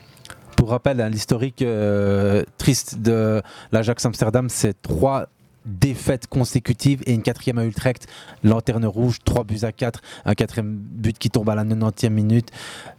[0.62, 3.42] Pour rappel, hein, l'historique euh, triste de
[3.72, 5.26] l'Ajax Amsterdam, c'est trois
[5.66, 8.06] défaites consécutives et une quatrième à Utrecht.
[8.44, 12.52] Lanterne rouge, 3 buts à 4, un quatrième but qui tombe à la 90e minute.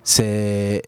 [0.02, 0.82] C'est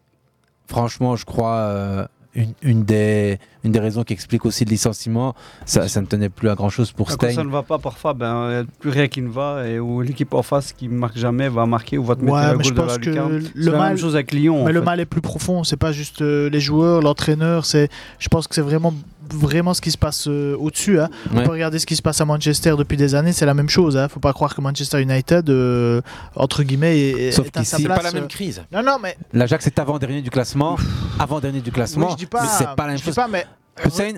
[0.67, 5.33] franchement, je crois, euh, une, une des, une des raisons qui explique aussi le licenciement.
[5.65, 7.43] Ça, ça ne tenait plus à grand chose pour Quand ça Stein.
[7.45, 10.01] ne va pas parfois, ben, il n'y a plus rien qui ne va et où
[10.01, 12.55] l'équipe en face qui ne marque jamais va marquer ou va te mettre Ouais, un
[12.55, 14.65] mais je goal de pense la que le la mal- même chose avec Lyon.
[14.65, 14.85] Mais le fait.
[14.85, 15.63] mal est plus profond.
[15.63, 17.65] C'est pas juste euh, les joueurs, l'entraîneur.
[17.65, 18.93] C'est, je pense que c'est vraiment,
[19.33, 20.99] vraiment ce qui se passe euh, au-dessus.
[20.99, 21.09] hein.
[21.33, 23.33] On peut regarder ce qui se passe à Manchester depuis des années.
[23.33, 23.97] C'est la même chose.
[23.97, 24.07] Hein.
[24.07, 26.01] Faut pas croire que Manchester United, euh,
[26.35, 27.81] entre guillemets, est, Sauf est à sa place.
[27.81, 28.27] C'est pas la même euh.
[28.27, 28.63] crise.
[28.71, 30.77] Non, non, mais L'Ajax est avant-dernier du classement.
[31.19, 32.05] Avant-dernier du classement.
[32.07, 32.41] oui, je dis pas.
[32.43, 33.15] mais c'est pas la même je dis chose.
[33.15, 33.45] pas, mais
[33.85, 34.13] Hussein,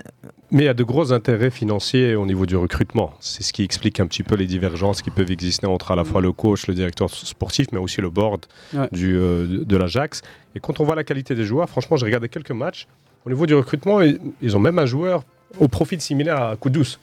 [0.51, 3.14] Mais il y a de gros intérêts financiers au niveau du recrutement.
[3.20, 6.03] C'est ce qui explique un petit peu les divergences qui peuvent exister entre à la
[6.03, 8.45] fois le coach, le directeur sportif, mais aussi le board
[8.76, 8.88] Ouais.
[8.91, 10.22] du, euh, de l'Ajax.
[10.53, 12.88] Et quand on voit la qualité des joueurs, franchement, j'ai regardé quelques matchs.
[13.28, 15.25] Au niveau du recrutement, ils, ont même un joueur
[15.59, 16.97] au profil similaire à Kudus.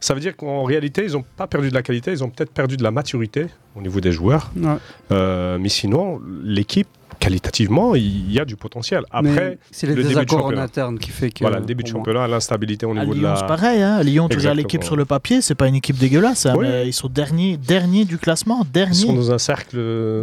[0.00, 2.50] Ça veut dire qu'en réalité, ils n'ont pas perdu de la qualité, ils ont peut-être
[2.50, 3.46] perdu de la maturité
[3.76, 4.50] au niveau des joueurs.
[4.56, 4.74] Ouais.
[5.12, 6.88] Euh, mais sinon, l'équipe,
[7.22, 9.04] qualitativement, il y a du potentiel.
[9.12, 10.62] Après, c'est les le début de désaccords en championnat.
[10.64, 11.40] interne qui fait que.
[11.40, 13.36] Voilà, le début de championnat, l'instabilité au à niveau de Lyon, la.
[13.36, 13.80] c'est pareil.
[13.80, 13.94] Hein.
[13.94, 16.46] À Lyon, tu regardes l'équipe sur le papier, c'est pas une équipe dégueulasse.
[16.46, 16.66] hein, Oui.
[16.68, 18.62] mais ils sont derniers, derniers du classement.
[18.64, 18.94] Ils Derniers.
[18.94, 20.22] sont dans un cercle euh,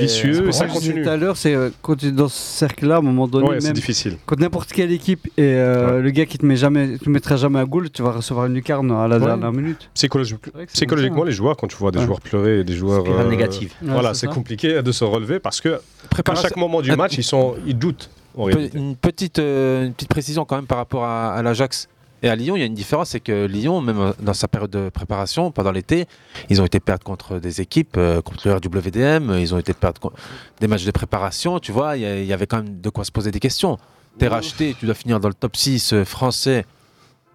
[0.00, 1.02] vicieux et C'est ça continue.
[1.02, 3.48] tout à l'heure, c'est euh, quand tu es dans ce cercle-là, à un moment donné,
[3.48, 4.16] Ouais, c'est difficile.
[4.24, 7.58] quand n'importe quelle équipe et euh, le gars qui te met jamais, te mettra jamais
[7.58, 9.26] à goal, tu vas recevoir une lucarne à la Ouais.
[9.26, 9.90] dernière minute.
[9.94, 10.36] Psychologi-
[10.72, 12.06] Psychologiquement, les joueurs, quand tu vois des Ouais.
[12.06, 13.04] joueurs pleurer et des joueurs.
[13.06, 13.72] Euh, négative.
[13.82, 15.80] Voilà, c'est compliqué de se relever parce que à
[16.10, 18.10] Préparation- chaque moment du match, ils, sont, ils doutent.
[18.36, 21.88] En une, petite, euh, une petite précision quand même par rapport à, à l'Ajax
[22.22, 22.56] et à Lyon.
[22.56, 25.50] Il y a une différence, c'est que Lyon, même euh, dans sa période de préparation,
[25.50, 26.06] pendant l'été,
[26.48, 30.12] ils ont été perdre contre des équipes, euh, contre le RWDM, ils ont été perdre
[30.60, 31.58] des matchs de préparation.
[31.58, 33.78] Tu vois, il y, avait quand même de quoi se poser des questions.
[34.18, 36.64] T'es racheté, tu dois finir dans le top 6 euh, français.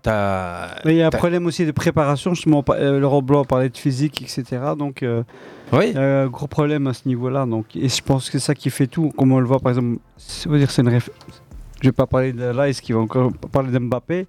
[0.06, 3.78] Mais il y a un problème aussi de préparation, justement, euh, Laurent Blanc parlait de
[3.78, 4.62] physique, etc.
[4.78, 5.24] Donc euh,
[5.72, 5.86] Oui.
[5.90, 7.46] il y a un gros problème à ce niveau-là.
[7.46, 9.12] Donc, et je pense que c'est ça qui fait tout.
[9.18, 9.98] Comme on le voit, par exemple,
[10.58, 11.10] dire c'est une réf-
[11.82, 14.26] Je vais pas parler de Lice qui va encore parler d'Mbappé.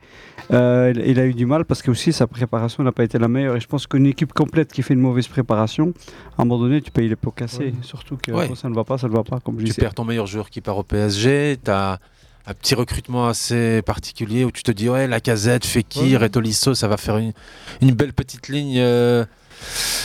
[0.52, 3.16] Euh, il, il a eu du mal parce que aussi sa préparation n'a pas été
[3.18, 3.56] la meilleure.
[3.56, 5.92] Et je pense qu'une équipe complète qui fait une mauvaise préparation,
[6.36, 7.72] à un moment donné, tu payes les pots cassés.
[7.82, 8.48] Surtout que Ouais.
[8.48, 9.38] quand ça ne va pas, ça ne va pas.
[9.40, 9.82] Comme je Tu disais.
[9.82, 11.98] perds ton meilleur joueur qui part au PSG, as
[12.47, 16.74] un petit recrutement assez particulier où tu te dis ouais la casette, Fekir et Tolisso
[16.74, 17.32] ça va faire une,
[17.80, 19.24] une belle petite ligne euh,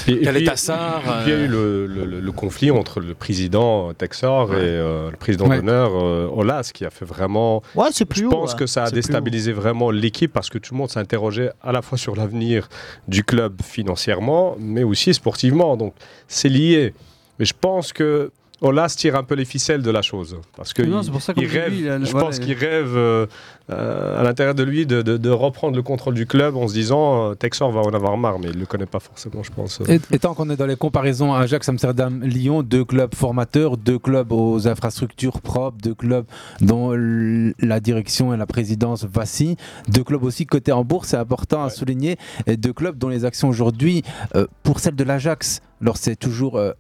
[0.08, 3.02] Et- et Quel puis- Tassar Il y a eu le, le- le- le conflit entre
[3.02, 5.58] le président Texor et euh, le président Ouais.
[5.58, 7.62] d'honneur euh, Olas qui a fait vraiment.
[7.76, 8.60] Ouais, c'est plus Je haut, pense ouais.
[8.60, 11.98] que ça a déstabilisé vraiment l'équipe parce que tout le monde s'interrogeait à la fois
[11.98, 12.70] sur l'avenir
[13.10, 15.76] du club financièrement, mais aussi sportivement.
[15.76, 15.94] Donc
[16.30, 16.94] c'est lié.
[17.40, 18.32] Mais je pense que
[18.62, 21.22] Olas tire un peu les ficelles de la chose parce que Non, il- c'est pour
[21.22, 21.74] ça il rêve.
[21.74, 23.26] il a- je voilà, pense il- qu'il rêve euh,
[23.72, 26.74] euh, à l'intérieur de lui de, de- de reprendre le contrôle du club en se
[26.74, 29.80] disant euh, Texor va en avoir marre, mais il le connaît pas forcément, je pense.
[29.88, 34.00] Et, et tant qu'on est dans les comparaisons Ajax, Amsterdam, Lyon, deux clubs formateurs, deux
[34.00, 36.26] clubs aux infrastructures propres, deux clubs
[36.60, 39.56] dont la direction et la présidence vacillent,
[39.88, 43.24] deux clubs aussi cotés en bourse, c'est important à souligner, et deux clubs dont les
[43.26, 44.04] actions aujourd'hui,
[44.36, 46.74] euh, pour celle de l'Ajax, alors c'est toujours euh,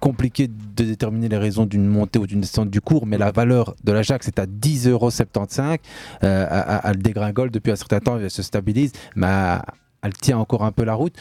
[0.00, 3.74] compliqué de déterminer les raisons d'une montée ou d'une descente du cours, mais la valeur
[3.84, 5.78] de l'Ajax est à 10,75€.
[6.22, 9.26] Euh, elle- elle dégringole depuis un certain temps, elle se stabilise, mais
[10.02, 11.14] elle- tient encore un peu la route.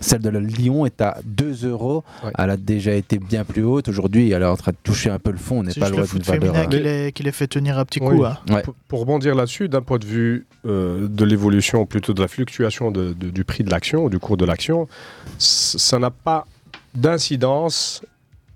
[0.00, 2.02] Celle de la Lyon est à 2 euros.
[2.36, 3.88] Elle a déjà été bien plus haute.
[3.88, 5.60] Aujourd'hui, elle est en train de toucher un peu le fond.
[5.60, 6.56] On n'est pas loin d'une valeur.
[6.56, 8.16] euh, qui les, qui les fait tenir un petit Oui.
[8.16, 8.24] coup.
[8.24, 8.36] hein.
[8.64, 12.90] Pour, pour rebondir là-dessus, d'un point de vue euh, de l'évolution, plutôt de la fluctuation
[12.90, 14.88] de- de- du prix de l'action, ou du cours de l'action,
[15.38, 16.46] ça n'a pas
[16.94, 18.02] d'incidence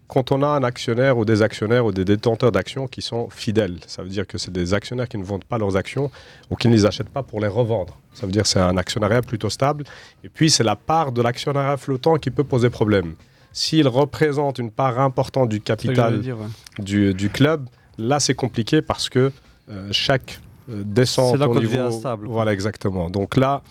[0.09, 3.79] quand on a un actionnaire ou des actionnaires ou des détenteurs d'actions qui sont fidèles.
[3.87, 6.11] Ça veut dire que c'est des actionnaires qui ne vendent pas leurs actions
[6.51, 7.99] ou qui ne les achètent pas pour les revendre.
[8.13, 9.85] Ça veut dire que c'est un actionnariat plutôt stable.
[10.23, 13.15] Et puis, c'est la part de l'actionnariat flottant qui peut poser problème.
[13.53, 16.47] S'il représente une part importante du capital dire, ouais.
[16.79, 17.69] du, du club,
[17.99, 19.33] là, c'est compliqué parce que
[19.69, 21.61] euh, chaque euh, descente au niveau...
[21.61, 22.29] devient instable.
[22.29, 23.11] Voilà, exactement.
[23.11, 23.63] Donc là,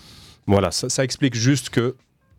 [0.46, 1.94] voilà, ça, ça explique juste que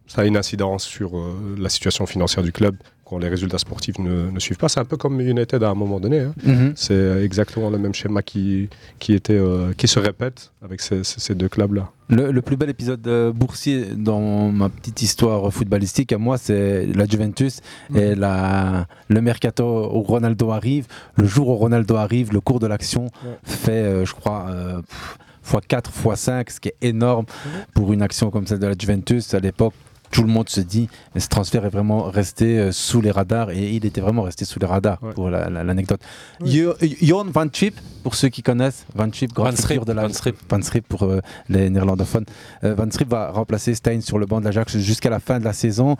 [0.07, 3.99] ça a une incidence sur euh, la situation financière du club quand les résultats sportifs
[3.99, 4.67] ne, ne suivent pas.
[4.67, 6.19] C'est un peu comme United à un moment donné.
[6.19, 6.33] hein.
[6.43, 6.73] Mhm.
[6.75, 8.67] C'est exactement le même schéma qui,
[8.99, 11.89] qui, était, euh, qui se répète avec ces, deux clubs-là.
[12.09, 16.85] Le, le plus bel épisode euh, boursier dans ma petite histoire footballistique à moi, c'est
[16.85, 17.61] la Juventus
[17.95, 20.87] et la, le mercato où Ronaldo arrive.
[21.15, 23.09] Le jour où Ronaldo arrive, le cours de l'action
[23.43, 25.17] fait, euh, je crois, euh, pff,
[25.53, 27.25] x4, x5, ce qui est énorme
[27.73, 29.73] pour une action comme celle de la Juventus à l'époque.
[30.11, 33.51] Tout le monde se dit, mais ce transfert est vraiment resté euh, sous les radars
[33.51, 36.01] et il était vraiment resté sous les radars pour la- la- l'anecdote.
[36.45, 40.03] Jo- Johan Van Schip, pour ceux qui connaissent, Van Schip, grande Van figure de la
[40.07, 40.35] Van Schip.
[40.49, 42.25] Van Schip pour euh, les néerlandophones.
[42.63, 45.43] Euh, Van Schip va remplacer Stein sur le banc de l'Ajax jusqu'à la fin de
[45.45, 45.97] la saison.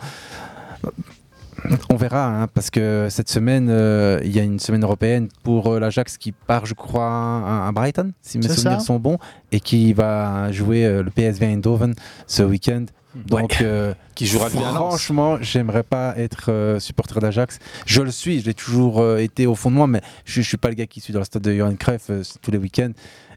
[1.90, 5.68] On verra, hein, parce que cette semaine, euh, il y a une semaine européenne pour
[5.68, 8.86] euh, l'Ajax qui part, je crois, à, à Brighton, si mes souvenirs ça.
[8.86, 9.18] sont bons,
[9.52, 11.94] et qui va jouer euh, le PSV Eindhoven
[12.26, 12.84] ce week-end.
[13.14, 13.64] Donc,
[14.14, 17.60] Qui jouera franchement, j'aimerais pas être supporter d'Ajax.
[17.86, 20.56] Je le suis, je l'ai toujours été au fond de moi, mais je, je suis
[20.56, 22.10] pas le gars qui suit dans le stade de Johan Cruyff
[22.42, 22.90] tous les week-ends.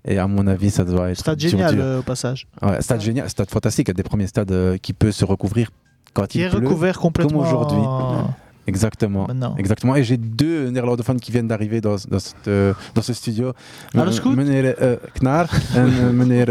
[0.05, 1.85] Et à mon avis, ça doit être Stade dur, génial dur.
[1.99, 2.47] au passage.
[2.63, 5.69] Ouais, stade génial, stade fantastique, un des premiers stades qui peut se recouvrir
[6.13, 7.77] quand Qui il est pleut, recouvert complètement comme aujourd'hui.
[7.79, 8.33] en-
[8.67, 9.25] Exactement.
[9.27, 9.55] Maintenant.
[9.57, 9.95] Exactement.
[9.95, 13.53] Et j'ai deux néerlandophones qui viennent d'arriver dans, dans, euh, dans ce studio.
[13.95, 14.35] Alles goed?
[14.35, 16.49] Meneer eh, Knar en eh, meneer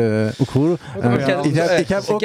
[1.55, 2.21] Ja, ik heb, c'est ook.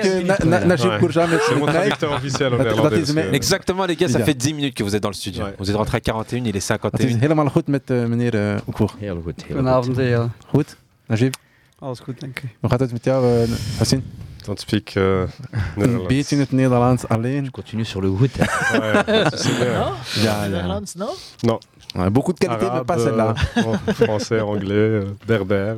[0.65, 0.97] Najib.
[0.99, 4.73] Kourja met C'est mon traducteur officiel en néerlandais, Exactement, les gars, ça fait 10 minutes
[4.75, 5.43] que vous êtes dans le studio.
[5.57, 7.19] Vous êtes rentré à 41, il est Het is 51.
[7.19, 8.93] helemaal goed met eh, meneer Oekoer.
[8.99, 9.43] Heel goed.
[9.47, 9.99] Goedenavond.
[10.47, 10.75] Goed?
[11.07, 11.33] Najib?
[11.79, 12.49] Alles goed, dank u.
[12.61, 14.03] Hoe gaat het met jou, eh, Hassin?
[14.45, 15.21] Don't speak uh,
[15.77, 17.51] Een beetje in het Nederlands alleen.
[17.51, 18.37] Continue sur le goed.
[18.37, 19.79] Ouais, c'est bien.
[19.79, 19.93] Non
[20.23, 20.47] Ja, ja.
[20.47, 21.09] Netherlands, non?
[21.41, 21.59] Non.
[21.95, 23.33] Ouais, beaucoup de qualité, mais pas celle-là.
[23.57, 25.75] euh, français, anglais, euh, berbère.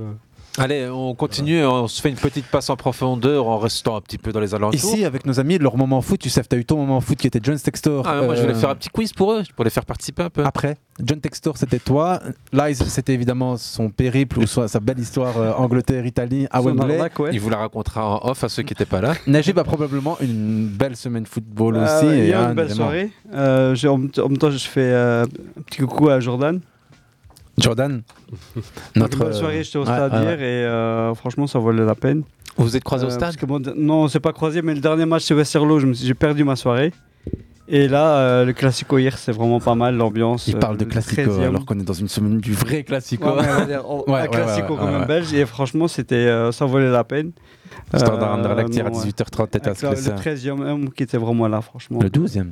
[0.58, 4.18] Allez, on continue, on se fait une petite passe en profondeur en restant un petit
[4.18, 4.74] peu dans les alentours.
[4.76, 7.18] Ici, avec nos amis, leur moment foot, tu sais, tu as eu ton moment foot
[7.18, 8.08] qui était John Textor.
[8.08, 10.24] Ah, moi, je voulais euh, faire un petit quiz pour eux, pour les faire participer
[10.24, 10.44] un peu.
[10.44, 12.20] Après, John Textor, c'était toi.
[12.54, 17.00] Lies, c'était évidemment son périple ou soit sa belle histoire euh, Angleterre-Italie à Wembley.
[17.20, 17.30] ouais.
[17.34, 19.14] Il vous la racontera en off à ceux qui n'étaient pas là.
[19.28, 22.08] Najib a probablement une belle semaine football Euh, aussi.
[22.08, 23.12] et hier, un une belle soirée.
[23.34, 26.20] Euh, j'ai- en, même temps- en même temps, je fais euh, un petit coucou à
[26.20, 26.60] Jordan.
[27.58, 28.04] Jordan,
[28.96, 31.96] Notre belle soirée, j'étais au ouais, stade ouais, hier et euh, franchement, ça valait la
[31.96, 32.24] peine.
[32.56, 34.62] Vous vous êtes croisés au Euh, stade parce que mon- Non, on s'est pas croisé,
[34.62, 36.92] mais le dernier match, c'est Westerlo, j'ai perdu ma soirée.
[37.70, 40.48] Et là, euh, le Classico hier, c'est vraiment pas mal, l'ambiance.
[40.48, 41.42] Il euh, parle de le classico 13e.
[41.48, 43.26] alors qu'on est dans une semaine du vrai classico.
[43.30, 43.44] Ouais,
[43.86, 45.06] on Ouais, un ouais, classico ouais, quand ouais, même ouais.
[45.08, 47.32] belge et franchement c'était euh, ça valait la peine.
[47.94, 49.08] Standard Euh, Anderlecht hier à non, ouais.
[49.08, 50.16] 18h30, t'étais à Sclessin.
[50.16, 52.00] Le 13e homme qui était vraiment là franchement.
[52.02, 52.52] Le 12e.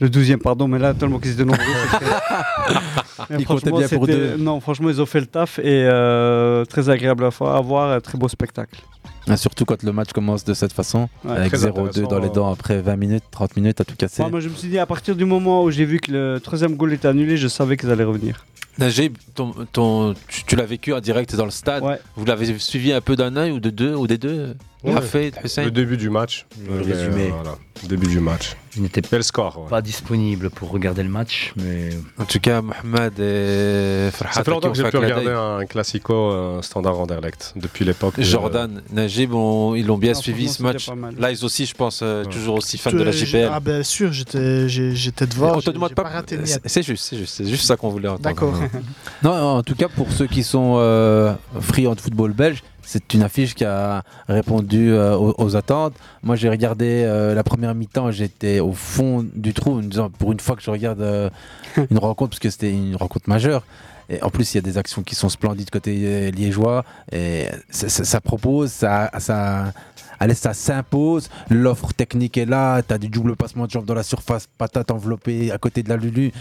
[0.00, 1.60] Le 12e pardon mais là tellement qu'ils étaient nombreux.
[3.38, 4.36] Ils comptaient bien pour deux.
[4.38, 8.18] Non franchement ils ont fait le taf et euh, très agréable à voir, un très
[8.18, 8.80] beau spectacle.
[9.26, 11.32] Ah, surtout quand le match commence de cette façon, Ouais.
[11.36, 14.22] avec Très 0-2 dans les dents après 20 minutes, 30 minutes à tout casser.
[14.22, 16.40] Ouais, moi je me suis dit à partir du moment où j'ai vu que le
[16.40, 18.46] troisième goal était annulé je savais qu'ils allaient revenir.
[18.78, 21.82] Najib, ton, ton- tu, tu l'as vécu en direct dans le stade.
[21.82, 21.98] Ouais.
[22.14, 24.54] Vous l'avez suivi un peu d'un œil ou de deux ou des deux?
[24.84, 24.94] Ouais.
[24.94, 25.64] Hafid, Hussein.
[25.64, 26.46] Le début du match.
[26.68, 27.26] Le Euh, résumé.
[27.26, 27.56] euh, voilà.
[27.88, 28.56] Début du match.
[28.76, 29.58] Il n'était Bel score.
[29.62, 29.68] ouais.
[29.68, 34.50] pas disponible pour regarder le match, mais En tout cas, Mohamed et Farhat Ça fait
[34.50, 38.14] longtemps que j'ai pu regarder un classico euh, standard Anderlecht depuis l'époque.
[38.20, 40.86] Jordan, Najib, ont- ils l'ont bien Non, suivi ce match.
[40.88, 40.94] pas.
[41.18, 42.30] Là, ils aussi, je pense, euh, Ouais.
[42.30, 43.50] toujours aussi fans de la JPL.
[43.52, 45.56] Ah, bien sûr, j'étais devant.
[45.56, 46.22] On te demande pas.
[46.30, 48.22] juste, c'est juste, c'est juste ça qu'on voulait entendre.
[48.22, 48.54] D'accord.
[49.22, 53.22] Non, en tout cas, pour ceux qui sont euh, friands de football belge, c'est une
[53.22, 55.92] affiche qui a répondu euh, aux, aux attentes.
[56.22, 60.08] Moi, j'ai regardé euh, la première mi-temps, j'étais au fond du trou, en me disant
[60.08, 61.28] pour une fois que je regarde euh,
[61.90, 63.62] une rencontre, parce que c'était une rencontre majeure.
[64.08, 66.82] Et en plus, il y a des actions qui sont splendides côté liégeois.
[67.12, 69.74] Et ça, ça- ça propose, ça, ça,
[70.18, 71.28] allez, ça s'impose.
[71.50, 72.80] L'offre technique est là.
[72.80, 75.90] Tu as du double passement de jambes dans la surface, patate enveloppée à côté de
[75.90, 76.32] la Lulu.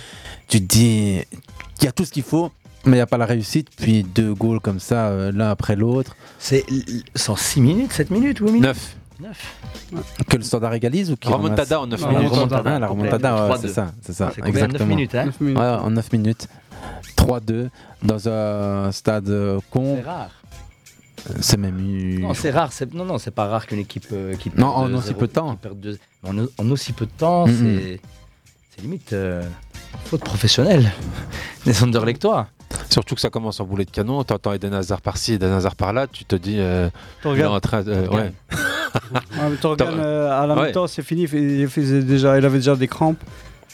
[0.48, 1.20] Tu te dis,
[1.82, 2.52] il y a tout ce qu'il faut,
[2.88, 3.70] mais il n'y a pas la réussite.
[3.78, 6.16] Puis deux goals comme ça, euh, l'un après l'autre.
[6.40, 6.66] c'est
[7.16, 8.96] c'est en 6 minutes, 7 minutes, 8 minutes 9.
[9.20, 9.56] 9.
[10.30, 12.24] Que le standard égalise ou qui Remontada en 9 Ah, minutes.
[12.24, 13.62] la remontada, Remontada, la remontada, ouais, 3-2.
[13.62, 14.80] c'est ça, c'est ça, exactement.
[14.80, 15.58] 9 minutes, hein Neuf minutes.
[15.58, 16.48] Ouais, en 9 minutes.
[17.16, 17.70] 3-2
[18.04, 19.96] dans un stade euh, con.
[19.98, 20.30] C'est rare.
[21.42, 22.20] C'est même eu.
[22.22, 22.72] Non, c'est rare.
[22.72, 25.32] c'est- Non, non, c'est pas rare qu'une équipe euh, qui Non, en aussi peu de
[25.34, 25.58] temps.
[25.76, 27.56] deux- En, en aussi peu de temps, Mhm.
[27.60, 28.00] c'est
[28.70, 29.44] c'est limite euh,
[30.06, 30.92] faute professionnelle
[31.66, 32.48] des Anderlechtois.
[32.89, 34.24] Surtout que ça commence en boulet de canon.
[34.24, 36.07] T'entends Eden Hazard par-ci, Eden Hazard par-là.
[36.07, 36.55] Tu te dis.
[36.59, 36.89] euh,
[37.22, 37.55] Tu il est regardes.
[37.55, 37.91] en train de.
[37.91, 38.32] euh, ouais.
[39.63, 40.74] Euh, à la ouais.
[40.88, 41.24] c'est fini.
[41.24, 43.20] Il, faisait déjà, il avait déjà des crampes.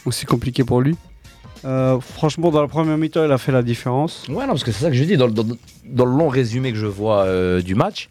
[0.04, 0.96] Aussi compliqué pour lui.
[1.64, 4.24] Euh, franchement, dans la première mi-temps, il a fait la différence.
[4.28, 5.46] Ouais, non, parce que c'est ça que je dis dans, le- dans,
[5.86, 8.10] dans le long résumé que je vois euh, du match.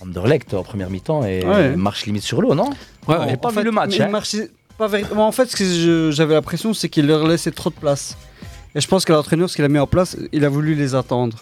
[0.00, 1.76] Anderlecht en première mi-temps et Ouais.
[1.76, 2.70] marche limite sur l'eau, non?
[3.06, 3.36] Ouais, J'ai ouais.
[3.36, 4.00] pas En vu fait, le match.
[4.00, 4.10] hein.
[4.78, 4.88] pas.
[5.16, 8.16] En fait, ce que j'avais l'impression, c'est qu'il leur laissait trop de place.
[8.74, 10.94] Et je pense que l'entraîneur, ce qu'il a mis en place, il a voulu les
[10.94, 11.38] attendre.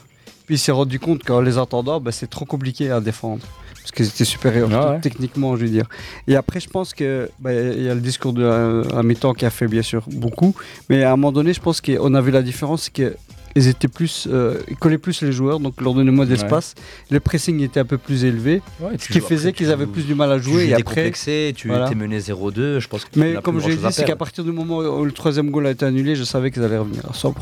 [0.47, 3.43] Puis il s'est rendu compte qu'en les attendant, bah, c'est trop compliqué à défendre.
[3.75, 5.01] Parce qu'ils étaient supérieurs Ah ouais.
[5.01, 5.87] techniquement, je veux dire.
[6.29, 9.35] Et après, je pense que bah, il y a le discours de la, la mi-temps
[9.35, 10.55] qui a fait bien sûr beaucoup.
[10.89, 13.17] Mais à un moment donné, je pense qu'on a vu la différence, c'est
[13.55, 16.75] qu'ils étaient plus, euh, ils collaient plus les joueurs, donc leur donnait moins d'espace.
[17.11, 19.87] Le pressing était un peu plus élevé, Ouais, ce tu qui faisait qu'ils tu avaient
[19.87, 20.65] plus du mal à Tu jouer.
[20.67, 21.87] joues Et après, tu voilà.
[21.87, 24.53] étais mené 0-2, je pense que tu mais comme à dit, c'est qu'à partir du
[24.53, 27.33] moment où le troisième goal a été annulé, je savais qu'ils allaient revenir à 100%.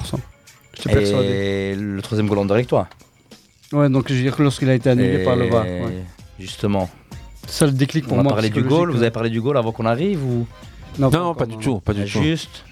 [0.77, 1.27] J'étais persuadé.
[1.29, 2.89] Et le troisième goal Anderlechtois.
[3.73, 5.65] Ouais, donc je veux dire que lorsqu'il a été annulé Et par le VAR.
[5.65, 6.03] ouais.
[6.39, 6.89] Justement.
[7.47, 8.33] C'est ça le déclic pour on a moi.
[8.33, 10.47] parlé du goal, vous avez parlé du goal avant qu'on arrive ou
[10.99, 11.81] Non, Non, encore, pas du tout.
[11.81, 12.23] Pas du tout.
[12.23, 12.65] Juste.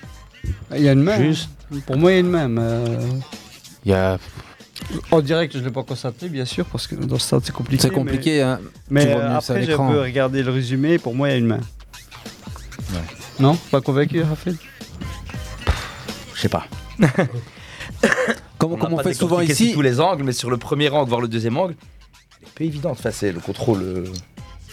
[0.75, 1.21] Il y a une main.
[1.23, 1.49] Juste.
[1.73, 1.79] hein.
[1.87, 2.49] Pour moi, il y a une main.
[2.49, 2.99] mais, euh,
[3.85, 4.19] Il y a.
[5.11, 7.53] En direct, je ne l'ai pas constaté, bien sûr, parce que dans ce stade, c'est
[7.53, 7.83] compliqué.
[7.83, 8.61] C'est compliqué, hein.
[8.91, 9.89] Mais, Tu euh, après, j'ai l'écran.
[9.89, 10.99] un peu regardé le résumé.
[10.99, 11.61] Pour moi, il y a une main.
[13.41, 13.57] Non?
[13.71, 14.57] Pas convaincu, Raphaël?
[16.35, 16.67] Je sais pas.
[18.59, 19.67] Comme, On comme n'a on pas fait souvent ici.
[19.67, 21.75] sur tous les angles, mais sur le premier angle, voir le deuxième angle,
[22.45, 22.91] c'est peu évident.
[22.91, 23.83] Enfin, c'est le contrôle.
[23.83, 24.05] euh,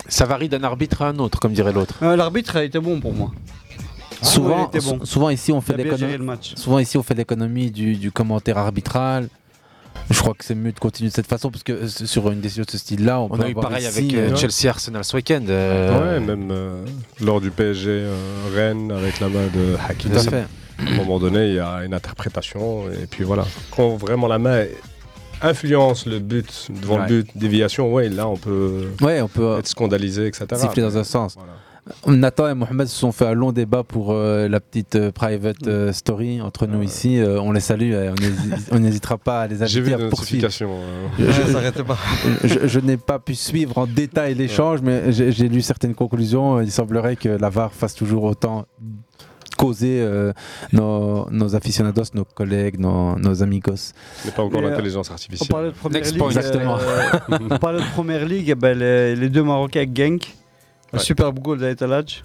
[0.08, 1.94] Ça varie d'un arbitre à un autre, comme dirait l'autre.
[2.02, 3.32] Euh, L'arbitre a été bon pour moi.
[4.26, 5.06] Ah, souvent, ouais, bon.
[5.06, 6.38] souvent ici on fait l'économie.
[6.56, 9.28] Souvent ici on fait l'économie du, du commentaire arbitral.
[10.10, 12.42] Je crois que c'est mieux de continuer de cette façon parce que euh, sur une
[12.42, 14.36] décision de ce style-là, on, On peut a eu avoir pareil ici, avec euh, euh,
[14.36, 15.42] Chelsea Arsenal ce week-end.
[15.50, 16.86] euh, Ouais, même euh,
[17.22, 18.14] lors du PSG euh,
[18.54, 20.12] Rennes avec la main de Hakim.
[20.12, 20.46] Tout à fait.
[20.78, 23.46] À un moment donné, il y a une interprétation et puis voilà.
[23.76, 24.66] Quand vraiment la main
[25.42, 27.10] influence le but devant Ouais.
[27.10, 30.46] le but, déviation, ouais, là on peut Ouais, on peut être scandalisé, etc.
[30.56, 31.38] siffler dans un sens.
[32.08, 35.68] Nathan et Mohamed se sont fait un long débat pour euh, la petite euh, private
[35.68, 37.20] euh, story entre nous ici.
[37.20, 40.08] Euh, on les salue, et on n'hési- on n'hésitera pas à les J'ai vu inviter
[40.08, 40.44] à poursuivre.
[40.44, 40.72] notifications.
[40.72, 41.08] euh.
[41.20, 41.98] Je, je- pas.
[42.44, 46.60] je- je n'ai pas pu suivre en détail l'échange, mais j'ai lu certaines conclusions.
[46.62, 48.66] Il semblerait que la VAR fasse toujours autant
[49.58, 50.34] causer euh,
[50.74, 53.94] nos, nos aficionados, nos collègues, nos, nos amigos.
[54.26, 55.48] Mais pas encore euh, l'intelligence On artificielle.
[55.50, 56.22] parlait de première ligue.
[56.22, 58.50] euh, on parlait de première ligue.
[58.50, 60.36] eh ben, les, les deux Marocains Genk.
[60.96, 61.04] Un Ouais.
[61.04, 62.24] super goal d'Aetalaj.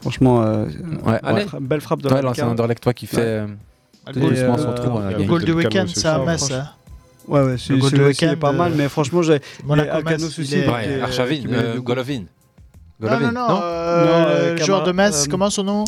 [0.00, 0.64] Franchement, euh,
[1.04, 1.20] Ouais,
[1.60, 2.26] belle frappe de Ouais, Ranka.
[2.26, 3.22] l'ancien Anderlecht qui fait Ouais.
[3.26, 3.46] euh,
[4.06, 4.98] Le tout doucement euh, son trou.
[4.98, 5.26] a Genk.
[5.26, 6.52] goal du Le week-end, c'est c'est à ça, Metz.
[7.26, 9.40] Ouais, ouais, c'est Le goal c'est du week-end, pas mal, euh, mais franchement, j'ai.
[10.04, 10.42] Metz, aussi,
[11.48, 12.20] met euh, Golovin.
[13.00, 13.60] Non, Golovin, non, non.
[13.62, 15.84] euh, Non, euh, le joueur de Metz, euh, comment son nom?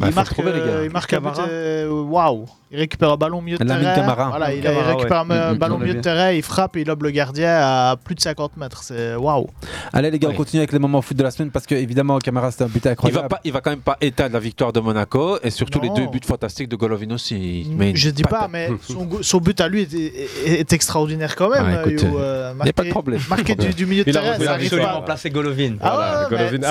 [0.00, 0.64] Bah, il, marque, le les gars.
[0.66, 1.30] euh, il marque un but.
[1.48, 3.94] Euh, Waouh Il récupère un ballon au milieu de terrain.
[3.94, 4.28] Camara.
[4.30, 5.36] Voilà, il, Camara, il récupère ouais.
[5.36, 7.96] un Mm, ballon mm, milieu de terrain, il frappe et il lobe le gardien à
[8.02, 8.82] plus de 50 mètres.
[8.82, 9.46] C'est waouh
[9.92, 10.34] Allez les gars, Ouais.
[10.34, 12.66] on continue avec les moments foot de la semaine parce que évidemment Camara c'était un
[12.66, 13.22] but Il incroyable.
[13.22, 15.90] va, pas, il va quand même pas éteindre la victoire de Monaco et surtout les
[15.90, 17.68] deux buts fantastiques de Golovin aussi.
[17.70, 18.68] Mais Je dis pas, mais
[19.22, 21.64] son, but à lui est, est- est extraordinaire quand même.
[21.66, 23.20] Ouais, écoute, Yo, euh, y a pas de problème.
[23.30, 25.76] Marquer du, du milieu de Il a terrain, ça arrive absolument remplacer Golovin.
[25.80, 26.68] Ah Voilà, ouais, Golovin,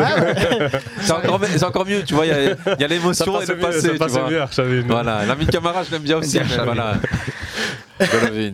[0.00, 0.80] ouais.
[1.54, 3.90] C'est encore, mieux, tu vois, il y a, il a l'émotion et le passé.
[4.86, 6.38] Voilà, l'ami Camara, je l'aime bien aussi.
[6.38, 6.98] mais voilà.
[8.00, 8.52] Golovin.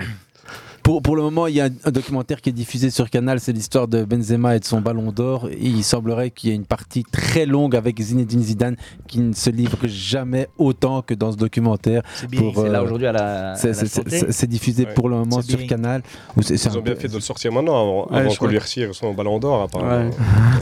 [0.82, 3.52] Pour, pour le moment, il y a un, documentaire qui est diffusé sur Canal, c'est
[3.52, 5.48] l'histoire de Benzema et de son ballon d'or.
[5.60, 9.50] Il semblerait qu'il y ait une partie très longue avec Zinedine Zidane qui ne se
[9.50, 12.02] livre jamais autant que dans ce documentaire.
[12.16, 15.68] C'est c'est là aujourd'hui à la- c'est- diffusé pour le moment sur bien.
[15.68, 16.02] Canal.
[16.36, 18.58] où Ils ont bien peu- fait de le sortir maintenant avant, Ouais, avant qu'on lui
[18.58, 19.62] retire son ballon d'or.
[19.62, 20.10] apparemment.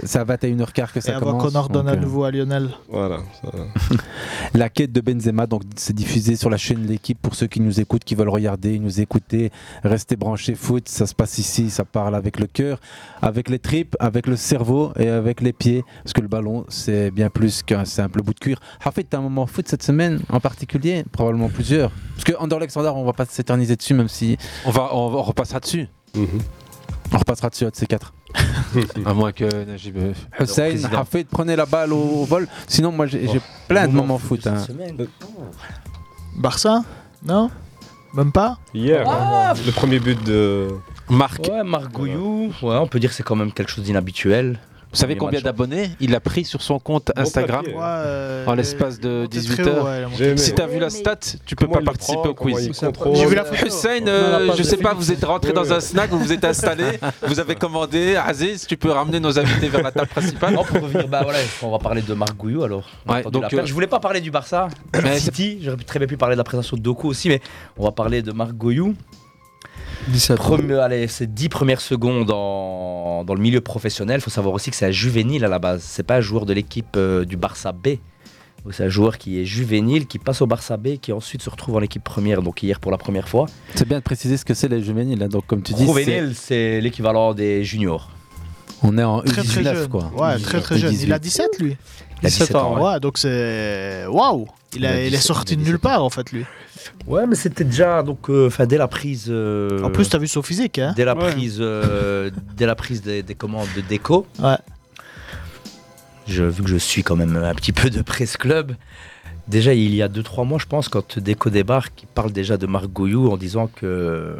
[0.00, 1.52] Ça- C'est à 21h15 que Et ça avant commence.
[1.52, 2.70] qu'on ordonne donc, à euh, nouveau à Lionel.
[2.88, 3.18] Voilà.
[3.42, 3.50] ça-
[4.54, 7.60] La quête de Benzema, donc c'est diffusé sur la chaîne de l'équipe pour ceux qui
[7.60, 9.50] nous écoutent, qui veulent regarder, nous écouter,
[9.84, 10.88] rester branchés foot.
[10.88, 12.80] Ça se passe ici, ça parle avec le cœur,
[13.22, 15.84] avec les tripes, avec le cerveau et avec les pieds.
[16.02, 18.58] Parce que le ballon, c'est bien plus qu'un simple bout de cuir.
[18.84, 21.04] Hafid, t'as un moment foot cette semaine en particulier?
[21.12, 21.90] Probablement plusieurs.
[22.14, 24.36] Parce que Anderlecht Standard, on va pas s'éterniser dessus, même si.
[24.64, 25.86] On, va, on, on repassera dessus.
[26.16, 28.12] On repassera dessus à de ces quatre.
[29.06, 29.96] à moins que Najib.
[29.96, 30.72] euh, Hussein.
[30.94, 32.46] Hafid, prenez la balle au vol.
[32.66, 34.46] Sinon, moi, j'ai j'ai plein de moments foot.
[34.46, 34.56] hein.
[36.36, 36.84] Barça
[37.24, 37.50] Non?
[38.14, 38.58] Même pas?
[38.72, 40.68] Hier, Ah le premier but de.
[41.10, 41.46] Marc.
[41.48, 44.58] Ouais, Marc Gouillou, ouais, on peut dire que c'est quand même quelque chose d'inhabituel.
[44.90, 47.76] Vous savez combien d'abonnés il a pris sur son compte Instagram papier.
[47.78, 50.36] Euh, en l'espace de monté 18 très haut, heures ouais.
[50.36, 52.70] Si t'as vu la stat, tu peux pas participer prend, au quiz.
[53.14, 53.66] J'ai vu la photo.
[53.66, 56.84] Hussein, euh, je sais pas, vous êtes rentré dans un snack, vous vous êtes installé,
[57.22, 58.16] vous avez commandé.
[58.16, 60.54] Aziz, tu peux ramener nos invités vers la table principale.
[60.54, 62.88] Non, pour revenir, bah voilà, on va parler de Marc Gouillou alors.
[63.06, 64.68] Ouais, donc, euh, Je voulais pas parler du Barça,
[65.02, 67.40] Mais City, j'aurais très bien pu parler de la présentation de Doku aussi, mais
[67.76, 68.94] on va parler de Marc Gouillou.
[70.08, 70.42] 17 ans.
[70.42, 74.18] Premier, allez, ses 10 premières secondes en- dans le milieu professionnel.
[74.18, 75.82] Il faut savoir aussi que c'est un juvénile à la base.
[75.84, 77.88] C'est pas un joueur de l'équipe euh, du Barça B.
[78.70, 81.76] C'est un joueur qui est juvénile, qui passe au Barça B, qui ensuite se retrouve
[81.76, 83.46] en équipe première, donc hier pour la première fois.
[83.74, 85.22] C'est bien de préciser ce que c'est les juvéniles.
[85.22, 85.28] hein.
[85.28, 88.10] Donc, comme tu dis, Juvénile, c'est l'équivalent des juniors.
[88.82, 89.88] on est en Très très U19, jeune.
[89.88, 90.12] quoi.
[90.16, 90.92] Ouais, très très jeune.
[91.00, 91.76] Il a 17 lui
[92.22, 92.82] 17 ans, ouais.
[92.94, 94.06] Ouais, donc c'est.
[94.06, 96.44] Waouh il, a- est 17, sorti de nulle part en fait lui.
[97.06, 99.26] Ouais, mais c'était déjà donc, euh, enfin, dès la prise.
[99.28, 101.30] euh, En plus, t'as vu son physique, hein dès la Ouais.
[101.30, 104.26] prise, euh, dès la prise des, des commandes de déco.
[104.38, 104.56] Ouais.
[106.26, 108.74] Je, vu que je suis quand même un petit peu de presse club.
[109.48, 112.66] Déjà, il y a 2-3 mois, je pense, quand Déco débarque, il parle déjà de
[112.66, 114.36] Marc Gouillou en disant que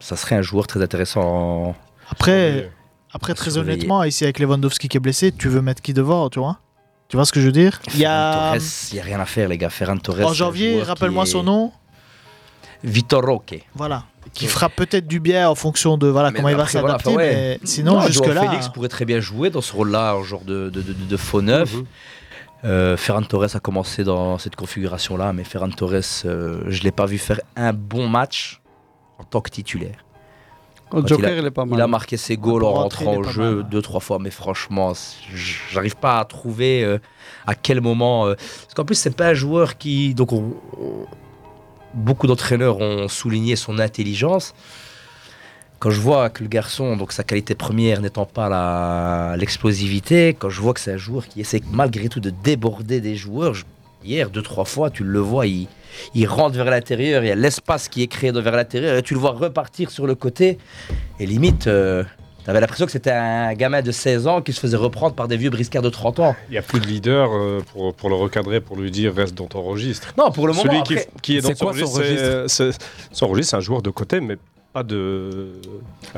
[0.00, 1.20] ça serait un joueur très intéressant.
[1.20, 1.74] en-
[2.08, 2.70] Après,
[3.12, 6.38] après très honnêtement, ici avec Lewandowski qui est blessé, tu veux mettre qui devant, tu
[6.38, 6.58] vois?
[7.12, 7.78] Tu vois ce que je veux dire?
[7.92, 8.52] Il y a.
[8.54, 9.68] Torres, il n'y a rien à faire, les gars.
[9.68, 10.24] Ferran Torres.
[10.24, 11.70] En un janvier, rappelle-moi son nom.
[12.82, 13.54] Vitor Roque.
[13.74, 14.04] Voilà.
[14.32, 17.10] Qui fera peut-être du bien en fonction de voilà, Mais comment il va voilà, s'adapter.
[17.10, 17.34] enfin, ouais.
[17.34, 18.48] Mais sinon, jusque-là.
[18.48, 21.42] Félix pourrait très bien jouer dans ce rôle-là, en genre de, de, de, de faux
[21.42, 21.74] neuf.
[21.74, 21.84] Mhm.
[22.64, 26.92] Euh, Ferran Torres a commencé dans cette configuration-là, mais Ferran Torres, euh, je ne l'ai
[26.92, 28.62] pas vu faire un bon match
[29.18, 30.02] en tant que titulaire.
[31.06, 31.78] Joker, il, a, il est pas mal.
[31.78, 33.68] il a marqué ses goals en rentrant au jeu mal.
[33.68, 34.92] deux, trois fois, mais franchement,
[35.70, 36.98] j'arrive pas à trouver euh,
[37.46, 38.26] à quel moment.
[38.26, 40.14] euh, parce qu'en plus, c'est pas un joueur qui.
[40.14, 41.06] Donc, on- on-
[41.94, 44.54] beaucoup d'entraîneurs ont souligné son intelligence.
[45.78, 50.60] Quand je vois que le garçon, donc sa qualité première n'étant pas l'explosivité, quand je
[50.60, 53.64] vois que c'est un joueur qui essaie malgré tout de déborder des joueurs, je-
[54.04, 55.66] hier, deux, trois fois, tu le vois, il,
[56.14, 59.14] il rentre vers l'intérieur, il y a l'espace qui est créé vers l'intérieur, et tu
[59.14, 60.58] le vois repartir sur le côté,
[61.20, 62.02] et limite, euh,
[62.44, 65.36] t'avais l'impression que c'était un gamin de 16 ans qui se faisait reprendre par des
[65.36, 66.34] vieux briscards de 30 ans.
[66.48, 69.34] Il n'y a plus de leader euh, pour, pour le recadrer, pour lui dire reste
[69.34, 70.12] dans ton registre.
[70.18, 72.46] Non, pour le moment, Celui qui, après- qui est dans C'est son quoi son registre,
[73.12, 74.36] son registre, c'est un joueur de côté, mais
[74.72, 75.52] pas de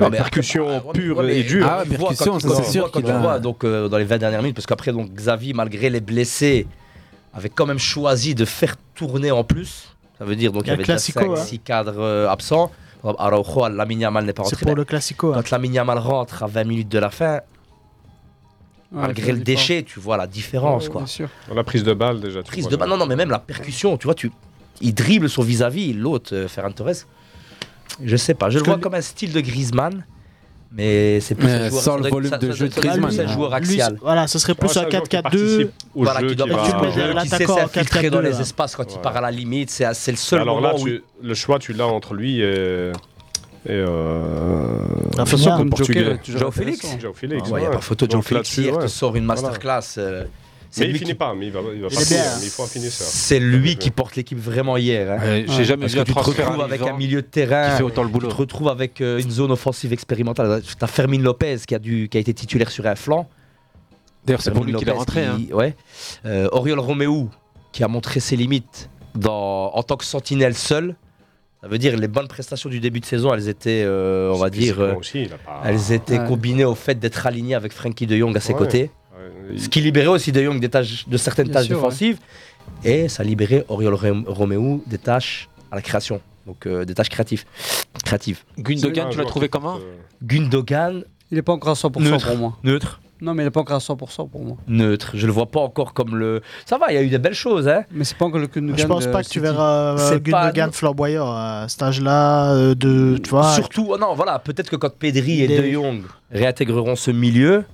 [0.00, 1.66] Non, mais percussion après, pure ouais, mais et dure.
[1.68, 4.66] Ah, percussion, c'est sûr Quand a- vois donc, euh, dans les 20 dernières minutes, parce
[4.66, 6.66] qu'après, donc, Xavi, malgré les blessés,
[7.34, 9.88] avait quand même choisi de faire tourner en plus.
[10.18, 12.70] Ça veut dire donc Il y avait le déjà Classico, 5-6 cadres euh, absents.
[13.18, 14.64] Araujo, Lamine Yamal n'est pas C'est rentré.
[14.66, 15.32] pour mais le Classico.
[15.32, 15.36] hein.
[15.42, 17.40] Quand Lamine Yamal rentre à 20 minutes de la fin,
[18.92, 20.84] Ouais, malgré le déchet, tu vois la différence.
[20.84, 21.00] Ouais, quoi.
[21.00, 21.28] bien sûr.
[21.48, 22.42] Dans la prise de balle déjà.
[22.44, 24.30] tu Prise vois, de balle, non, non, mais même la percussion, tu vois, tu,
[24.80, 27.04] il dribble son vis-à-vis, l'autre, euh, Ferran Torres.
[28.02, 30.04] Je sais pas, je le vois comme un style de Griezmann,
[30.76, 32.74] mais c'est plus Mais un joueur, sans ça le volume ça- de ça- jeu de
[32.74, 33.98] ça Griezmann, joueur Lui, axial.
[34.02, 35.22] voilà, ce serait plus qui 4-4-2.
[35.22, 39.30] participe au Voilà, qui doit s'infiltrer dans 4-4-2, les espaces quand il part à la
[39.30, 39.70] limite.
[39.70, 42.40] C'est c'est le seul Alors là, moment où tu- le choix, tu l'as entre lui
[42.40, 42.44] et.
[43.66, 44.78] et euh,
[45.16, 45.24] Rafinha.
[45.24, 46.00] De toute façon, comme Portugais.
[46.00, 46.86] Joker, est toujours Joao Félix.
[47.00, 47.48] Joao Félix.
[47.48, 47.74] il n'y a ouais.
[47.74, 48.82] pas photo de Jean-Félix là-dessus, hier ouais.
[48.84, 49.40] te sort une Voilà.
[49.42, 49.80] masterclass.
[49.98, 50.24] euh,
[50.78, 52.62] Mais il finit qui- pas, mais il va, il va pas finir, mais il faut
[52.62, 53.06] un finisseur.
[53.06, 55.10] C'est lui qui porte l'équipe vraiment hier.
[55.12, 55.18] hein.
[55.24, 57.30] Ouais, J'ai jamais Parce vu que un tu te retrouves avec un milieu de qui
[57.32, 57.76] terrain.
[57.76, 58.28] fait autant le Tu boulot.
[58.28, 60.62] te retrouves avec euh, une zone offensive expérimentale.
[60.62, 63.28] Tu as Fermin Lopez qui a, dû, qui a été titulaire sur un flanc.
[64.24, 65.24] D'ailleurs, c'est pour lui qu'il est Lopez rentré.
[65.26, 65.36] hein.
[65.36, 65.76] qui- ouais.
[66.24, 67.28] Euh, Oriol Roméo
[67.72, 70.96] qui a montré ses limites dans, en tant que sentinelle seul.
[71.62, 74.50] Ça veut dire les bonnes prestations du début de saison, elles étaient, euh, on va
[74.50, 75.28] dire, euh, aussi,
[75.64, 76.28] elles étaient Ouais.
[76.28, 78.58] combinées au fait d'être aligné avec Frankie de Jong à ses Ouais.
[78.58, 78.90] côtés.
[79.50, 82.18] Ouais, Ce qui libérait aussi de Jong des tâches, de certaines Bien tâches sûr, défensives.
[82.84, 86.20] Et ça libérait Oriol Rom- Roméo des tâches à la création.
[86.46, 87.44] Donc euh, des tâches créatives.
[88.04, 88.40] créatives.
[88.58, 89.78] Gundogan, tu l'as trouvé comment
[90.22, 91.04] Gundogan.
[91.30, 92.26] Il n'est pas encore à 100% Neutre.
[92.26, 92.56] pour moi.
[92.64, 93.00] Neutre.
[93.20, 94.56] Non, mais il n'est pas encore à 100% pour moi.
[94.68, 95.12] Neutre.
[95.14, 96.42] Je le vois pas encore comme le.
[96.66, 97.84] Ça va, il y a eu des belles choses, hein.
[97.90, 98.78] Mais c'est pas encore le Gundogan.
[98.78, 102.52] Je pense de pas que tu verras euh, C'est pas- Gundogan flamboyant à cet âge-là,
[102.54, 103.52] euh, de, tu vois.
[103.54, 107.64] Surtout, oh non, voilà, peut-être que quand Pedri et De Jong réintégreront ce milieu,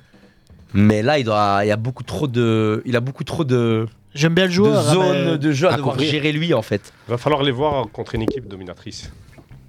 [0.74, 2.82] mais là, il, doit, il y a beaucoup trop de.
[2.86, 3.86] Il a beaucoup trop de.
[4.14, 4.72] J'aime bien le joueur.
[4.82, 6.10] de hein, zones mais- de jeu à, à devoir couvrir.
[6.10, 6.92] gérer lui, en fait.
[7.08, 9.10] Il va falloir les voir contre une équipe dominatrice.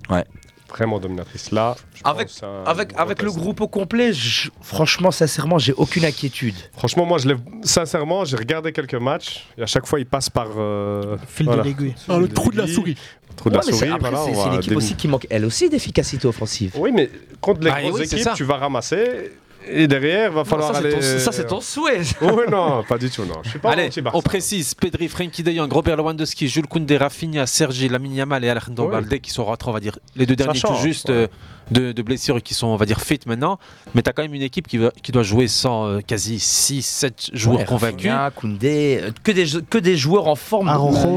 [0.10, 0.24] Ouais.
[0.70, 1.52] Vraiment dominatrice.
[1.52, 2.30] Là, je Avec,
[2.66, 6.56] avec, avec le groupe au complet, je- franchement, sincèrement, j'ai aucune inquiétude.
[6.72, 10.30] Franchement, moi, je l'ai- sincèrement, j'ai regardé quelques matchs et à chaque fois, il passe
[10.30, 10.47] par.
[10.58, 11.93] euh, Fil de l'aiguille.
[12.08, 12.34] De l'aiguille.
[12.34, 13.89] Trou de Ouais, la souris.
[13.89, 16.26] après, voilà, c'est on c'est va une équipe dé- aussi qui manque, elle aussi, d'efficacité
[16.28, 16.74] offensive.
[16.78, 17.10] Oui, mais
[17.41, 19.32] contre les Bah, grosses oui, équipes, tu vas ramasser
[19.70, 20.95] et derrière, va falloir ça, c'est aller.
[20.95, 22.01] ton- ça, c'est ton souhait.
[22.22, 23.36] Oui, non, pas du tout, non.
[23.43, 27.45] Je suis pas Allez, on précise Pedri, Frenkie de Jong, Robert Lewandowski, Jules Koundé, Rafinha,
[27.45, 28.91] Sergi, Lamine Yamal et Alejandro Oui.
[28.91, 31.16] Balde qui sont rentrés, on va dire, les deux derniers tout juste ouais.
[31.16, 31.28] euh,
[31.72, 33.57] de, de blessures qui sont, on va dire, fit maintenant.
[33.95, 36.38] Mais tu as quand même une équipe qui, va- qui doit jouer sans euh, quasi
[36.38, 38.11] 6-7 joueurs Ouais, convaincus.
[38.11, 40.69] Rafinha, Koundé, euh, que des, que des joueurs en forme.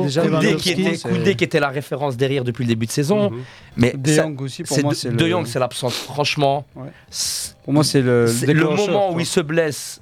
[0.05, 2.93] Déjà, Koundé, qui était, c'est- Koundé qui était la référence derrière depuis le début de
[2.93, 3.31] saison.
[3.31, 3.41] Mhm.
[3.77, 5.95] Mais De Jong aussi, pour c'est moi, de, c'est De le- Jong, c'est l'absence.
[5.95, 6.91] Franchement, Ouais.
[7.65, 9.13] Pour moi, c'est le, moment quoi.
[9.13, 10.01] où il se blesse.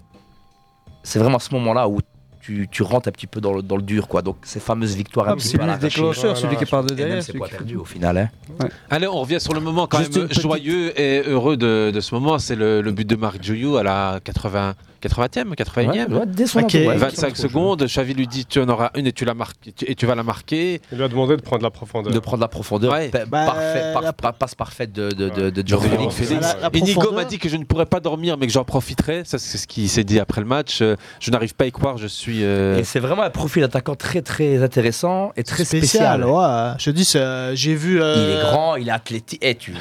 [1.03, 1.99] C'est vraiment ce moment-là où
[2.43, 4.09] tu, tu rentres un petit peu dans le, dans le dur.
[4.09, 4.21] quoi.
[4.21, 6.93] Donc, ces fameuses victoires Ah, un petit c'est lui le déclencheur, celui qui part de
[6.95, 7.23] derrière.
[7.37, 8.19] points qui- perdus au final.
[8.19, 8.67] hein.
[8.91, 12.01] Allez, on revient sur le moment quand Juste même petite- joyeux et heureux de, de
[12.01, 12.39] ce moment.
[12.39, 16.09] C'est le, le but de Marc Jouyou à la 80, 80e, 81e.
[16.13, 16.65] Ouais, ouais, dès son Ok.
[16.67, 19.25] entrée, ouais, 25 dès son secondes, Xavi lui dit tu en auras une et tu,
[19.25, 20.81] la marques, et tu- et tu vas la marquer.
[20.93, 22.13] Il lui a demandé de prendre la profondeur.
[22.13, 22.93] de prendre la profondeur.
[22.93, 23.09] Ouais.
[23.09, 26.15] Pa- Bah, parfait, par- la- pa- passe parfaite de, de, de, de Félix.
[26.15, 26.41] Félix.
[26.61, 29.23] La- la Inigo m'a dit que je ne pourrais pas dormir, mais que j'en profiterai.
[29.25, 30.81] Ça, c'est ce qui s'est dit après le match.
[30.83, 31.97] Euh, Je n'arrive pas à y croire.
[31.99, 32.45] Je suis.
[32.45, 36.21] euh, Et c'est vraiment un profil d'attaquant très très intéressant et très spécial.
[36.21, 36.25] spécial.
[36.25, 36.75] Ouais.
[36.79, 38.01] Je te dis, c'est- j'ai vu.
[38.03, 39.43] euh, Il est grand, il est athlétique.
[39.45, 39.73] Et tu...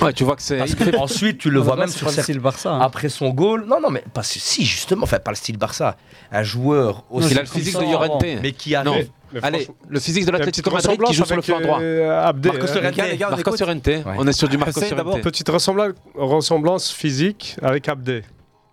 [0.00, 0.58] Ouais, tu vois que c'est.
[0.58, 2.70] Parce que ensuite, tu le vois bah, même sur le Barça.
[2.72, 2.80] hein.
[2.80, 3.64] Après son goal.
[3.66, 5.96] Non, non, mais parce que si, justement, enfin, pas le style Barça.
[6.30, 7.30] Un joueur aussi.
[7.32, 8.24] Il a le physique de Llorente.
[8.42, 8.90] Mais qui arrive.
[8.90, 8.96] Non.
[8.96, 11.80] Mais- mais Allez, le physique de l'Atlético petite Madrid qui joue sur le flanc droit.
[11.80, 12.66] euh, Abdé, Marcos.
[12.74, 12.96] Llorente.
[12.98, 13.86] Llorente.
[13.86, 14.02] Ouais.
[14.18, 15.22] On est sur du Marcos Essaye d'abord Llorente.
[15.22, 18.22] petite ressemblance, ressemblance physique avec Abdé.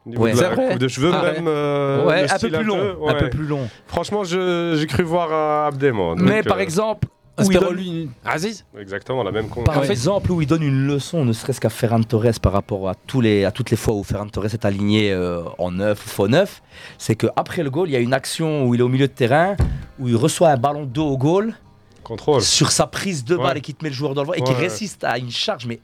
[0.06, 0.34] Ouais.
[0.34, 0.70] la vrai.
[0.70, 1.34] coupe de cheveux, Ah ouais.
[1.34, 1.46] même.
[1.48, 2.96] euh, Ouais, un peu plus long.
[3.00, 3.12] ouais.
[3.12, 3.70] Un peu plus long.
[3.88, 6.16] Franchement, je- j'ai cru voir euh, Abdé, moi.
[6.18, 7.08] Mais par euh, exemple.
[7.40, 8.10] Où il donne- Aspéroli.
[8.26, 9.64] Aziz Exactement, la même con.
[9.64, 12.96] Par exemple, où il donne une leçon, ne serait-ce qu'à Ferran Torres par rapport à,
[12.96, 16.10] tous les, à toutes les fois où Ferran Torres est aligné euh, en neuf ou
[16.10, 16.62] faux neuf,
[16.98, 19.14] c'est qu'après le goal, il y a une action où il est au milieu de
[19.14, 19.56] terrain,
[20.00, 21.54] où il reçoit un ballon dos au goal,
[22.04, 22.42] Contrôle.
[22.42, 23.58] sur sa prise de balle Ouais.
[23.60, 25.66] et qui te met le joueur dans le vent et qui résiste à une charge
[25.66, 25.80] mais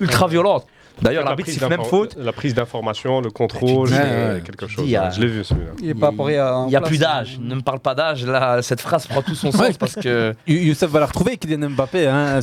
[0.00, 0.66] ultra violente.
[1.02, 2.16] D'ailleurs, La l'arbitre prise siffle même faute.
[2.18, 4.84] La prise d'information, le contrôle, euh, quelque chose.
[4.84, 5.72] dis, il y a- Je l'ai vu celui-là.
[5.82, 6.64] Il est pas pour rien.
[6.66, 7.38] Il n'y a plus d'âge.
[7.40, 8.24] Ne me parle pas d'âge.
[8.24, 10.34] Là, cette phrase prend tout son sens parce que.
[10.46, 12.06] You- Youssef va la retrouver, Kylian Mbappé.
[12.06, 12.40] hein.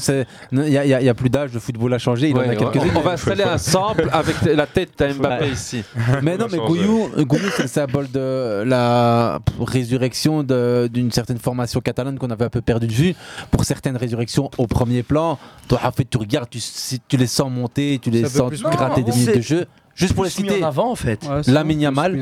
[0.51, 2.97] Il n'y a, a- a plus d'âge, le football a changé, il en a on,
[2.97, 5.83] on va installer un sample avec la tête à Mbappé ici.
[6.21, 12.17] Mais non, mais Gouillou, Gouillou, c'est le symbole de la résurrection d'une certaine formation catalane
[12.17, 13.15] qu'on avait un peu perdu de vue.
[13.51, 15.37] Pour certaines résurrections au premier plan,
[15.67, 16.59] toi, Hafid, tu regardes, tu,
[17.07, 19.65] tu les sens monter, tu les Ça sens plus- gratter des minutes de jeu.
[19.95, 21.19] Juste pour les citer, en avant en fait.
[21.47, 22.17] Lamine Yamal.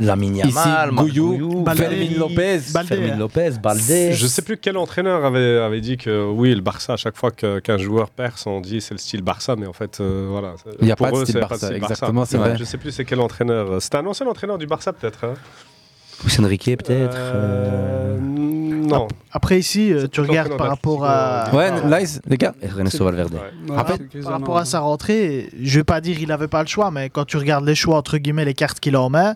[0.00, 1.78] Lamine Yamal, Balde.
[1.78, 2.60] Fermin Lopez.
[2.72, 2.88] Balde.
[2.88, 4.12] Fermin Lopez, Baldé.
[4.12, 7.30] Je sais plus quel entraîneur avait, avait dit que oui, le Barça, à chaque fois
[7.30, 10.54] qu'un joueur perce, on dit c'est le style Barça, mais en fait, euh, voilà.
[10.80, 12.56] Il y a pour pas de eux, Barça, style exactement, c'est Ouais, vrai.
[12.58, 13.80] Je sais plus c'est quel entraîneur.
[13.80, 15.24] C'était un ancien entraîneur du Barça, peut-être.
[15.24, 15.34] hein
[16.22, 17.16] Luis Enrique peut-être.
[17.18, 19.08] Euh, Non.
[19.32, 21.50] Après, ici, euh, tu regardes par rapport à.
[21.52, 22.54] Ouais, Lice, les gars.
[22.62, 23.32] euh, Ernesto Valverde.
[23.34, 23.70] Ouais.
[23.72, 26.68] Ouais, Après, par rapport à sa rentrée, je vais pas dire il avait pas le
[26.68, 29.34] choix, mais quand tu regardes les choix, entre guillemets, les cartes qu'il a en main,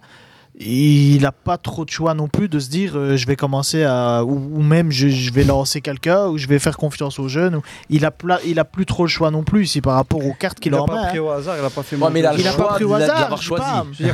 [0.61, 3.85] il n'a pas trop de choix non plus de se dire euh, je vais commencer
[3.85, 4.23] à.
[4.25, 7.57] ou, ou même je, je vais lancer quelqu'un, ou je vais faire confiance aux jeunes.
[7.57, 10.25] ou- il, a pla- il a plus trop le choix non plus ici par rapport
[10.25, 11.07] aux cartes qu'il Il a a en pas main.
[11.09, 11.23] pris hein.
[11.23, 12.75] au hasard, il a pas fait Ouais, mais il a le Il n'a choix pas
[12.75, 13.29] pris au hasard,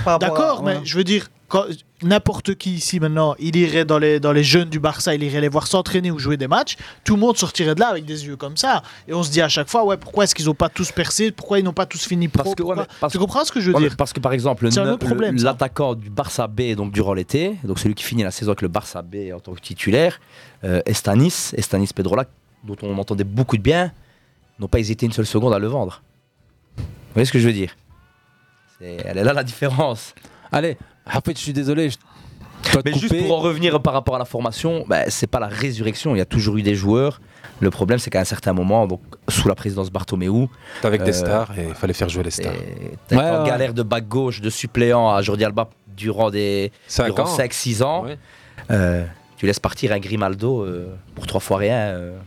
[0.04, 0.18] pas.
[0.18, 0.80] D'accord, mais ouais.
[0.84, 1.28] je veux dire,
[2.02, 5.40] n'importe qui ici maintenant, il irait dans les, dans les jeunes du Barça, il irait
[5.40, 8.26] les voir s'entraîner ou jouer des matchs, tout le monde sortirait de là avec des
[8.26, 8.82] yeux comme ça.
[9.08, 11.30] Et on se dit à chaque fois, ouais, pourquoi est-ce qu'ils n'ont pas tous percé?
[11.30, 12.42] Pourquoi ils n'ont pas tous fini pro?
[12.42, 13.96] Parce que, ouais, parce- Tu comprends ce que je veux Ouais, dire?
[13.96, 18.22] Parce que par exemple, l'attaquant du Barça B, donc durant l'été, donc celui qui finit
[18.22, 20.20] la saison avec le Barça B en tant que titulaire,
[20.64, 22.24] euh, Estanis, Estanis Pedrola,
[22.64, 23.92] dont on entendait beaucoup de bien,
[24.58, 26.02] n'ont pas hésité une seule seconde à le vendre.
[26.76, 26.84] Vous
[27.14, 27.76] voyez ce que je veux dire?
[28.78, 30.14] C'est- Elle est là la différence.
[30.50, 30.76] Allez,
[31.06, 31.90] Je suis désolé.
[31.90, 31.96] je
[32.72, 35.40] dois te Mais juste pour en revenir par rapport à la formation, bah, c'est pas
[35.40, 36.14] la résurrection.
[36.14, 37.20] Il y a toujours eu des joueurs.
[37.60, 40.48] Le problème, c'est qu'à un certain moment, donc sous la présidence Bartomeu,
[40.82, 42.52] Avec des Euh, stars et il fallait faire jouer les stars.
[42.52, 43.48] et t'as Ouais, en ouais.
[43.48, 47.36] galère de back gauche, de suppléant à Jordi Alba durant des Cinq durant ans.
[47.36, 48.04] 5-6 ans.
[48.04, 48.18] Ouais.
[48.70, 49.04] Euh,
[49.36, 51.76] tu laisses partir un Grimaldo euh, pour trois fois rien.
[51.76, 52.18] euh,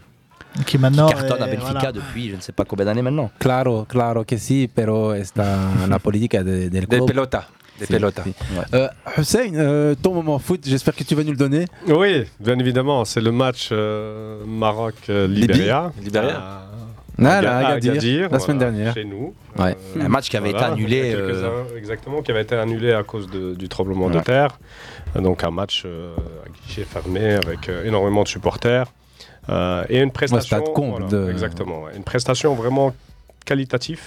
[0.65, 1.91] Qui maintenant cartonne à Benfica voilà.
[1.91, 3.29] depuis je ne sais pas combien d'années maintenant.
[3.39, 5.43] Claro, claro que si, pero esta
[5.89, 7.07] la politica de, del Des club.
[7.07, 7.47] pelotas.
[7.79, 8.23] Des Si, pelotas.
[8.23, 8.33] si.
[8.73, 11.65] Euh, Hussein, euh, ton moment foot, j'espère que tu vas nous le donner.
[11.87, 15.91] Oui, bien évidemment, c'est le match euh, Maroc-Libéria.
[16.01, 16.37] Libéria.
[16.39, 16.63] Ah,
[17.19, 18.93] À là, à Agadir, Agadir, la semaine voilà, dernière.
[18.93, 19.33] Chez nous.
[19.57, 19.75] Ouais.
[19.99, 22.55] Un match qui avait été annulé, il y a quelques euh, exactement, qui avait été
[22.55, 24.23] annulé à cause de- du tremblement de Ouais.
[24.23, 24.59] terre.
[25.15, 26.13] Donc un match euh,
[26.45, 28.85] à guichet fermé avec euh, énormément de supporters.
[29.49, 30.57] Euh, et une prestation.
[30.57, 31.83] stade comble de- Exactement.
[31.83, 31.91] ouais.
[31.95, 32.93] Une prestation vraiment
[33.45, 34.01] qualitative.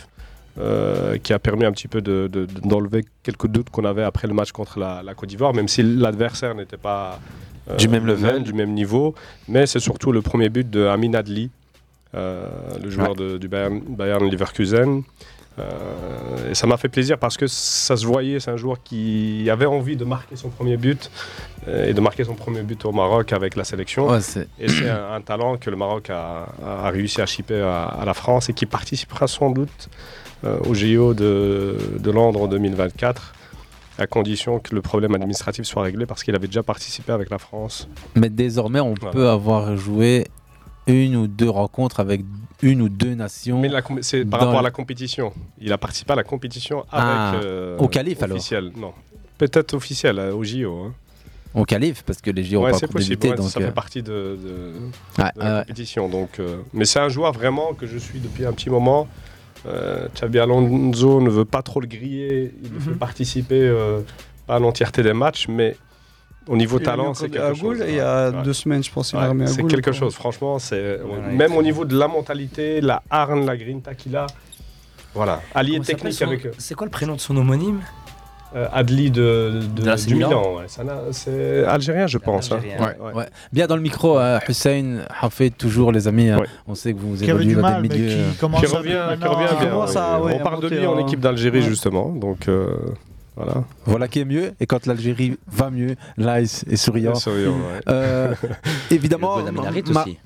[0.58, 4.02] Euh, qui a permis un petit peu de- de- de- d'enlever quelques doutes qu'on avait
[4.02, 7.20] après le match contre la, la Côte d'Ivoire, même si l'adversaire n'était pas
[7.70, 8.42] euh, Du même level.
[8.42, 9.14] du même niveau.
[9.48, 11.50] Mais c'est surtout le premier but de Amin Adli,
[12.14, 12.46] euh,
[12.82, 15.02] le joueur de- du Bayern, Bayern Leverkusen.
[16.50, 19.66] Et ça m'a fait plaisir parce que ça se voyait, c'est un joueur qui avait
[19.66, 21.10] envie de marquer son premier but
[21.68, 24.08] et de marquer son premier but au Maroc avec la sélection.
[24.08, 24.20] Ouais,
[24.58, 28.04] et c'est un, un talent que le Maroc a, a réussi à chipper à, à
[28.06, 29.90] la France et qui participera sans doute
[30.44, 33.34] au JO de, de Londres en 2024
[33.98, 37.38] à condition que le problème administratif soit réglé parce qu'il avait déjà participé avec la
[37.38, 37.86] France.
[38.16, 39.12] Mais désormais, on Voilà.
[39.12, 40.26] peut avoir joué
[40.86, 42.22] une ou deux rencontres avec
[42.62, 43.60] une ou deux nations.
[43.60, 43.70] Mais
[44.00, 45.32] c'est par rapport à la compétition.
[45.60, 46.92] Il a participé à la compétition avec.
[46.92, 48.72] Ah, euh, au alors officiel.
[48.76, 48.92] Non.
[49.36, 50.84] Peut-être officiel, euh, au JO.
[50.86, 50.94] hein.
[51.54, 53.26] Au qualif, parce que les JO Ouais, ont pas possible.
[53.26, 54.72] ouais, donc, ça euh, fait partie de, de-
[55.22, 56.08] Ouais, de la compétition.
[56.08, 59.08] Donc, euh, mais c'est un joueur vraiment que je suis depuis un petit moment.
[59.66, 62.54] Euh, Xabi Alonso ne veut pas trop le griller.
[62.62, 62.78] Il Mhm.
[62.78, 64.00] veut participer euh,
[64.46, 65.76] pas à l'entièreté des matchs, mais
[66.48, 67.80] au niveau talent, c'est quelque chose.
[67.82, 69.92] Et il y a deux semaines, je pense, il a Ouais, C'est Goul, quelque quoi.
[69.92, 70.58] chose, franchement.
[70.58, 74.26] C'est Ouais, même au niveau de la mentalité, la harne, la grinta qu'il a.
[75.12, 76.46] Voilà, allié technique son- avec.
[76.46, 77.80] euh, C'est quoi le prénom de son homonyme?
[78.56, 80.28] Euh, Adli de, de, De la du Milan.
[80.28, 80.54] Milan.
[80.56, 80.64] ouais.
[81.12, 82.50] C'est algérien, je pense.
[82.50, 82.56] hein.
[82.56, 82.80] Algérien.
[82.80, 83.12] Ouais, Ouais.
[83.14, 83.26] ouais.
[83.52, 86.28] Bien dans le micro, euh, Hussein, Hafid, toujours les amis.
[86.30, 86.38] hein.
[86.40, 86.46] Ouais.
[86.66, 88.16] On sait que vous évoluez du dans mal, des milieux.
[88.32, 89.70] qui commence Qui à- revient, qui revient bien.
[89.70, 91.64] commence à, On parle de lui en en- équipe d'Algérie, Ouais.
[91.68, 92.08] justement.
[92.10, 92.74] Donc, euh,
[93.36, 93.64] voilà.
[93.86, 94.52] Voilà qui est mieux.
[94.60, 97.12] Et quand l'Algérie va mieux, Lice est souriant.
[97.12, 97.80] Et souriant, ouais.
[97.88, 98.34] Euh,
[98.90, 100.18] évidemment, Goal d'Aminarit ma- aussi.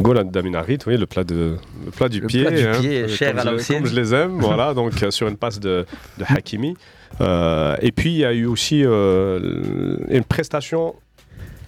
[0.00, 2.42] Goal d'Aminarit, oui, le plat, de, le plat du Le pied.
[2.44, 3.82] plat du hein, pied, euh, cher comme à je- l'ancienne.
[3.82, 5.84] Comme je les aime, voilà, donc euh, sur une passe de,
[6.18, 6.76] de Hakimi.
[7.20, 10.94] Euh, et puis, il y a eu aussi euh, une prestation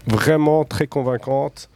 [0.06, 1.68] vraiment très convaincante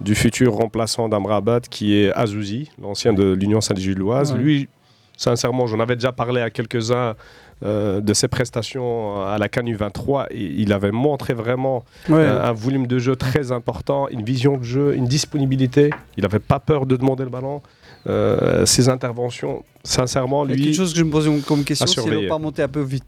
[0.00, 4.32] du futur remplaçant d'Amrabat, qui est Azouzi, l'ancien de l'Union Saint-Gilloise.
[4.32, 4.38] Ouais.
[4.38, 4.68] Lui,
[5.16, 7.14] sincèrement, j'en avais déjà parlé à quelques-uns
[7.62, 12.16] euh, de ses prestations à la Canu 23 et il avait montré vraiment Ouais.
[12.20, 15.90] euh, un volume de jeu très important, une vision de jeu, une disponibilité.
[16.16, 17.60] Il n'avait pas peur de demander le ballon.
[18.06, 20.64] Euh, ses interventions, sincèrement, Il y a lui.
[20.64, 22.28] quelque chose que je me posais comme question, s'il surveiller.
[22.28, 23.04] pas monter un peu vite.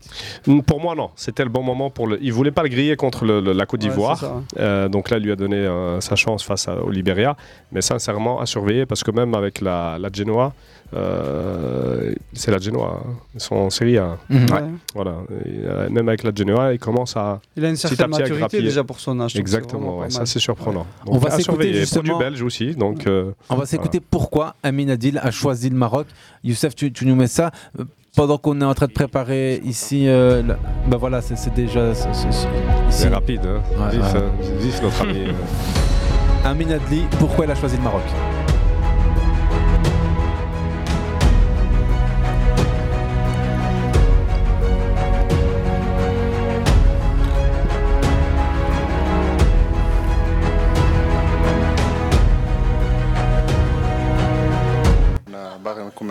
[0.67, 1.11] Pour moi, non.
[1.17, 2.19] C'était le bon moment pour le.
[2.23, 4.43] Il voulait pas le griller contre le- le- la Côte d'Ivoire.
[4.59, 7.37] Euh, donc là, il lui a donné euh, sa chance face à- au Libéria.
[7.73, 10.53] Mais sincèrement, à surveiller parce que même avec la, la Genoa,
[10.95, 13.01] euh, c'est la Genoa.
[13.05, 13.11] hein.
[13.35, 14.19] Ils sont en série A.
[14.29, 14.43] Mhm.
[14.51, 14.63] Ouais.
[14.95, 15.15] Voilà.
[15.47, 17.41] Et, même avec la Genoa, il commence à.
[17.57, 19.37] Il a une certaine maturité déjà pour son âge.
[19.37, 20.87] Exactement, ça c'est surprenant.
[21.07, 23.07] On va s'écouter justement- Produit belge aussi, donc.
[23.07, 26.07] euh, On va s'écouter pourquoi Amin Adil a choisi le Maroc.
[26.45, 27.85] Youssef, tu, tu nous mets ça euh,
[28.17, 30.05] pendant qu'on est en train de préparer ici.
[30.09, 30.43] euh,
[30.89, 31.95] bah voilà, c'est déjà.
[31.95, 33.63] c'est- rapide, hein.
[33.79, 34.59] Ouais, vif, ouais.
[34.61, 35.19] Vif, notre ami.
[35.29, 35.33] euh.
[36.45, 38.03] Amin Adli, pourquoi il a choisi le Maroc?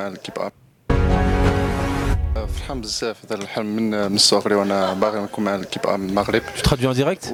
[0.02, 0.61] mal qui pop.
[6.56, 7.32] Tu traduis en direct?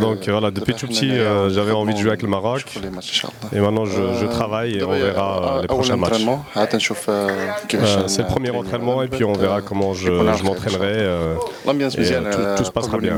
[0.00, 2.64] Donc voilà, depuis tout petit, euh, j'avais envie de jouer avec le Maroc.
[3.52, 6.24] Et maintenant, je, travaille et on verra les prochains matchs.
[8.06, 10.10] C'est le premier entraînement et puis on verra comment je,
[10.42, 10.96] m'entraînerai.
[10.98, 11.34] Euh,
[12.28, 13.16] euh tout, se passera bien.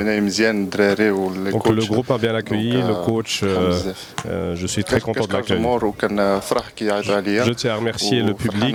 [1.50, 5.58] Donc le groupe a bien accueilli, le coach, euh, je suis très content de l'accueil.
[5.62, 8.74] Je, je tiens à remercier le public.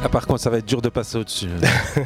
[0.00, 1.48] Ah, par contre, ça va être dur de passer au-dessus.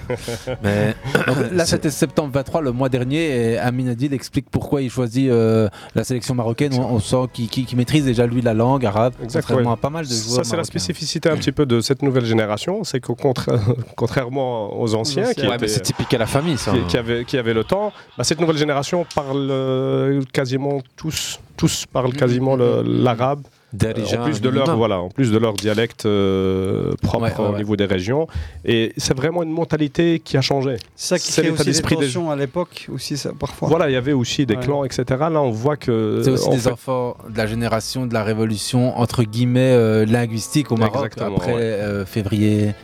[0.62, 0.94] Mais
[1.26, 5.28] Donc, Là, c'était septembre 23, le mois dernier, et Amin Adil explique pourquoi il choisit
[5.30, 6.72] euh, la sélection marocaine.
[6.74, 9.74] On, on sent qu'il maîtrise déjà lui la langue arabe, Exact, contrairement ouais.
[9.74, 10.36] à pas mal de joueurs.
[10.36, 13.60] Ça, c'est la spécificité un petit peu de cette nouvelle génération, c'est qu'au contraire,
[13.96, 16.72] contrairement aux anciens, qui, Ouais, mais étaient- c'est typique à la famille, ça.
[16.72, 21.84] qui, qui avaient, qui le temps, bah, cette nouvelle génération parle euh, quasiment tous, tous
[21.92, 23.42] parlent quasiment le- l'arabe.
[23.72, 27.54] Darija, en plus de leur voilà, en plus de leur dialecte euh, propre Ouais, ouais,
[27.54, 28.26] au niveau des régions.
[28.64, 30.76] Et c'est vraiment une mentalité qui a changé.
[30.94, 33.68] C'est ça qui crée aussi des d'esprit des tensions à l'époque, aussi, ça, parfois.
[33.68, 34.62] Voilà, il y avait aussi des Ouais.
[34.62, 35.04] clans, etc.
[35.08, 38.98] Là, on voit que C'est aussi des fait, enfants de la génération de la révolution,
[38.98, 41.60] entre guillemets, euh, linguistique au Maroc, Exactement, après ouais.
[41.62, 42.74] euh, février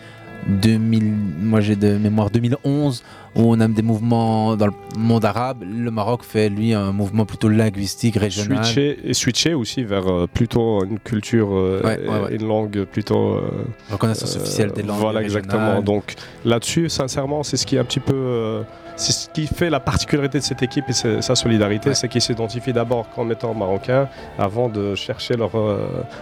[0.47, 1.13] 2000,
[1.43, 3.03] moi j'ai de mémoire 2011,
[3.37, 5.63] où on a des mouvements dans le monde arabe.
[5.63, 8.65] Le Maroc fait, lui, un mouvement plutôt linguistique, régional.
[8.65, 12.37] switcher et switcher aussi vers euh, plutôt une culture euh, Ouais, et ouais, ouais.
[12.37, 13.51] une langue plutôt euh,
[13.91, 15.45] Reconnaissance officielle des langues Voilà régionales.
[15.45, 15.83] exactement.
[15.83, 18.63] Donc là-dessus, sincèrement, c'est ce qui est un petit peu
[18.99, 22.73] c'est ce qui fait la particularité de cette équipe et sa solidarité, c'est qu'ils s'identifient
[22.73, 24.09] d'abord comme étant marocains
[24.39, 25.79] avant de chercher leur, euh,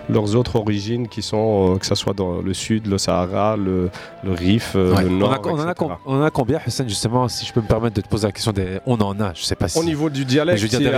[0.09, 3.91] leurs autres origines qui sont, euh, que ce soit dans le sud, le Sahara, le,
[4.23, 5.03] le Rif, euh, Ouais.
[5.05, 5.33] le on, nord.
[5.33, 5.75] a, on en a,
[6.07, 8.53] on a combien, Hussein, justement, si je peux me permettre de te poser la question
[8.53, 8.79] des.
[8.87, 9.79] On en a, je sais pas si.
[9.79, 10.93] Au niveau du dialecte, Je veux dire,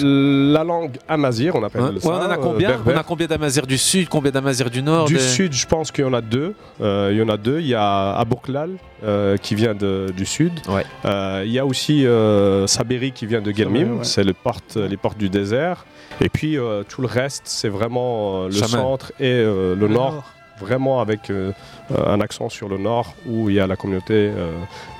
[0.00, 2.80] la langue amazir, on appelle Hein Ouais, ça, on en a combien.
[2.86, 5.90] On a combien d'Amazirs du sud, combien d'Amazirs du nord Du des- sud, je pense
[5.92, 6.54] qu'il y en a deux.
[6.80, 7.60] Il y en a deux.
[7.60, 8.70] Il y a Abouklal
[9.42, 10.52] qui vient de- du sud.
[11.04, 13.98] Il y a aussi euh, Saberi qui vient de Gelmim.
[13.98, 14.04] Ouais.
[14.04, 14.78] C'est les portes
[15.18, 15.84] du désert.
[16.20, 18.68] Et puis euh, tout le reste, c'est vraiment euh, le Chaman.
[18.70, 20.12] centre et euh, le, Le nord.
[20.12, 20.30] nord.
[20.60, 21.50] Vraiment avec euh,
[21.90, 24.52] euh, un accent sur le nord où il y a la communauté euh,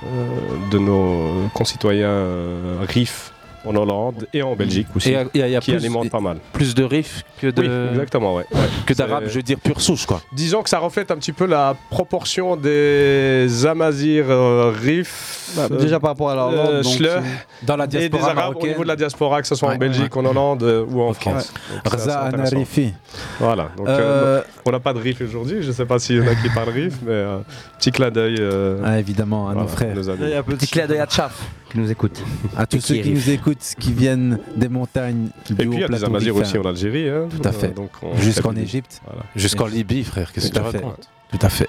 [0.03, 3.31] euh, de nos concitoyens euh, Rif
[3.65, 6.19] en Hollande et en Belgique aussi, Et il y a- y qui plus- alimente pas
[6.19, 6.37] mal.
[6.53, 7.61] Plus de riffs que de.
[7.61, 8.45] Oui, exactement, ouais.
[8.51, 8.59] ouais.
[8.85, 10.21] Que d'arabes, je veux dire, pure souche, quoi.
[10.33, 15.51] Disons que ça reflète un petit peu la proportion des Amazirs euh, Rif.
[15.55, 18.55] Bah, déjà par rapport à la Hollande, donc c'est- Dans la et des diaspora Arabes
[18.61, 21.01] au niveau de la diaspora, que ce soit Ouais, en Belgique, en Hollande euh, ou
[21.01, 21.51] en France.
[21.71, 21.75] Ouais.
[21.75, 22.51] Donc, c'est Rza assez intéressant.
[22.55, 22.93] Anarifi.
[23.39, 23.69] Voilà.
[23.77, 25.57] Donc, Euh, euh, on n'a pas de Rif aujourd'hui.
[25.61, 27.37] Je ne sais pas s'il y en a qui parlent Rif, mais euh,
[27.79, 28.35] petit clin d'œil.
[28.39, 29.95] euh, Ah, évidemment, à nos frères.
[29.95, 31.33] nos Petit clin d'œil à Tchaf
[31.71, 32.21] qui nous écoute.
[32.57, 33.13] À tous ceux qui riff.
[33.27, 36.57] nous écoutent, qui viennent des montagnes du Et puis, il y a des Amazirs aussi
[36.57, 37.09] en Algérie.
[37.09, 37.27] hein.
[37.29, 37.73] Tout à fait.
[37.77, 39.01] Euh, on- Jusqu'en Égypte.
[39.05, 39.23] Voilà.
[39.35, 40.77] Jusqu'en Libye, frère, qu'est-ce que Tout tu à fait.
[40.77, 41.67] racontes Tout à fait.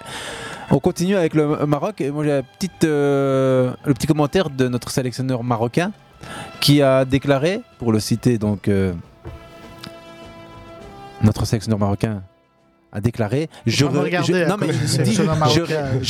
[0.71, 2.01] On continue avec le Maroc.
[2.01, 2.41] Et moi, j'ai
[2.85, 5.93] euh, le petit commentaire de notre sélectionneur marocain
[6.61, 8.93] qui a déclaré, pour le citer, donc euh,
[11.23, 12.23] notre sélectionneur marocain
[12.97, 13.43] a déclaré
[13.91, 13.99] me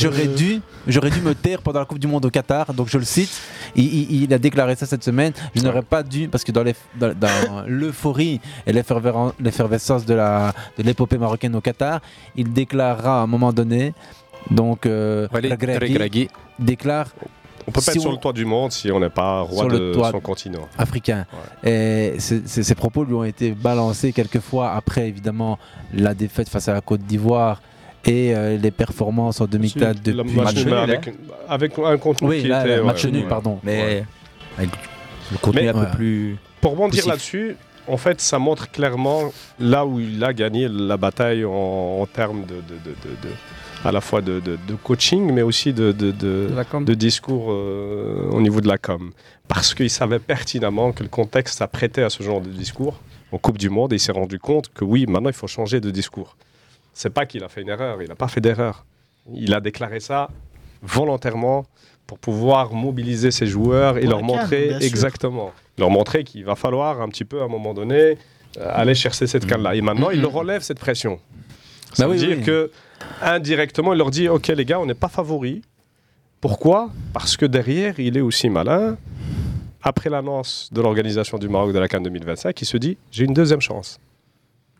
[0.01, 0.51] j'aurais dû
[0.87, 3.33] j'aurais dû me taire pendant la Coupe du Monde au Qatar donc je le cite.
[3.75, 5.33] Il, il- il a déclaré ça cette semaine.
[5.55, 10.13] Je n'aurais pas dû parce que dans l'eff- dans- dans l'euphorie et l'effervescence l'effervescence de
[10.21, 11.99] la de l'épopée marocaine au Qatar
[12.41, 13.93] il déclarera à un moment donné
[14.49, 15.27] donc euh,
[16.71, 17.07] déclare
[17.67, 19.41] On peut pas si être sur on- le toit du monde si on n'est pas
[19.41, 20.67] roi Sur le de toit son continent.
[20.77, 21.25] africain.
[21.63, 25.59] Et ces- ces ces propos lui ont été balancés quelques fois après, évidemment,
[25.93, 27.61] la défaite face à la Côte d'Ivoire
[28.05, 30.35] et euh, les performances en demi-finale Le depuis.
[30.37, 31.13] match nul, avec,
[31.49, 32.81] avec un contenu Oui, qui là, était.
[32.81, 33.27] match ouais, nul, ouais.
[33.27, 33.59] pardon.
[33.63, 34.05] Mais
[34.57, 34.69] avec
[35.31, 35.85] le contenu Mais- un peu Ouais.
[35.93, 36.37] plus.
[36.61, 37.57] Pour rebondir là-dessus,
[37.87, 39.23] en fait, ça montre clairement
[39.59, 41.51] là où il a gagné la bataille en,
[42.01, 43.35] en termes de, de- de- de- de-
[43.83, 46.83] à la fois de, de- de coaching, mais aussi de, de- de- De la com.
[46.83, 49.11] de discours euh, au niveau de la com.
[49.47, 52.99] Parce qu'il savait pertinemment que le contexte s'apprêtait à ce genre de discours
[53.31, 55.79] en Coupe du Monde et il s'est rendu compte que oui, maintenant il faut changer
[55.79, 56.35] de discours.
[56.93, 58.85] C'est pas qu'il a fait une erreur, il n'a pas fait d'erreur.
[59.33, 60.29] Il a déclaré ça
[60.81, 61.65] volontairement
[62.05, 67.01] pour pouvoir mobiliser ses joueurs et Pour leur montrer exactement, leur montrer qu'il va falloir
[67.01, 68.15] un petit peu à un moment donné euh,
[68.73, 69.75] aller chercher cette canne là.
[69.75, 71.19] Et maintenant, il leur relève cette pression.
[71.93, 72.43] Ça Bah veut oui, dire oui.
[72.43, 72.71] que
[73.21, 75.61] indirectement, il leur dit OK les gars, on n'est pas favoris.
[76.41, 76.91] Pourquoi?
[77.13, 78.97] Parce que derrière, il est aussi malin.
[79.81, 83.33] Après l'annonce de l'organisation du Maroc de la CAN 2025, il se dit j'ai une
[83.33, 83.99] deuxième chance.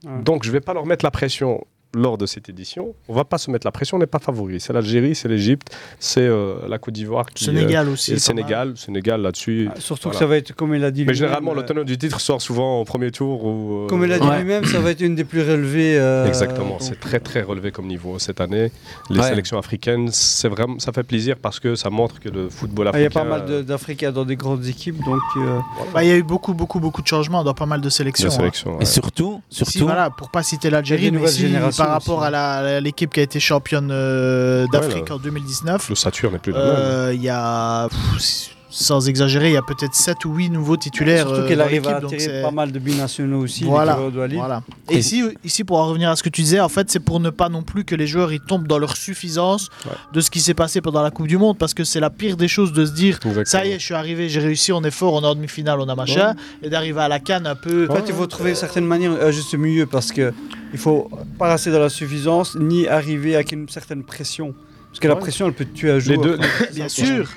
[0.04, 1.66] Donc je ne vais pas leur mettre la pression
[1.98, 2.94] lors de cette édition.
[3.10, 4.60] On va pas se mettre la pression, on n'est pas favori.
[4.60, 7.26] C'est l'Algérie, c'est l'Égypte, c'est euh, la Côte d'Ivoire.
[7.28, 9.70] qui, Sénégal aussi, et le Sénégal, Sénégal là-dessus.
[9.72, 10.14] Ah, Surtout voilà.
[10.14, 12.20] que ça va être, comme il a dit Mais généralement, euh, le tenant du titre
[12.22, 13.44] sort souvent au premier tour.
[13.44, 15.98] Ou, euh, Comme il a dit lui-même, ça va être une des plus relevées.
[15.98, 18.72] euh, Exactement, c'est très très relevé comme niveau cette année.
[19.10, 19.28] Les Ouais.
[19.30, 23.00] sélections africaines, c'est vraiment, ça fait plaisir parce que ça montre que le football Ah,
[23.00, 23.22] Il y africain.
[23.22, 25.20] a pas mal d'Africains dans des grandes équipes, donc.
[25.38, 25.60] euh,
[25.94, 28.28] Bah, Il y a eu beaucoup, beaucoup, beaucoup de changements dans pas mal de sélections.
[28.30, 28.78] De sélections, hein.
[28.78, 28.84] ouais.
[28.84, 32.20] Et surtout, surtout- voilà, pour pas citer Il y a l'Algérie, si, générations par rapport
[32.20, 32.36] aussi.
[32.36, 36.54] à l'équipe qui a été championne euh, d'Afrique Ouais, en 2019, Le Saturne n'est plus
[36.56, 40.76] euh, il y a, pff, sans exagérer, il y a peut-être 7 ou 8 nouveaux
[40.78, 41.26] titulaires.
[41.28, 43.64] Surtout euh, qu'elle arrive à attirer c'est- pas mal de binationaux aussi.
[43.64, 44.62] Voilà, les voilà.
[44.90, 47.20] Et ici, ici, pour en revenir à ce que tu disais, en fait, c'est pour
[47.20, 49.70] ne pas non plus que les joueurs ils tombent dans leur suffisance
[50.14, 52.36] de ce qui s'est passé pendant la Coupe du Monde, parce que c'est la pire
[52.38, 54.92] des choses de se dire ça y est, je suis arrivé, j'ai réussi, on est
[54.92, 57.88] fort, on est en demi-finale, on a machin, et d'arriver à la canne un peu.
[57.90, 60.34] En fait, il faut trouver une certaine manière un juste milieu parce que
[60.74, 64.54] il faut pas rester dans la suffisance ni arriver avec une certaine pression.
[64.90, 66.20] Parce que la pression, elle peut te tuer un joueur.
[66.22, 66.40] deux-
[66.74, 67.30] Bien sûr.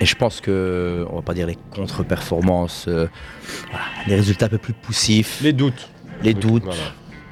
[0.00, 3.08] Et je pense que, on va pas dire les contre-performances, euh,
[3.70, 5.40] voilà, les résultats un peu plus poussifs.
[5.42, 5.88] Les doutes.
[6.22, 6.64] Les doutes.
[6.64, 6.80] Voilà.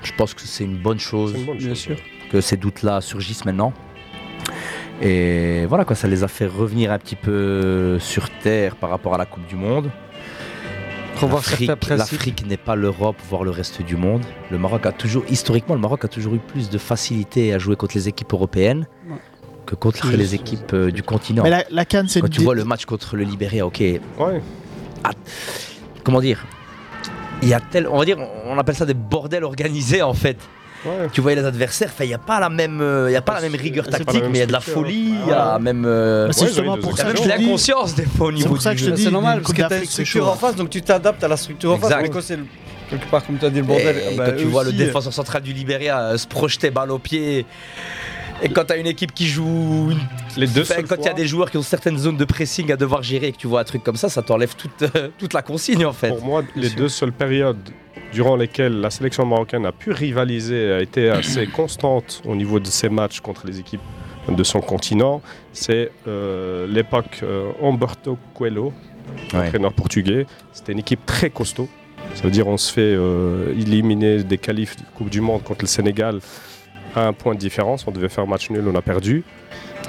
[0.03, 1.33] Je pense que c'est une bonne chose.
[1.33, 1.79] C'est une bonne Bien chose.
[1.79, 1.97] sûr.
[2.31, 3.73] que ces doutes-là surgissent maintenant.
[5.03, 9.15] Et voilà, quoi, ça les a fait revenir un petit peu sur terre par rapport
[9.15, 9.91] à la Coupe du Monde.
[11.17, 11.43] Revoir
[11.89, 14.23] L'Afrique- n'est pas l'Europe, voire le reste du monde.
[14.51, 17.75] Le Maroc a toujours, historiquement, le Maroc a toujours eu plus de facilité à jouer
[17.75, 19.17] contre les équipes européennes Ouais.
[19.67, 21.43] Que contre les équipes euh, du continent.
[21.43, 24.01] Mais la, la Cannes, c'est Quand tu vois le match contre le Libéria, ok, Ouais.
[26.05, 26.45] comment dire?
[27.43, 28.17] Il y a tel, on va dire,
[28.47, 30.39] on appelle ça des bordels organisés en fait.
[30.85, 31.09] Ouais.
[31.13, 33.23] Tu voyais les adversaires, enfin, il n'y a pas la même, euh, il y a
[33.23, 35.19] pas la même rigueur c'est tactique, même mais il y a de la folie, ouais.
[35.27, 38.29] il y a même, euh, Mais c'est justement pour ça que je l'inconscience des fois
[38.29, 38.93] au niveau pour ça du que je jeu.
[38.93, 41.23] te dis, C'est normal parce que t'as une c'est structure en face, donc tu t'adaptes
[41.25, 41.91] à la structure en face.
[41.91, 42.03] Exact.
[42.03, 42.39] Mais quand c'est
[42.89, 45.13] quelque part, comme tu as dit, le bordel, Et bah, quand tu vois le défenseur
[45.13, 47.45] central du Libéria euh, se projeter balle au pied,
[48.43, 49.99] et quand tu as une équipe qui joue, une-
[50.37, 52.71] Les deux enfin, quand il y a des joueurs qui ont certaines zones de pressing
[52.73, 55.09] à devoir gérer et que tu vois un truc comme ça, ça t'enlève toute, euh,
[55.19, 56.09] toute la consigne en fait.
[56.09, 57.59] Pour moi, les deux seules périodes
[58.13, 62.67] durant lesquelles la sélection marocaine a pu rivaliser, a été assez constante au niveau de
[62.67, 63.81] ses matchs contre les équipes
[64.29, 65.23] de son continent,
[65.53, 68.73] c'est euh, l'époque euh, Humberto Coelho,
[69.33, 69.47] Ouais.
[69.47, 70.27] entraîneur portugais.
[70.53, 71.69] C'était une équipe très costaud.
[72.15, 75.61] Ça veut dire on se fait euh, éliminer des qualifs de Coupe du Monde contre
[75.63, 76.19] le Sénégal
[76.97, 77.87] à un point de différence.
[77.87, 79.25] On devait faire match nul, on a perdu.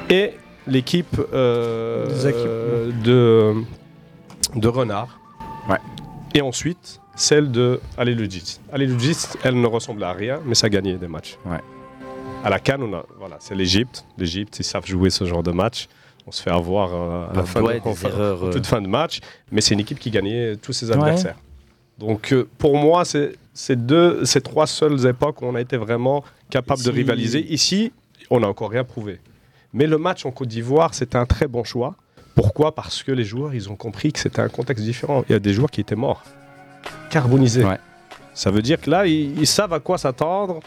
[0.09, 0.33] Et
[0.67, 3.53] l'équipe euh, de,
[4.55, 5.19] de Renard.
[5.69, 5.77] Ouais.
[6.35, 7.79] Et ensuite, celle de.
[7.97, 11.37] Ali Lujit, elle ne ressemblait à rien, mais ça gagnait des matchs.
[11.45, 11.59] Ouais.
[12.43, 14.05] À la Cannes, on a, voilà, c'est l'Égypte.
[14.17, 15.87] L'Égypte, ils savent jouer ce genre de match.
[16.27, 17.71] On se fait avoir euh, à la fin de,
[18.05, 18.51] erreurs, euh.
[18.51, 19.21] toute fin de match,
[19.51, 20.93] mais c'est une équipe qui gagnait tous ses Ouais.
[20.97, 21.37] adversaires.
[21.97, 25.77] Donc euh, pour moi, c'est ces deux, ces trois seules époques où on a été
[25.77, 27.39] vraiment capable de rivaliser.
[27.51, 27.91] Ici,
[28.29, 29.19] on n'a encore rien prouvé.
[29.73, 31.95] Mais le match en Côte d'Ivoire, c'était un très bon choix.
[32.35, 32.75] Pourquoi?
[32.75, 35.25] Parce que les joueurs, ils ont compris que c'était un contexte différent.
[35.27, 36.23] Il y a des joueurs qui étaient morts,
[37.09, 37.65] carbonisés.
[37.65, 37.79] Ouais.
[38.35, 40.59] Ça veut dire que là, ils, ils savent à quoi s'attendre.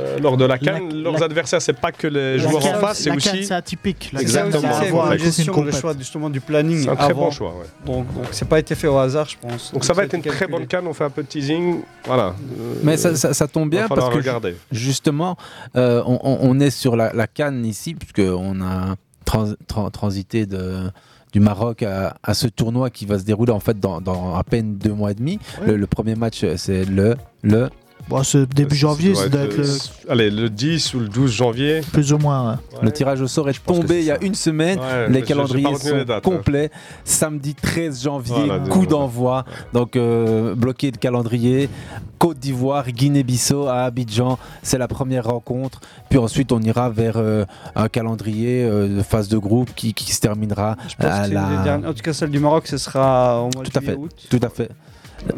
[0.00, 2.76] Euh, lors de la Cannes, La- leurs la- adversaires, c'est pas que les joueurs Cannes,
[2.76, 3.44] en face, c'est Cannes, aussi.
[3.44, 4.10] c'est atypique.
[4.12, 7.10] La Cannes, a à c'est une gestion, le choix justement du planning C'est un très
[7.10, 7.26] avant.
[7.26, 7.50] bon choix.
[7.50, 7.66] ouais.
[7.86, 9.72] Donc, donc c'est pas été fait au hasard, je pense.
[9.72, 11.80] Donc ça va a être une très bonne canne, on fait un peu de teasing.
[12.06, 12.34] Voilà.
[12.58, 14.56] Euh, Mais ça, ça- ça tombe bien parce que regarder.
[14.72, 15.36] justement,
[15.76, 20.46] euh, on, on- on est sur la, la canne ici, puisqu'on a trans- tran- transité
[20.46, 20.90] de,
[21.32, 24.42] du Maroc à, à ce tournoi qui va se dérouler en fait dans, dans à
[24.44, 25.38] peine deux mois et demi.
[25.66, 27.70] Le, le premier match, c'est le, le
[28.06, 29.66] Bon, c'est début janvier, Ça doit être être
[30.06, 31.80] le- Allez, le 10 ou le 12 janvier.
[31.90, 32.50] plus ou moins.
[32.50, 32.56] ouais.
[32.76, 32.78] Ouais.
[32.82, 34.78] Le tirage au sort est tombé il y a une semaine.
[34.78, 36.20] Ouais, les calendriers sont les dates, hein.
[36.30, 36.70] complets.
[37.04, 39.46] Samedi 13 janvier, Voilà, coup de- d'envoi.
[39.72, 41.70] Donc euh, bloqué le calendrier.
[42.18, 45.80] Côte d'Ivoire, Guinée-Bissau à Abidjan, c'est la première rencontre.
[46.10, 50.12] Puis ensuite, on ira vers euh, un calendrier euh, de phase de groupe qui, qui
[50.12, 51.78] se terminera Je pense à que la.
[51.88, 53.86] En tout cas, celle du Maroc, ce sera au mois Tout de à fait.
[53.92, 54.26] juillet-août.
[54.28, 54.68] Tout à fait.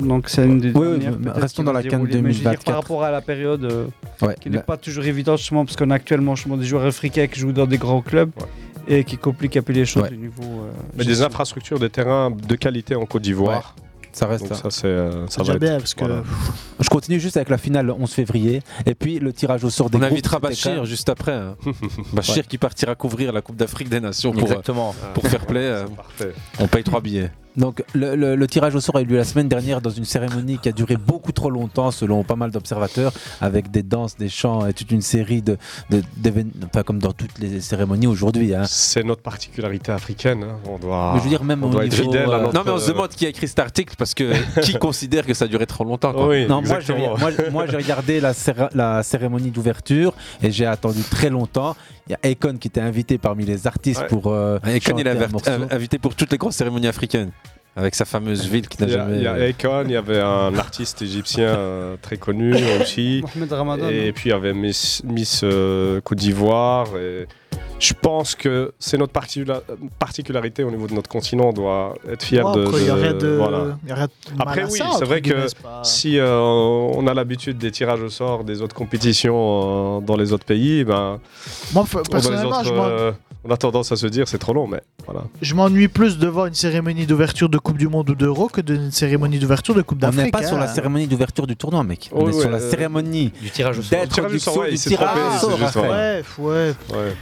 [0.01, 2.23] Donc c'est une des Oui, oui, restons dans va la se CAN dérouler.
[2.23, 2.65] Mais je veux dire, 2024.
[2.65, 3.87] par rapport à la période euh,
[4.23, 6.85] Ouais, qui n'est la- pas toujours évidente, justement, parce qu'on a actuellement justement, des joueurs
[6.85, 8.31] africains qui jouent dans des grands clubs
[8.89, 10.11] et qui compliquent un peu les choses Ouais.
[10.13, 10.43] au niveau.
[10.43, 13.75] euh, Mais des infrastructures, des terrains de qualité en Côte d'Ivoire.
[14.13, 14.49] Ça reste.
[14.49, 16.23] Donc ça, c'est, euh, ça C'est va déjà être- bien parce que voilà.
[16.81, 18.63] Je continue juste avec la finale le 11 février.
[18.87, 20.13] Et puis le tirage au sort des On groupes.
[20.13, 21.33] invitera Bachir juste après.
[21.35, 21.55] hein.
[22.15, 22.43] Bachir Ouais.
[22.49, 24.55] qui partira couvrir la Coupe d'Afrique des Nations pour, euh,
[25.13, 25.61] pour faire play.
[25.61, 25.85] euh,
[26.59, 27.31] on paye trois billets.
[27.57, 30.05] Donc le, le- le tirage au sort a eu lieu la semaine dernière dans une
[30.05, 34.29] cérémonie qui a duré beaucoup trop longtemps selon pas mal d'observateurs avec des danses, des
[34.29, 35.57] chants et toute une série de,
[35.91, 38.55] de- d'événements, enfin comme dans toutes les cérémonies aujourd'hui.
[38.55, 38.65] hein.
[38.67, 40.45] C'est notre particularité africaine.
[40.45, 40.59] hein.
[40.69, 42.41] On doit, Mais je veux dire, même on au doit être niveau, fidèle à euh,
[42.43, 42.55] notre...
[42.55, 45.35] Non mais on se demande qui a écrit cet article parce que qui considère que
[45.35, 46.29] ça a duré trop longtemps quoi.
[46.29, 50.13] Oui, Non, moi j'ai, moi, moi, regardé la, cér- la cérémonie d'ouverture
[50.43, 51.77] et j'ai attendu très longtemps.
[52.09, 54.07] Il y a Akon qui était invité parmi les artistes Ouais.
[54.09, 55.51] pour euh, chanter il morceau.
[55.51, 57.31] inv- invité pour toutes les grosses cérémonies africaines
[57.77, 59.17] avec sa fameuse ville qui n'a jamais.
[59.19, 63.23] il y a Akon, il y avait un artiste égyptien euh, très connu aussi.
[63.23, 63.89] Mohamed Ramadan.
[63.91, 66.87] Et puis il y avait Miss, Miss, euh, Côte d'Ivoire.
[66.97, 67.27] et
[67.79, 69.61] Je pense que c'est notre particula-
[69.99, 71.49] particularité au niveau de notre continent.
[71.49, 72.61] On doit être fier Ouais, de.
[72.63, 73.29] a de- rien de.
[73.37, 73.59] voilà.
[73.85, 77.07] il y a rien de mal Après, oui, c'est vrai que pas- si euh, on
[77.07, 81.21] a l'habitude des tirages au sort des autres compétitions euh, dans les autres pays, ben,
[81.75, 83.13] Moi, f- dans les personnellement, autres, je euh,
[83.49, 85.23] on a tendance à se dire c'est trop long, mais voilà.
[85.41, 88.61] je m'ennuie plus de voir une cérémonie d'ouverture de Coupe du Monde ou d'Euro que
[88.61, 90.25] d'une cérémonie d'ouverture de Coupe On d'Afrique.
[90.25, 90.75] n'est pas sur la hein.
[90.75, 92.11] cérémonie d'ouverture du tournoi, mec.
[92.13, 94.01] On Oh, est sur la euh, cérémonie Du tirage au sort.
[94.03, 95.59] Le tirage au sort, ouais, du il s'est tirage trompé, au c'est sort.
[95.59, 95.77] juste.
[95.77, 96.75] Ouais, ouais.
[96.97, 97.17] Ouais.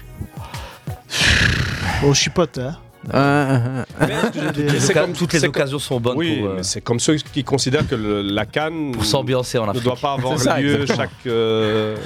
[2.02, 2.76] Bon, je chipote, hein.
[3.12, 4.06] Ah, ah.
[4.54, 7.16] Des- c'est comme- toutes les occasions sont bonnes Oui, pour, euh, mais c'est comme ceux
[7.16, 9.84] qui considèrent que le- la Cannes pour s'ambiancer en ne Afrique.
[9.84, 11.96] doit pas avoir lieu chaque, euh,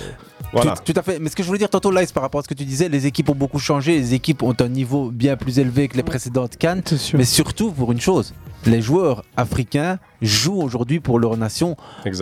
[0.53, 0.75] Voilà.
[0.77, 1.19] Tout, tout à fait.
[1.19, 2.89] Mais ce que je voulais dire tantôt, Lice, par rapport à ce que tu disais,
[2.89, 3.99] les équipes ont beaucoup changé.
[3.99, 6.83] Les équipes ont un niveau bien plus élevé que les précédentes Cannes.
[7.15, 8.33] Mais surtout pour une chose,
[8.67, 11.77] les joueurs africains jouent aujourd'hui pour leur nation,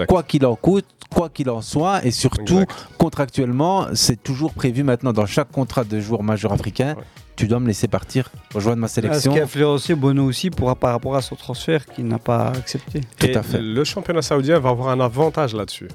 [0.08, 2.64] quoi qu'il en coûte, quoi qu'il en soit, et surtout
[2.98, 6.96] contractuellement, c'est toujours prévu maintenant dans chaque contrat de joueur majeur africain.
[7.36, 9.32] Tu dois me laisser partir, rejoindre ma Ah, Ce sélection.
[9.32, 13.02] qui a influencé Bono aussi pour, par rapport à son transfert qu'il n'a pas accepté.
[13.22, 15.88] Et Le championnat saoudien va avoir un avantage là-dessus.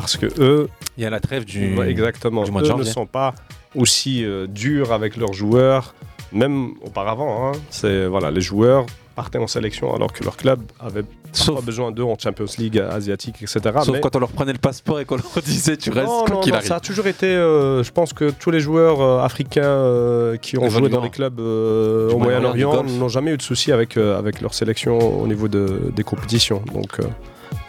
[0.00, 0.68] Parce que eux.
[0.98, 1.76] Il y a la trêve du.
[1.76, 2.44] Ouais, exactement.
[2.44, 3.34] du mois de eux ne sont pas
[3.74, 5.94] aussi euh, durs avec leurs joueurs,
[6.32, 7.48] même auparavant.
[7.48, 7.52] hein.
[7.70, 12.02] C'est voilà, les joueurs partaient en sélection alors que leur club avait pas besoin d'eux
[12.02, 13.60] en Champions League asiatique, etc.
[13.82, 16.24] Sauf Mais- quand on leur prenait le passeport et qu'on leur disait tu restes non,
[16.26, 16.68] quoi non, qu'il non, arrive.
[16.68, 17.26] ça a toujours été.
[17.26, 21.08] euh, je pense que tous les joueurs euh, africains euh, qui ont joué dans les
[21.10, 25.90] clubs au Moyen-Orient, n'ont jamais eu de soucis avec, avec leur sélection au niveau de-
[25.96, 26.62] des compétitions.
[26.74, 26.98] Donc,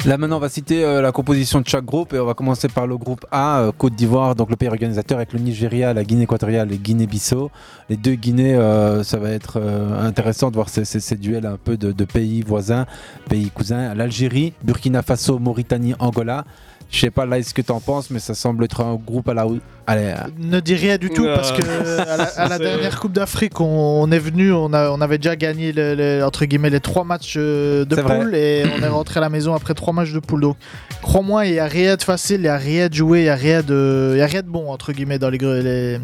[0.05, 2.69] Là maintenant on va citer euh, la composition de chaque groupe et on va commencer
[2.69, 6.05] par le groupe A, euh, Côte d'Ivoire, donc le pays organisateur avec le Nigeria, la
[6.05, 7.51] Guinée équatoriale et Guinée-Bissau.
[7.89, 9.59] Les deux Guinées, euh, ça va être
[9.99, 12.85] intéressant de voir ces, ces- duels un peu de pays voisins,
[13.27, 13.93] pays cousins.
[13.95, 16.45] L'Algérie, Burkina Faso, Mauritanie, Angola.
[16.89, 19.27] Je sais pas là ce que tu en penses, mais ça semble être un groupe
[19.29, 19.45] à la...
[19.89, 21.61] Allez, Ne dis rien du tout Euh, parce que
[22.01, 23.65] à la, à la dernière Coupe d'Afrique, on,
[24.03, 27.05] on est venu, on, a, on avait déjà gagné le- le- entre guillemets les trois
[27.05, 30.19] matchs euh, de poule et on est rentré à la maison après trois matchs de
[30.19, 30.41] poule.
[30.41, 30.57] Donc,
[31.01, 33.29] crois-moi, il y a rien de facile, il y a rien de joué, il y
[33.29, 35.99] a rien de, il y a rien de bon entre guillemets dans les les,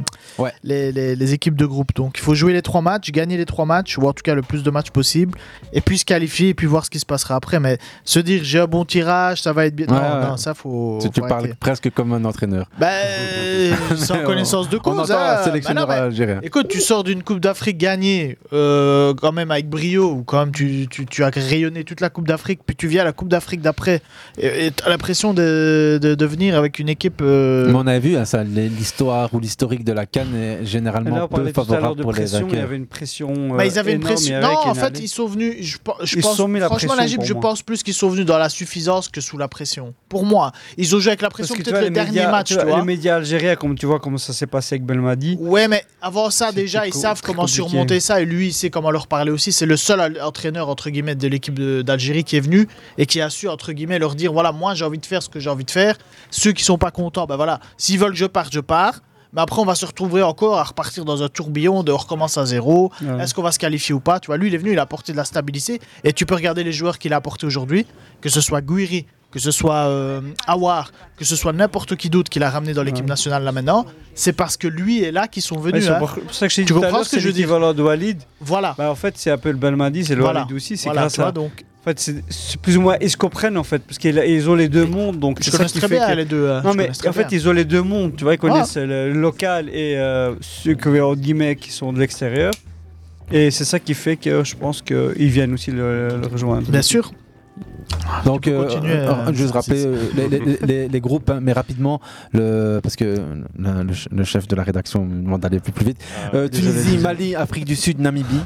[0.63, 1.93] les, les- les équipes de groupe.
[1.93, 4.33] Donc, il faut jouer les trois matchs, gagner les trois matchs ou en tout cas
[4.33, 5.37] le plus de matchs possible
[5.73, 7.59] et puis se qualifier et puis voir ce qui se passera après.
[7.59, 9.87] Mais se dire j'ai un bon tirage, ça va être bien.
[9.87, 10.27] Ouais, non, ouais.
[10.29, 10.72] non, ça faut.
[11.01, 12.69] Tu, faut parles presque comme un entraîneur.
[12.79, 12.87] Bah,
[13.95, 15.11] sans connaissance de On cause.
[15.11, 15.43] entend un hein.
[15.43, 16.39] sélectionneur Bah non, mais algérien.
[16.43, 20.51] Écoute, tu sors d'une Coupe d'Afrique gagnée euh, quand même avec brio, ou quand même
[20.51, 23.29] tu, tu, tu as rayonné toute la Coupe d'Afrique, puis tu viens à la Coupe
[23.29, 24.01] d'Afrique d'après,
[24.37, 27.21] et tu as l'impression de, de, de venir avec une équipe.
[27.21, 30.65] euh, Mais on a vu hein, ça, les- l'histoire ou l'historique de la Cannes est
[30.65, 33.33] généralement là, on peu favorable de pour les pression, il y avait une pression.
[33.53, 34.39] euh, Bah, ils avaient une pression.
[34.41, 35.55] Non, en fait, ils sont venus.
[35.61, 38.09] Je, je Ils pense, se sont mis la franchement, pression je pense plus qu'ils sont
[38.09, 39.93] venus dans la suffisance que sous la pression.
[40.09, 42.65] Pour moi, ils ont joué avec la pression peut-être le dernier médias- match, tu tu
[42.65, 42.77] vois.
[42.79, 45.37] Les médias algériens, comme tu vois comment ça s'est passé avec Belmadi.
[45.39, 47.55] Ouais, mais avant ça, déjà, ils savent comment compliqué.
[47.55, 49.51] surmonter ça et lui, il sait comment leur parler aussi.
[49.51, 52.67] C'est le seul entraîneur, entre guillemets, de l'équipe d'Algérie qui est venu
[52.97, 55.29] et qui a su, entre guillemets, leur dire voilà, moi, j'ai envie de faire ce
[55.29, 55.97] que j'ai envie de faire.
[56.31, 59.01] Ceux qui sont pas contents, ben voilà, s'ils veulent que je parte, je pars.
[59.35, 62.37] Mais après, on va se retrouver encore à repartir dans un tourbillon de on recommence
[62.37, 62.91] à zéro.
[63.01, 63.23] Ouais.
[63.23, 64.19] Est-ce qu'on va se qualifier ou pas?
[64.19, 65.81] Tu vois, lui, il est venu, il a apporté de la stabilité.
[66.03, 67.87] Et tu peux regarder les joueurs qu'il a apportés aujourd'hui,
[68.21, 72.29] que ce soit Guiri, que ce soit euh, Awar, que ce soit n'importe qui d'autre
[72.29, 73.85] qu'il a ramené dans l'équipe nationale là maintenant.
[74.15, 75.85] C'est parce que lui est là qu'ils sont Ouais, venus.
[75.85, 75.97] c'est hein.
[75.99, 78.19] pour pour ça que je tu comprends ce que je l'équivalent de Walid.
[78.39, 78.75] Voilà.
[78.77, 80.41] Bah, en fait, c'est un peu le Belmadi, c'est le Voilà.
[80.41, 80.77] Walid aussi.
[80.77, 81.31] C'est Voilà, grâce tu vois, à.
[81.31, 81.51] donc.
[81.81, 81.99] En fait,
[82.29, 82.95] c'est plus ou moins.
[83.01, 85.19] Ils se comprennent en fait, parce qu'ils ils ont les deux mondes.
[85.19, 86.61] Donc Je connais qui très bien que- les deux, hein.
[86.63, 87.27] Non, Je mais en fait, bien.
[87.37, 88.15] ils ont les deux mondes.
[88.15, 91.99] Tu vois, ils connaissent le local et euh, ceux que, entre guillemets, qui sont de
[91.99, 92.53] l'extérieur.
[93.31, 96.69] Et c'est ça qui fait que je pense qu'ils viennent aussi le, le rejoindre.
[96.69, 97.11] Bien sûr.
[98.25, 101.39] Donc, Tu peux euh, euh, euh, juste rappeler euh, les, les- les- les groupes, hein,
[101.41, 101.99] mais rapidement,
[102.31, 103.03] le, parce que
[103.57, 105.97] le, le ch- le chef de la rédaction me demande d'aller plus, plus vite.
[106.33, 106.97] Euh, désolé, Tunisie.
[106.97, 108.39] Mali, Afrique du Sud, Namibie,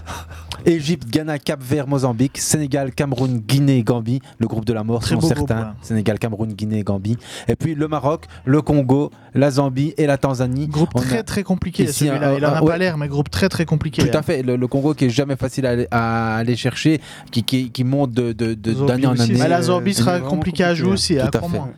[0.65, 5.19] Égypte, Ghana, Cap Vert, Mozambique, Sénégal, Cameroun, Guinée, Gambie, le groupe de la mort selon
[5.19, 5.59] groupe, certains.
[5.59, 5.67] ouais.
[5.81, 7.17] Sénégal, Cameroun, Guinée, Gambie.
[7.47, 10.67] Et puis le Maroc, le Congo, la Zambie et la Tanzanie.
[10.67, 12.31] Groupe On a très très compliqué ici celui-là.
[12.31, 12.77] un- Il en a un- pas ouais.
[12.79, 14.01] l'air, mais groupe très très compliqué.
[14.01, 14.23] Tout à hein.
[14.23, 16.99] fait, le, Congo qui est jamais facile à aller, à aller chercher,
[17.31, 18.73] qui, qui, qui monte de, de, de-
[19.05, 19.39] En aussi, année.
[19.39, 21.47] Mais la Zambie sera compliquée à jouer aussi, hein, Tout à fait.
[21.47, 21.69] crois-moi.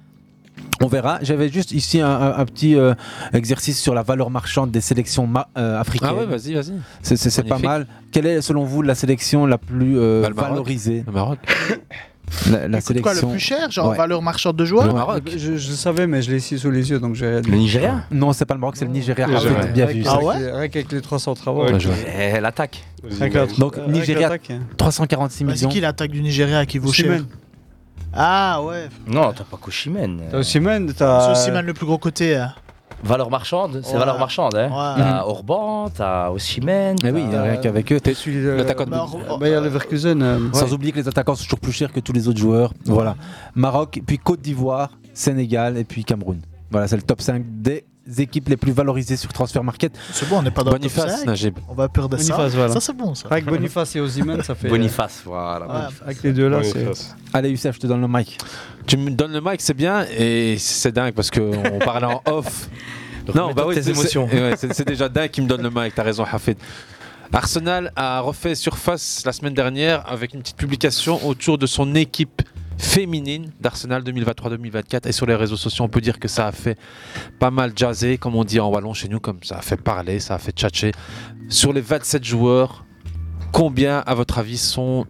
[0.82, 1.20] On verra.
[1.22, 2.94] J'avais juste ici un, un- un petit euh,
[3.34, 6.10] exercice sur la valeur marchande des sélections ma- euh, africaines.
[6.14, 6.72] Ah ouais, vas-y, vas-y.
[7.02, 7.86] C'est, pas mal.
[8.14, 11.04] Quelle est, selon vous, la sélection la plus euh, Bah, valorisée?
[11.06, 11.40] Le Maroc.
[12.51, 13.30] La, la Écoute, quoi, le sélection.
[13.31, 13.97] plus cher, genre Ouais.
[13.97, 15.23] valeur marchande de joueurs Le Maroc.
[15.31, 17.41] Je, je le savais, mais je l'ai ici sous les yeux, donc j'ai.
[17.41, 18.03] Le Nigeria?
[18.11, 19.27] Non, c'est pas le Maroc, c'est le Nigeria.
[19.27, 19.65] Le Ah, Nigeria.
[19.65, 20.03] bien Rien vu.
[20.03, 20.19] ça.
[20.39, 21.65] les- Rien qu'avec les 300 travaux.
[21.65, 21.77] Ouais.
[22.35, 22.84] Eh, L'attaque.
[23.19, 24.60] Avec la- Donc avec Nigeria, l'attaque, hein.
[24.77, 25.69] 346 Bah, C'est millions.
[25.69, 27.23] qui l'attaque du Nigeria qui vaut cher?
[28.14, 28.89] Ah ouais.
[29.07, 30.22] Non, t'as pas Koshimen.
[30.31, 31.31] T'as Osimhen, C'est t'as.
[31.31, 32.35] Osimhen le plus gros côté.
[32.35, 32.53] hein.
[33.03, 33.99] Valeur marchande, c'est Ouais.
[33.99, 34.55] valeur marchande.
[34.55, 34.67] Hein.
[34.69, 35.01] Ouais.
[35.03, 36.95] T'as Orban, t'as Oshimen.
[37.03, 37.99] Eh oui, rien qu'avec eux.
[37.99, 40.21] t'es- de- l'attaquant de- Bah, Euh, Bayer Leverkusen.
[40.21, 42.73] euh, Sans oublier que les attaquants sont toujours plus chers que tous les autres joueurs.
[42.85, 43.15] Voilà.
[43.55, 46.39] Maroc, puis Côte d'Ivoire, Sénégal et puis Cameroun.
[46.71, 47.85] Voilà, c'est le top 5 des
[48.18, 49.91] équipes les plus valorisées sur Transfer Market.
[50.11, 51.26] C'est bon, on n'est pas dans Boniface, 5.
[51.26, 51.57] Najib.
[51.68, 52.34] On va perdre ça.
[52.36, 52.73] Boniface, voilà.
[52.73, 53.27] Ça c'est bon ça.
[53.31, 54.68] Avec Boniface et Osimhen, ça fait.
[54.68, 55.68] euh, Boniface, voilà.
[55.68, 55.73] Ouais.
[55.73, 56.02] Boniface.
[56.03, 56.73] Avec les deux là, c'est.
[56.73, 57.15] Boniface.
[57.34, 58.38] Allez, Youssef, je te donne le mic.
[58.88, 62.69] Tu me donnes le mic, c'est bien, et c'est dingue parce qu'on parlait en off.
[63.36, 64.27] Non, bah oui, tes c'est- émotions.
[64.31, 66.57] c'est ouais, c'est- c'est déjà dingue qui me donne le mic, t'as raison, Hafid.
[67.31, 72.41] Arsenal a refait surface la semaine dernière avec une petite publication autour de son équipe
[72.80, 75.07] féminine d'Arsenal 2023-2024.
[75.07, 76.77] Et sur les réseaux sociaux, on peut dire que ça a fait
[77.38, 80.19] pas mal jazzer, comme on dit en wallon chez nous, comme ça a fait parler,
[80.19, 80.91] ça a fait tchatcher.
[81.49, 82.85] Sur les 27 joueurs,
[83.51, 85.06] combien, à votre avis, sont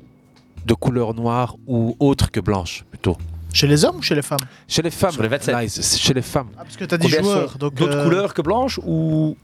[0.65, 3.17] de couleur noire ou autre que blanche, plutôt?
[3.53, 4.39] Chez les hommes ou chez les femmes?
[4.67, 5.11] Chez les femmes.
[5.11, 5.55] Sur les 27.
[5.55, 6.49] Nice, c'est chez les femmes.
[6.55, 7.57] Parce que t'as dit Combien joueurs.
[7.57, 9.37] d'autres euh, couleurs que blanches ou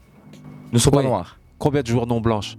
[0.72, 2.56] ne sont pas noirs Combien de joueurs non blanches,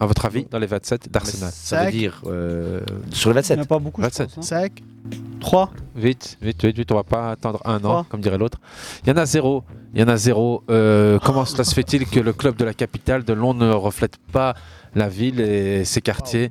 [0.00, 2.80] à votre avis, dans les 27 d'Arsenal Ça veut dire euh,
[3.10, 3.58] sur les Il n'y 27.
[3.58, 4.34] en a pas beaucoup, je 27.
[4.34, 4.52] pense.
[4.52, 4.60] hein.
[4.60, 4.82] 5
[5.40, 8.06] 3 Vite, vite, vite, vite, on va pas attendre un an, Trois.
[8.08, 8.58] comme dirait l'autre.
[9.04, 9.64] Il y en a zéro.
[9.94, 10.62] Il y en a zéro.
[10.70, 14.16] Euh, comment cela se fait-il que le club de la capitale de Londres ne reflète
[14.32, 14.54] pas
[14.94, 16.50] la ville et ses quartiers?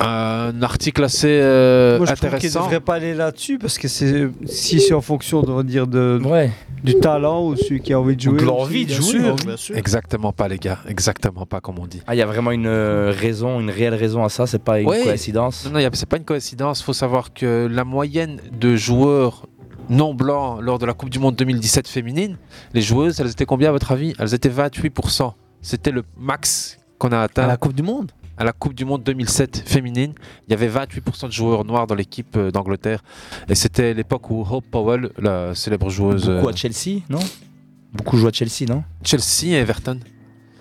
[0.00, 2.64] Un article assez euh, Moi, je qu'il ne intéressant.
[2.64, 6.20] devrait pas aller là-dessus parce que c'est si c'est en fonction on va dire, de,
[6.24, 6.50] Ouais.
[6.82, 8.38] du talent ou celui qui a envie de jouer.
[8.38, 9.20] de ou l'envie de bien jouer.
[9.20, 9.36] sûr.
[9.36, 9.76] Bien sûr.
[9.76, 10.78] Exactement pas, les gars.
[10.88, 12.02] Exactement pas, comme on dit.
[12.06, 14.80] Ah, il y a vraiment une euh, raison, une réelle raison à ça, c'est pas
[14.80, 15.64] une coïncidence.
[15.66, 16.80] Non, non, y a- c'est pas une coïncidence.
[16.80, 19.46] Il faut savoir que la moyenne de joueurs
[19.88, 22.36] non blancs lors de la Coupe du Monde 2017 féminine,
[22.74, 24.14] les joueuses, elles étaient combien à votre avis?
[24.18, 25.32] Elles étaient 28%.
[25.62, 28.10] C'était le max qu'on a atteint À la Coupe du Monde?
[28.36, 30.12] À la Coupe du Monde 2007 féminine.
[30.46, 33.02] Il y avait 28% de joueurs noirs dans l'équipe euh, d'Angleterre.
[33.48, 37.20] Et c'était l'époque où Hope Powell, la célèbre joueuse Beaucoup euh, à Chelsea, non?
[37.92, 38.84] Beaucoup jouent à Chelsea, non?
[39.02, 39.98] Chelsea et Everton.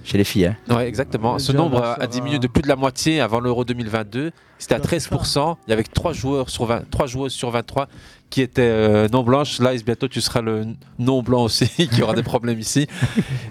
[0.06, 1.40] Chez les filles, hein Ouais, exactement.
[1.40, 4.32] Ce nombre a, diminué de plus de la moitié avant l'Euro 2022.
[4.60, 5.56] C'était à 13%.
[5.66, 7.88] Il y avait 3 joueurs sur 20, 3 joueuses sur 23
[8.30, 9.60] qui étaient euh, non blanches.
[9.60, 10.66] Là, bientôt, tu seras le
[11.00, 12.88] non blanc aussi, qui aura des problèmes ici.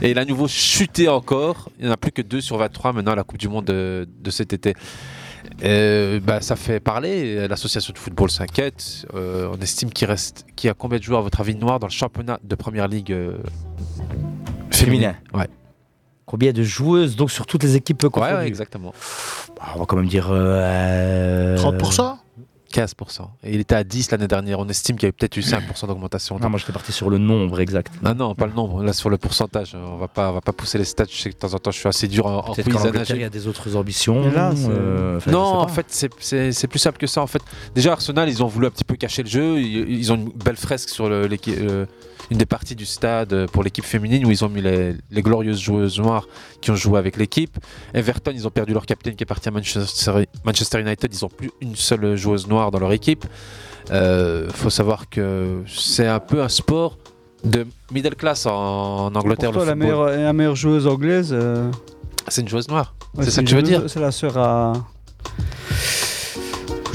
[0.02, 1.70] Et il a à nouveau chuté encore.
[1.78, 3.66] Il n'y en a plus que 2 sur 23 maintenant à la Coupe du Monde
[3.66, 4.74] de, de cet été.
[5.62, 7.46] Euh, bah, ça fait parler.
[7.48, 9.06] L'association de football s'inquiète.
[9.14, 11.78] Euh, on estime qu'il reste, qu'il y a combien de joueurs à votre avis noirs
[11.78, 13.38] dans le championnat de première ligue euh,
[14.70, 15.14] Féminin.
[15.32, 15.48] Ouais.
[16.26, 18.94] Combien de joueuses donc sur toutes les équipes Ouais, exactement.
[19.56, 22.16] Bah, On va quand même dire euh, 30%
[22.74, 23.20] 15%.
[23.44, 24.58] Et il était à 10 l'année dernière.
[24.58, 26.38] On estime qu'il y a eu peut-être eu 5% d'augmentation.
[26.38, 27.92] Non, moi j'étais parti sur le nombre exact.
[28.04, 28.82] Ah non, pas le nombre.
[28.82, 31.04] Là, sur le pourcentage, on va pas, on va pas pousser les stats.
[31.10, 32.74] Je sais que de temps en temps, je suis assez dur en, en Peut-être quiz
[32.76, 34.30] qu'en à Angleterre, il y a des autres ambitions.
[34.32, 37.22] Là, euh, enfin, Non, en fait, c'est- c'est c'est plus simple que ça.
[37.22, 37.42] En fait,
[37.74, 39.60] déjà Arsenal, ils ont voulu un petit peu cacher le jeu.
[39.60, 41.86] Ils, ils ont une belle fresque sur le- l'équipe- euh,
[42.30, 45.60] une des parties du stade pour l'équipe féminine où ils ont mis les, les glorieuses
[45.60, 46.26] joueuses noires
[46.60, 47.56] qui ont joué avec l'équipe.
[47.92, 51.12] Everton, ils ont perdu leur capitaine qui est parti à Manchester, Manchester United.
[51.12, 53.24] Ils ont plus une seule joueuse noire dans leur équipe.
[53.90, 56.96] Euh, faut savoir que c'est un peu un sport
[57.44, 58.52] de middle class en,
[59.06, 59.50] en Angleterre.
[59.50, 61.30] Pour toi, le la meilleure, la meilleure joueuse anglaise.
[61.32, 61.70] euh,
[62.28, 62.94] C'est une joueuse noire.
[63.14, 64.72] ouais, c'est ça que tu veux dire C'est la sœur à.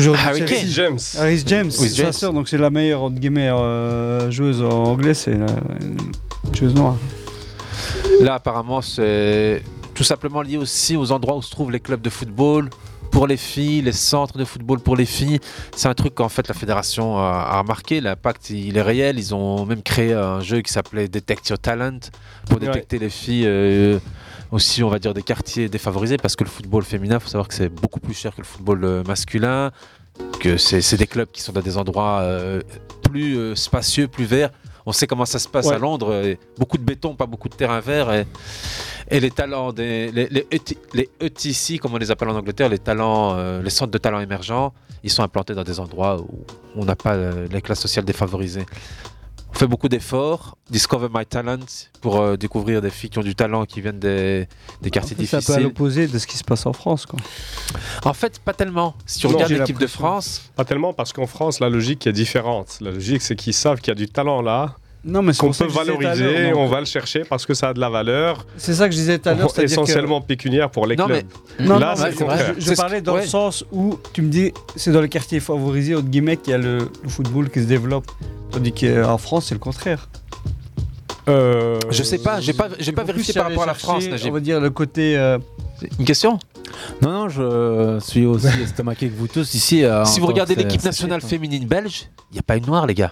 [0.07, 0.45] Harry.
[0.45, 0.67] Kane.
[0.67, 0.99] James.
[1.17, 2.13] Harris James, c'est sa James.
[2.13, 5.45] sœur, donc c'est la meilleure entre guillemets euh, joueuse en anglais, c'est la-
[5.81, 5.97] une
[6.55, 6.95] joueuse noire.
[8.21, 9.61] Là, apparemment, c'est
[9.93, 12.69] tout simplement lié aussi aux endroits où se trouvent les clubs de football
[13.11, 15.39] pour les filles, les centres de football pour les filles.
[15.75, 18.01] C'est un truc qu'en fait la fédération a, a remarqué.
[18.01, 19.17] L'impact, il est réel.
[19.17, 21.99] Ils ont même créé un jeu qui s'appelait Detect Your Talent
[22.47, 22.67] pour Ouais.
[22.67, 23.45] détecter les filles.
[23.47, 23.97] euh,
[24.51, 27.47] aussi, on va dire, des quartiers défavorisés parce que le football féminin, il faut savoir
[27.47, 29.71] que c'est beaucoup plus cher que le football euh, masculin,
[30.39, 32.61] que c'est des clubs qui sont dans des endroits euh,
[33.03, 34.49] plus euh, spacieux, plus verts.
[34.85, 35.75] On sait comment ça se passe Ouais.
[35.75, 36.13] à Londres.
[36.25, 38.11] et beaucoup de béton, pas beaucoup de terrain vert.
[38.11, 38.25] Et,
[39.11, 40.47] et les talents, des, les, les,
[40.93, 44.19] les ETC, comme on les appelle en Angleterre, les, talents, euh, les centres de talents
[44.19, 44.73] émergents,
[45.03, 46.43] ils sont implantés dans des endroits où
[46.75, 47.15] on n'a pas
[47.51, 48.65] les classes sociales défavorisées.
[49.51, 51.57] On fait beaucoup d'efforts, Discover My Talent,
[52.01, 54.47] pour euh, découvrir des filles qui ont du talent, qui viennent des,
[54.81, 55.63] des quartiers C'est un peu à difficiles.
[55.63, 57.05] l'opposé de ce qui se passe en France.
[57.05, 57.19] Quoi.
[58.05, 58.95] En fait, pas tellement.
[59.05, 59.87] Si tu Non, regardes l'équipe de.
[59.87, 62.77] France, Pas tellement parce qu'en France, la logique est différente.
[62.79, 65.51] La logique, c'est qu'ils savent qu'il y a du talent là, Non, mais c'est qu'on
[65.53, 68.45] peut je valoriser, on donc, va le chercher parce que ça a de la valeur,
[68.57, 71.23] C'est ça que je disais tout à l'heure, que- essentiellement pécuniaire pour les Non, clubs.
[71.61, 72.53] Non, là, non, c'est mais le contraire.
[72.57, 73.21] Je, je C'est parlais dans ouais.
[73.21, 76.53] le sens où tu me dis c'est dans les quartiers favorisés entre guillemets qu'il y
[76.53, 78.11] a le, le football qui se développe,
[78.51, 80.09] tandis qu'en France c'est le contraire.
[81.27, 84.03] Euh, je sais pas, j'ai pas, j'ai pas vérifié par rapport à la France.
[84.07, 84.33] On Najib.
[84.33, 85.15] va dire le côté.
[85.17, 85.37] euh,
[85.99, 86.39] Une question?
[87.01, 89.83] Non, non, je suis aussi estomaqué que vous tous ici.
[89.85, 92.65] euh, Si vous regardez l'équipe c'est- nationale c'est- féminine belge, il n'y a pas une
[92.65, 93.11] noire, les gars.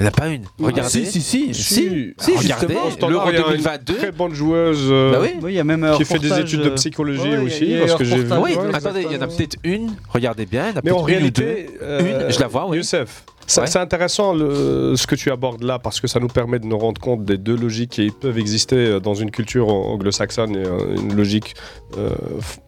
[0.00, 0.44] Il n'y en a pas une.
[0.58, 1.04] Regardez.
[1.04, 1.52] Si, si, si.
[1.54, 3.94] Si, Si, si, Au regardez, standard, l'Euro il y a une 2022.
[3.98, 5.28] Très bonne joueuse euh, Bah oui.
[5.42, 7.64] oui, il y a même un qui fait des études de euh, psychologie ouais, aussi.
[7.64, 8.32] il y a- il y a parce que j'ai vu.
[8.32, 9.92] Oui, Ouais, attendez, il y en a peut-être une.
[10.08, 12.78] Regardez bien, il y en a Mais en réalité, euh, Une, je la vois, oui.
[12.78, 13.66] Youssef, c'est Ouais.
[13.66, 16.78] c'est intéressant le- ce que tu abordes là parce que ça nous permet de nous
[16.78, 20.96] rendre compte des deux logiques qui peuvent exister euh, dans une culture anglo-saxonne et euh,
[20.96, 21.54] une logique
[21.98, 22.10] euh,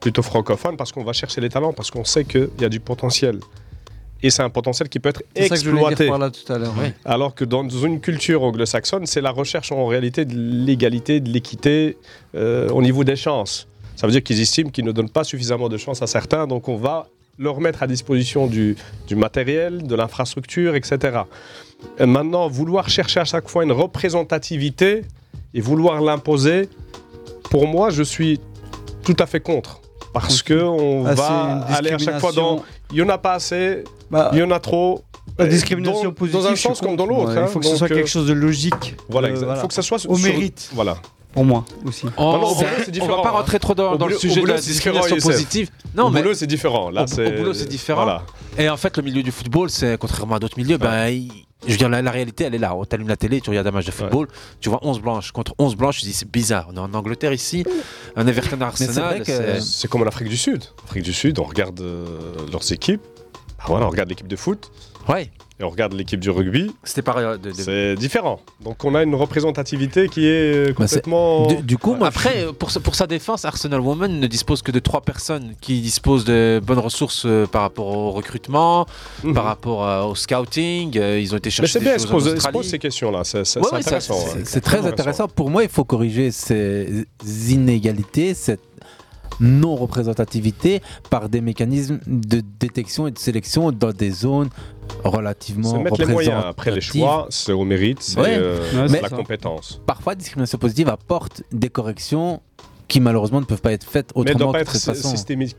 [0.00, 2.80] plutôt francophone parce qu'on va chercher les talents, parce qu'on sait qu'il y a du
[2.80, 3.38] potentiel.
[4.22, 6.08] Et c'est un potentiel qui peut être C'est ça que je voulais dire exploité.
[6.10, 6.58] par là tout à.
[6.58, 6.92] Oui.
[7.04, 11.96] Alors que dans une culture anglo-saxonne, c'est la recherche en réalité de l'égalité, de l'équité
[12.34, 13.66] euh, au niveau des chances.
[13.96, 16.68] Ça veut dire qu'ils estiment qu'ils ne donnent pas suffisamment de chances à certains, donc
[16.68, 17.08] on va
[17.38, 18.76] leur mettre à disposition du,
[19.08, 21.20] du matériel, de l'infrastructure, etc.
[21.98, 25.02] Et maintenant, vouloir chercher à chaque fois une représentativité
[25.54, 26.68] et vouloir l'imposer,
[27.50, 28.38] pour moi, je suis
[29.04, 29.80] tout à fait contre.
[30.12, 32.62] Parce que on Ah, va aller à chaque fois dans
[32.92, 33.82] il y en a pas assez,
[34.12, 35.02] Bah, il y en a trop.
[35.38, 37.32] La discrimination dans, positive, dans un sens comme dans l'autre.
[37.32, 37.38] moi.
[37.38, 37.44] hein.
[37.46, 38.96] Il faut que ce soit euh, quelque chose de logique.
[39.08, 39.54] Voilà, Euh.
[39.56, 40.70] Il faut que ça soit au sur- mérite.
[40.74, 40.98] Voilà.
[41.32, 42.04] Pour moi aussi.
[42.18, 42.54] On, Voilà, au on-
[43.16, 43.32] va pas hein.
[43.32, 45.70] rentrer trop dans, le sujet de la boulot, c'est différent, discrimination positive.
[45.96, 46.90] Au mais boulot, c'est différent.
[46.90, 48.02] Là, au, c'est- au boulot, c'est différent.
[48.04, 48.22] voilà.
[48.58, 51.30] Et en fait, le milieu du football, c'est contrairement à d'autres milieux, ben, il-
[51.66, 52.74] je veux dire, la, la réalité, elle est là.
[52.86, 54.28] Tu allumes la télé, tu regardes un match de football,
[54.60, 56.66] tu vois 11 blanches contre 11 blanches, tu dis c'est bizarre.
[56.70, 57.64] On est en Angleterre ici,
[58.14, 59.22] un Everton Arsenal.
[59.24, 60.64] c'est- C'est comme en Afrique du Sud.
[60.82, 62.04] En Afrique du Sud, on regarde euh,
[62.52, 63.00] leurs équipes.
[63.62, 64.70] Ah, voilà, on regarde l'équipe de foot.
[65.08, 65.30] Ouais.
[65.60, 66.72] Et on regarde l'équipe du rugby.
[66.82, 68.40] C'était de- de- C'est différent.
[68.64, 71.46] Donc on a une représentativité qui est euh, Bah, c'est- complètement.
[71.46, 74.72] Du, du coup, après, euh, pour, sa- pour sa défense, Arsenal Women ne dispose que
[74.72, 78.86] de trois personnes qui disposent de bonnes ressources euh, par rapport au recrutement,
[79.34, 80.96] par rapport euh, au scouting.
[80.98, 83.22] euh, ils ont été Mais chercher c'est des bien, se pose, ces questions-là.
[83.24, 84.14] C'est c'est- Ouais, c'est ouais, ça- intéressant.
[84.32, 84.46] c'est-.
[84.46, 85.28] C'est très intéressant.
[85.28, 87.06] Pour moi, il faut corriger ces
[87.48, 88.60] inégalités, cette
[89.40, 94.48] non-représentativité par des mécanismes de détection et de sélection dans des zones
[95.04, 96.42] relativement C'est mettre les moyens.
[96.46, 98.34] Après, les choix, c'est au mérite, c'est Ouais.
[98.36, 99.80] euh, Mais- la compétence.
[99.86, 102.40] Parfois, discrimination positive apporte des corrections
[102.88, 105.08] qui malheureusement ne peuvent pas être faites Mais autrement doit pas être de cette façon.
[105.10, 105.56] systémique.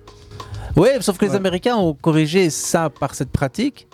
[0.75, 1.35] Oui, sauf que les.
[1.35, 3.87] Américains ont corrigé ça par cette pratique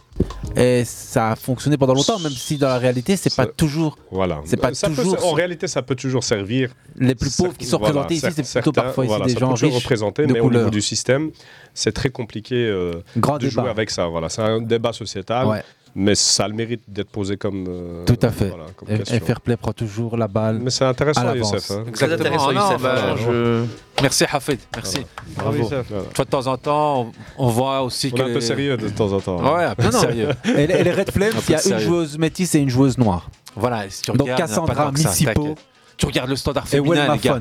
[0.55, 3.97] et ça a fonctionné pendant longtemps, même si dans la réalité, c'est pas toujours.
[4.11, 4.41] Voilà.
[4.45, 5.23] C'est pas Ça peut- toujours.
[5.25, 6.71] en réalité, ça peut toujours servir.
[6.97, 9.39] Les plus pauvres qui sont Voilà, représentés ici, c'est plutôt parfois ici voilà, des ça
[9.39, 11.31] gens peut riches représenter, de mais au niveau du système,
[11.73, 13.61] c'est très compliqué euh, Grand de débat.
[13.61, 14.07] jouer avec ça.
[14.07, 15.63] Voilà, c'est un débat sociétal, Ouais.
[15.95, 17.65] Mais ça a le mérite d'être posé comme.
[17.67, 18.49] euh, Tout à fait.
[18.49, 20.59] voilà, comme et, et Fair Play prend toujours la balle.
[20.61, 21.35] Mais c'est intéressant, à.
[21.35, 21.83] Youssef, hein.
[21.87, 22.19] Exactement.
[22.27, 23.65] intéressant, Non, Youssef, bah, je-
[24.01, 24.99] Merci Hafid, merci.
[25.35, 25.63] Bravo.
[25.63, 25.83] Voilà.
[25.83, 27.01] Tu vois, de temps en temps,
[27.37, 28.21] on, on voit aussi On que.
[28.21, 29.55] est un peu sérieux de temps en temps.
[29.55, 30.29] Ouais, un peu sérieux.
[30.45, 31.83] Et, les- et les Red Flames, il y a sérieux.
[31.83, 33.29] une joueuse métisse et une joueuse noire.
[33.55, 35.55] Voilà, et si tu Donc regardes, pas Cassandra Missipo.
[35.97, 37.39] Tu regardes le standard et féminin, Welma les gars.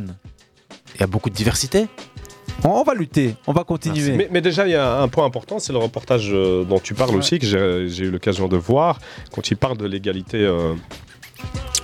[0.96, 1.86] Il y a beaucoup de diversité.
[2.64, 4.12] On, va lutter, on va continuer.
[4.16, 6.94] Mais, mais déjà, il y a un point important, c'est le reportage euh, dont tu
[6.94, 8.98] parles aussi, que j'ai eu l'occasion de voir,
[9.32, 10.74] quand il parle de l'égalité euh,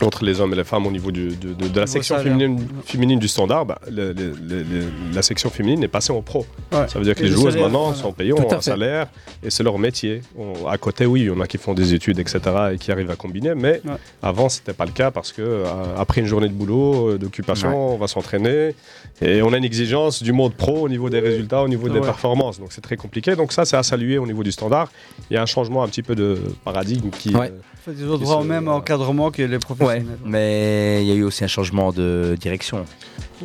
[0.03, 2.67] entre les hommes et les femmes au niveau du- de, de- de la section féminine,
[2.85, 4.85] féminine du standard, bah, le- le- le- le-
[5.15, 6.45] la section féminine est passée en pro.
[6.73, 6.89] Ouais.
[6.89, 7.97] Ça veut dire que Et les le joueuses salaire, maintenant voilà.
[8.03, 8.63] sont payées, ont un fait.
[8.63, 9.07] salaire
[9.43, 10.21] et c'est leur métier.
[10.37, 12.41] On- à côté, oui, il y en a qui font des études, etc.
[12.73, 13.93] et qui arrivent à combiner, mais Ouais.
[14.23, 15.65] avant, c'était pas le cas parce que euh,
[15.97, 17.95] après une journée de boulot, d'occupation, Ouais.
[17.95, 18.75] on va s'entraîner
[19.23, 21.99] et on a une exigence du monde pro au niveau des résultats, au niveau des
[22.01, 22.05] Ouais.
[22.05, 22.59] performances.
[22.59, 23.37] Donc c'est très compliqué.
[23.37, 24.91] Donc ça, c'est à saluer au niveau du standard.
[25.31, 27.35] Il y a un changement un petit peu de paradigme qui.
[27.35, 27.51] Ouais.
[27.51, 30.07] euh, Fait des autres droits au même encadrement que les Ouais, professionnels.
[30.25, 32.85] mais il y a eu aussi un changement de direction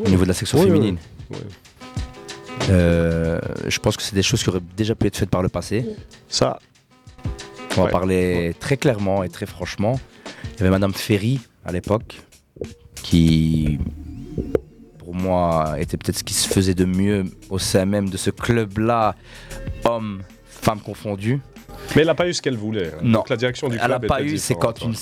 [0.04, 0.98] au niveau de la section féminine.
[2.70, 5.50] Euh, je pense que c'est des choses qui auraient déjà pu être faites par le
[5.50, 5.86] passé.
[6.28, 6.60] Ça,
[7.78, 7.92] On va Ouais.
[7.92, 10.00] parler très clairement et très franchement.
[10.56, 12.20] Il y avait Madame Ferry à l'époque
[13.04, 13.78] qui,
[15.10, 18.30] pour moi, était peut-être ce qui se faisait de mieux au sein même de ce
[18.30, 19.16] club-là,
[19.84, 21.40] hommes, femmes confondues.
[21.96, 22.90] mais elle n'a pas eu ce qu'elle voulait.
[22.90, 23.00] hein.
[23.02, 23.14] Non.
[23.20, 24.94] Donc la direction du Elle n'a club pas eu, c'est quand une,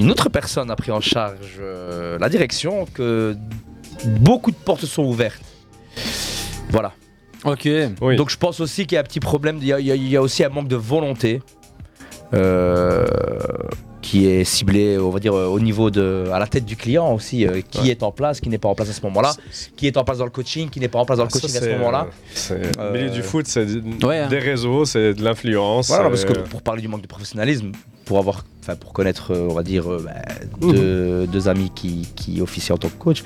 [0.00, 3.36] une autre personne a pris en charge euh, la direction que
[4.18, 5.40] beaucoup de portes sont ouvertes.
[6.70, 6.92] Voilà.
[7.44, 7.68] Ok.
[8.00, 8.16] Oui.
[8.16, 10.18] Donc je pense aussi qu'il y a un petit problème, il y a, il y
[10.18, 11.42] aussi un manque de volonté
[14.00, 17.12] qui est ciblé, on va dire, euh, au niveau de, à la tête du client
[17.12, 17.88] aussi, euh, qui Ouais.
[17.88, 19.32] est en place, qui n'est pas en place à ce moment-là,
[19.76, 21.40] qui est en place dans le coaching, qui n'est pas en place dans le Ça,
[21.40, 22.06] coaching à ce moment-là.
[22.08, 23.66] euh, c'est- Euh, Le milieu du foot, c'est
[24.02, 24.28] Ouais, hein.
[24.28, 25.88] des réseaux, c'est de l'influence.
[25.88, 27.72] Voilà, parce que euh, pour parler du manque de professionnalisme,
[28.04, 30.12] pour avoir, enfin pour connaître, euh, on va dire, euh, bah,
[30.60, 33.24] deux, deux amis qui, qui officient en tant que coach.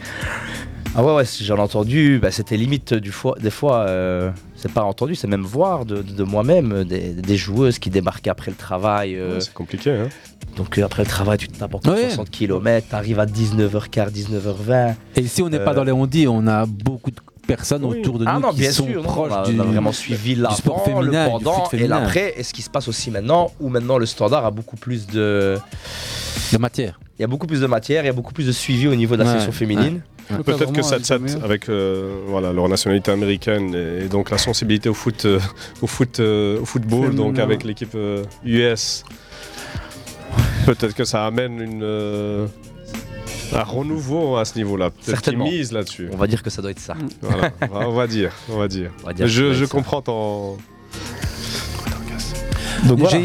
[0.94, 4.70] Ah ouais, ouais, j'en ai entendu, bah, c'était limite du fois, des fois, euh, c'est
[4.70, 8.28] pas entendu, c'est même voir de, de- de moi-même euh, des, des joueuses qui débarquaient
[8.28, 9.14] après le travail.
[9.16, 9.90] euh, ouais, c'est compliqué.
[9.90, 10.08] Hein.
[10.56, 12.08] donc euh, après le travail, tu te tapes encore Ouais.
[12.08, 14.94] 60 km, t'arrives à 19h15, 19h20.
[15.16, 17.16] Et ici, on n'est pas dans les on-dit, on a beaucoup de
[17.46, 18.00] personnes Oui.
[18.00, 19.64] autour de nous Ah non, qui bien sont sûr, proches on, a, du, on a
[19.64, 22.00] vraiment suivi l'avant, sport féminin, le du pendant et féminin.
[22.00, 22.34] l'après.
[22.36, 25.56] Et ce qui se passe aussi maintenant, où maintenant le standard a beaucoup plus de...
[26.52, 27.00] de matière.
[27.18, 28.94] Il y a beaucoup plus de matière, il y a beaucoup plus de suivi au
[28.94, 30.02] niveau de la Ouais, section féminine.
[30.44, 34.88] Peut-être que ça, ça- avec euh, voilà, leur nationalité américaine et, et donc la sensibilité
[34.88, 35.38] au foot, euh,
[35.82, 37.22] au foot, euh, au football, Féminin.
[37.24, 39.04] donc avec l'équipe euh, US,
[40.66, 42.46] peut-être que ça amène une, euh,
[43.52, 44.90] un renouveau à ce niveau-là.
[44.90, 46.08] Peut-être misent là-dessus.
[46.12, 46.94] On va dire que ça doit être ça.
[47.20, 48.90] Voilà, on va- dire, on va dire.
[49.02, 50.56] On va dire que ça je comprends ton.
[52.86, 53.18] Donc voilà.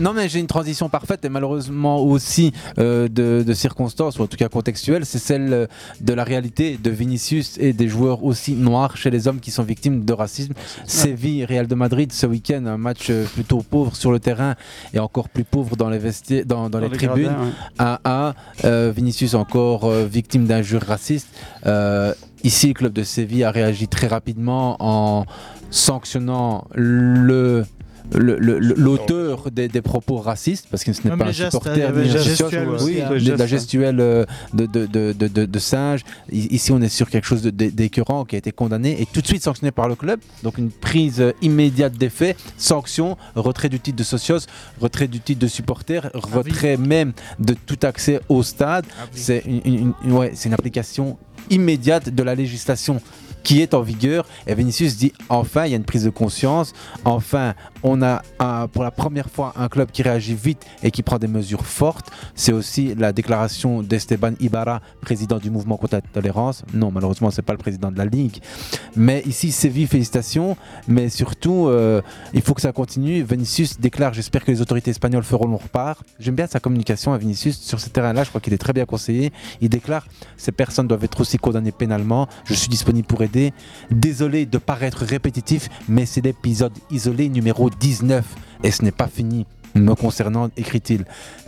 [0.00, 4.26] Non mais j'ai une transition parfaite et malheureusement aussi euh, de, de circonstances ou en
[4.26, 5.66] tout cas contextuelle, c'est celle euh,
[6.00, 9.62] de la réalité de Vinicius et des joueurs aussi noirs chez les hommes qui sont
[9.62, 10.52] victimes de racisme.
[10.86, 14.54] Séville, Real de Madrid ce week-end, un match euh, plutôt pauvre sur le terrain
[14.92, 17.30] et encore plus pauvre dans les vestiaires, dans, dans Dans les les tribunes.
[17.78, 17.94] gradins,
[18.26, 18.32] ouais.
[18.32, 18.34] 1-1,
[18.64, 21.28] euh, Vinicius encore euh, victime d'injures racistes.
[21.66, 22.12] Euh,
[22.44, 25.24] ici, le club de Séville a réagi très rapidement en
[25.70, 27.64] sanctionnant le-
[28.12, 32.68] l'auteur des, des propos racistes parce que ce n'est pas un supporter ni un gestuels
[32.80, 33.02] oui,
[33.36, 36.00] la gestuelle de, de, de, de, de- de singe.
[36.30, 39.42] Ici on est sur quelque chose d'écœurant qui a été condamné et tout de suite
[39.42, 40.20] sanctionné par le club.
[40.42, 44.38] Donc une prise euh, immédiate des faits sanction retrait du titre de socios
[44.80, 48.84] retrait du titre de supporter retrait même de tout accès au stade.
[49.12, 51.18] C'est une, une- une- ouais, une application
[51.50, 53.00] immédiate de la législation
[53.42, 54.26] qui est en vigueur.
[54.46, 56.74] Et Vinicius dit enfin il y a une prise de conscience.
[57.04, 61.02] Enfin on a un- pour la première fois un club qui réagit vite et qui
[61.02, 62.10] prend des mesures fortes.
[62.34, 66.62] C'est aussi la déclaration d'Esteban Ibarra président du mouvement contre la tolérance.
[66.74, 68.38] Non malheureusement c'est pas le président de la ligue.
[68.96, 70.56] Mais ici Séville félicitations.
[70.88, 72.02] Mais surtout euh,
[72.34, 73.22] il faut que ça continue.
[73.22, 76.02] Vinicius déclare j'espère que les autorités espagnoles feront leur part.
[76.18, 77.58] J'aime bien sa communication à Vinicius.
[77.60, 79.32] Sur ce terrain là je crois qu'il est très bien conseillé.
[79.60, 82.28] Il déclare ces personnes doivent être aussi condamnées pénalement.
[82.44, 83.52] Je suis disponible pour aider.
[83.90, 88.24] Désolé de paraître répétitif mais c'est l'épisode isolé numéro 19
[88.62, 91.04] et ce n'est pas fini me concernant écrit-il.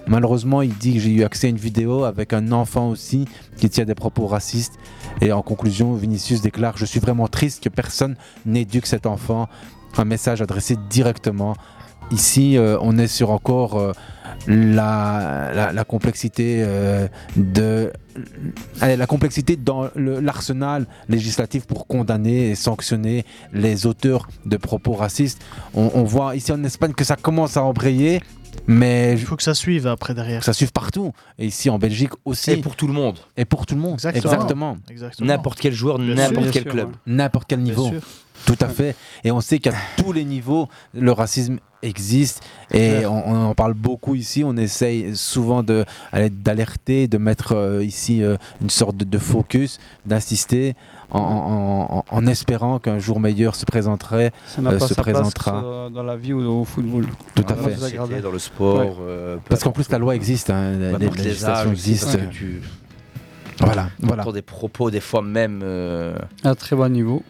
[0.06, 3.26] Malheureusement il dit que j'ai eu accès à une vidéo avec un enfant aussi
[3.56, 4.74] qui tient des propos racistes.
[5.20, 8.16] Et en conclusion Vinicius déclare je suis vraiment triste que personne
[8.46, 9.48] n'éduque cet enfant
[9.98, 11.54] un message adressé directement
[12.10, 13.92] Ici, euh, on est sur encore euh,
[14.46, 17.90] la, la- la complexité euh, de
[18.80, 24.92] allez, la complexité dans le- l'arsenal législatif pour condamner et sanctionner les auteurs de propos
[24.92, 25.40] racistes.
[25.74, 28.20] On, on voit ici en Espagne que ça commence à embrayer,
[28.66, 30.44] mais il faut que ça suive après derrière.
[30.44, 31.12] Ça suive partout.
[31.38, 32.50] Et ici en Belgique aussi.
[32.50, 33.18] Et pour tout le monde.
[33.38, 33.94] Et pour tout le monde.
[33.94, 35.26] Exactement.
[35.26, 36.90] N'importe quel joueur, n'importe quel club.
[37.06, 37.90] N'importe quel niveau.
[38.46, 38.96] Tout à fait.
[39.24, 42.42] Et on sait qu'à tous les niveaux, le racisme existe.
[42.72, 43.06] Et Ouais.
[43.06, 44.44] on, on en parle beaucoup ici.
[44.44, 49.78] On essaye souvent de- d'alerter, de mettre euh, ici euh, une sorte de, de focus,
[50.06, 50.74] d'insister,
[51.10, 54.94] en, en- en- en espérant qu'un jour meilleur se présenterait, Ça n'a euh, pas se
[54.94, 55.60] sa place présentera.
[55.60, 57.06] soit dans la vie ou au football.
[57.34, 57.76] Tout à Dans la fait.
[57.76, 58.78] société, Dans le sport.
[58.78, 58.92] Ouais.
[59.08, 60.50] euh, Parce qu'en plus, la loi existe.
[60.50, 62.18] hein, les législations existent.
[62.30, 62.62] tu-
[63.60, 64.22] Voilà, voilà.
[64.22, 65.60] Autour des propos, des fois même.
[65.62, 66.14] euh,
[66.44, 67.22] À très bas niveau.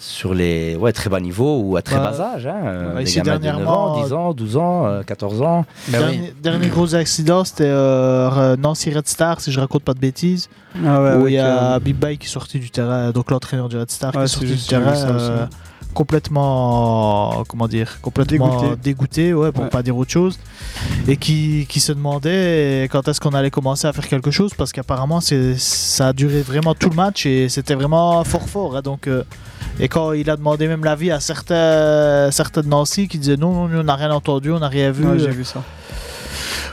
[0.00, 2.46] Sur les ouais, très bas niveaux ou à très Bah, bas âge.
[2.46, 5.02] Hein, euh, bah, des ici, gamins de 9 ans, dernièrement, 10 ans, 12 ans, euh,
[5.02, 5.64] 14 ans.
[5.88, 10.48] dernier, dernier gros accident, c'était euh, Nancy Red Star, si je raconte pas de bêtises.
[10.86, 13.30] Ah ouais, où il y a euh, Big Bay qui est sorti du terrain, donc
[13.30, 15.46] l'entraîneur du Red Star qui Ouais, est sorti du terrain euh,
[15.98, 18.76] complètement, comment dire, complètement Dégoûté.
[18.82, 19.70] dégoûté, ouais, pour Ouais.
[19.70, 20.38] pas dire autre chose,
[21.06, 24.72] et qui, qui se demandait quand est-ce qu'on allait commencer à faire quelque chose parce
[24.72, 28.76] qu'apparemment c'est, ça a duré vraiment tout le match et c'était vraiment fort fort.
[28.76, 29.24] hein, donc, euh,
[29.80, 33.68] et quand il a demandé même l'avis à certains, certains de Nancy qui disaient non,
[33.72, 35.04] on n'a rien entendu, on n'a rien vu.
[35.06, 35.62] Ouais, j'ai vu ça.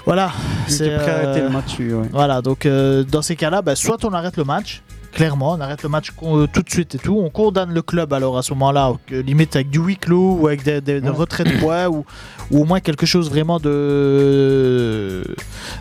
[0.06, 0.31] Voilà,
[0.69, 2.07] arrêter le match, lui, ouais.
[2.11, 4.84] Voilà, donc euh, dans ces cas-là, bah, soit on arrête le match,
[5.15, 8.13] clairement, on arrête le match euh, tout de suite et tout, on condamne le club
[8.13, 11.09] alors à ce moment-là, euh, limite avec du huis clos ou avec des, des- des
[11.09, 12.05] retraits de points ou,
[12.51, 15.23] ou au moins quelque chose vraiment de,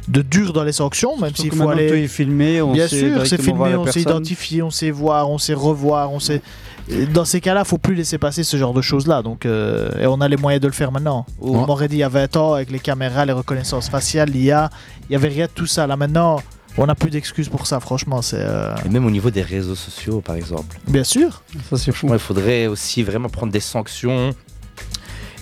[0.09, 1.89] de dur dans les sanctions, même s'il faut aller.
[1.89, 5.29] tout est filmé, on Bien sait sûr, c'est filmé, on sait identifier, on sait voir,
[5.31, 6.41] on sait revoir, on sait.
[6.89, 9.23] Et Dans ces cas-là, faut plus laisser passer ce genre de choses-là.
[9.23, 11.25] Donc, euh, et on a les moyens de le faire maintenant.
[11.41, 14.69] On m'aurait dit il y a 20 ans avec les caméras, les reconnaissances faciales, l'IA,
[15.09, 15.87] il y avait rien de tout ça.
[15.87, 16.43] Là maintenant,
[16.77, 17.79] on n'a plus d'excuses pour ça.
[17.81, 20.79] Franchement, c'est euh, Et même au niveau des réseaux sociaux, par exemple.
[20.89, 21.43] bien sûr.
[21.71, 22.09] Ça, c'est fou.
[22.13, 24.35] Il faudrait aussi vraiment prendre des sanctions.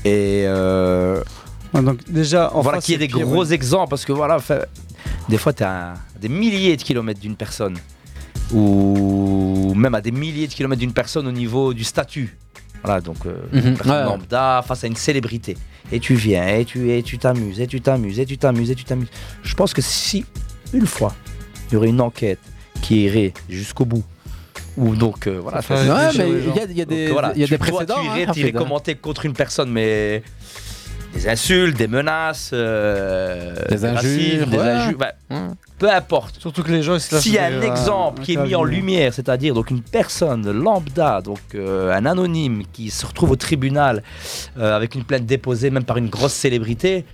[0.04, 0.44] Et.
[0.46, 1.22] euh,
[1.74, 3.54] donc, déjà, en voilà, qu'il y ait des pire, gros ouais.
[3.54, 3.88] exemples.
[3.90, 4.66] Parce que voilà, fait-
[5.28, 7.76] des fois, tu as des milliers de kilomètres d'une personne.
[8.52, 12.36] Ou même à des milliers de kilomètres d'une personne au niveau du statut.
[12.84, 14.04] Voilà, donc euh, une personne ouais.
[14.04, 15.56] lambda face à une célébrité.
[15.90, 18.74] Et tu viens, et tu et tu t'amuses, et tu t'amuses, et tu t'amuses, et
[18.74, 19.08] tu t'amuses.
[19.42, 20.24] Je pense que si,
[20.72, 21.14] une fois,
[21.68, 22.38] il y aurait une enquête
[22.80, 24.04] qui irait jusqu'au bout,
[24.76, 27.08] ou donc euh, voilà, ça- ouais, mais donc, il y a- il y a des-
[27.10, 28.58] voilà, il y a tu- des toi, précédents, Tu hein, irais, irais hein.
[28.58, 30.22] commenter contre une personne, mais
[31.14, 33.96] des insultes, des menaces, euh, Des injures,
[34.40, 34.62] racisme, des ouais.
[34.62, 35.12] injures, bah,
[35.78, 36.40] peu importe.
[36.40, 39.12] Surtout que les gens S'il y a un à- exemple qui est mis en lumière,
[39.12, 44.02] c'est-à-dire donc une personne lambda, donc euh, un anonyme qui se retrouve au tribunal
[44.58, 47.04] euh, avec une plainte déposée même par une grosse célébrité,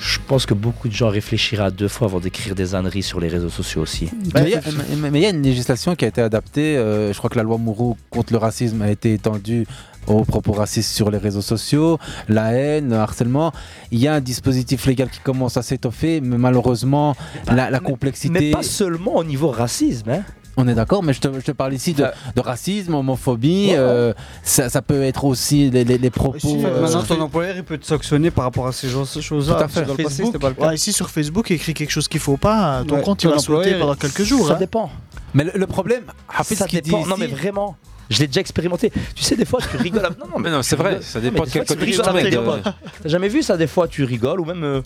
[0.00, 3.20] je pense que beaucoup de gens réfléchiraient à deux fois avant d'écrire des âneries sur
[3.20, 4.08] les réseaux sociaux aussi.
[4.34, 6.76] Mais il y a- y une législation qui a été adaptée.
[6.78, 9.66] euh, je crois que la loi Mourou contre le racisme a été étendue
[10.06, 11.98] aux propos racistes sur les réseaux sociaux,
[12.28, 13.52] la haine, le harcèlement.
[13.90, 17.14] Il y a un dispositif légal qui commence à s'étoffer, mais malheureusement,
[17.46, 18.32] la, la complexité.
[18.40, 20.08] Mais pas seulement au niveau racisme.
[20.10, 20.22] Hein.
[20.56, 22.04] On est d'accord, mais je te, je te parle ici de,
[22.34, 23.70] de racisme, homophobie.
[23.72, 24.12] euh,
[24.42, 26.38] ça, ça peut être aussi les, les- les propos.
[26.64, 29.54] Euh, maintenant, ton employeur, il peut te sanctionner par rapport à ces choses- ces choses-là.
[29.54, 29.82] Tout à fait.
[29.82, 30.68] Dans le passé, Facebook, c'était pas le cas.
[30.68, 33.38] ouais, ici sur Facebook, écrit quelque chose qu'il faut pas, ton Ouais, compte il va
[33.38, 34.48] sauter pendant quelques jours.
[34.48, 34.58] Ça hein.
[34.58, 34.90] dépend.
[35.34, 37.06] Mais le, le problème, Hafiz, ça qu'il dit dépend.
[37.06, 37.76] Non, mais vraiment.
[38.10, 38.90] Je l'ai déjà expérimenté.
[39.14, 40.04] Tu sais, des fois, tu rigoles.
[40.04, 41.92] à- Non, non, Mais non, c'est vrai, ça dépend de des quel fois, tu côté
[41.92, 42.72] tu rigoles te avec mets, des- de-
[43.04, 44.80] T'as jamais vu ça Des fois, tu rigoles ou même euh,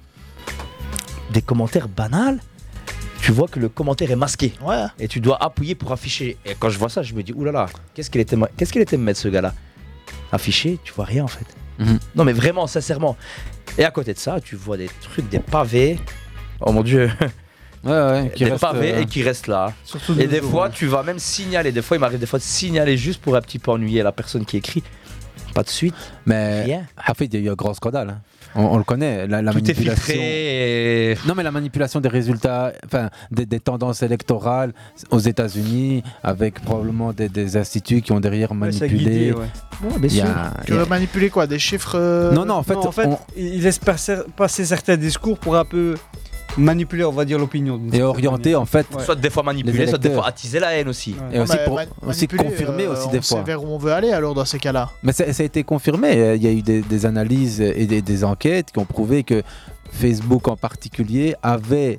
[1.33, 2.39] des commentaires banals.
[3.25, 4.53] Tu vois que le commentaire est masqué.
[4.61, 4.85] Ouais.
[4.99, 6.37] Et tu dois appuyer pour afficher.
[6.45, 8.99] Et quand je vois ça, je me dis, oulala, qu'est-ce qu'il était, qu'est-ce qu'il était
[8.99, 9.55] me mettre ce gars-là?
[10.31, 11.47] Afficher, tu vois rien en fait.
[11.79, 11.99] Mhm.
[12.17, 13.17] Non, mais vraiment, sincèrement.
[13.79, 15.99] Et à côté de ça, tu vois des trucs, des pavés.
[16.61, 17.11] Oh mon dieu.
[17.85, 19.71] Ouais, ouais, qui des pavés euh, et qui restent là.
[19.85, 21.71] Surtout Et de des fois, tu vas même signaler.
[21.71, 24.11] Des fois, il m'arrive des fois de signaler juste pour un petit peu ennuyer la
[24.11, 24.83] personne qui écrit.
[25.55, 25.95] Pas de suite.
[26.25, 26.87] Mais Rien.
[26.97, 28.09] Hafid, il y a eu un grand scandale.
[28.09, 28.21] hein.
[28.57, 30.05] On, on le connaît, la, la Tout est manipulation.
[30.15, 31.11] filtré.
[31.13, 34.73] et- Non, mais la manipulation des résultats, enfin, des, des tendances électorales
[35.11, 38.89] aux États-Unis, avec probablement des, des instituts qui ont derrière manipulé.
[38.89, 39.47] guidait, ouais.
[39.83, 40.65] Ouais, bien a-.
[40.65, 43.19] Tu a- manipuler quoi Des chiffres euh, Non, non, en fait, Non, en fait, on-
[43.37, 45.95] il laisse passer, passer certains discours pour un peu
[46.57, 47.81] manipuler, on va dire, l'opinion.
[47.93, 49.05] et orienté, en fait, Ouais.
[49.05, 51.13] Soit des fois manipuler, soit des fois attiser la haine aussi.
[51.15, 51.37] Ouais.
[51.37, 53.43] et aussi, pour, aussi confirmer euh, aussi on des sait fois.
[53.43, 54.91] vers où on veut aller alors dans ces cas-là.
[55.03, 56.13] Mais ça, ça a été confirmé.
[56.17, 59.23] euh, Il y a eu des, des analyses et des, des enquêtes qui ont prouvé
[59.25, 59.43] que
[59.91, 61.99] Facebook en particulier avait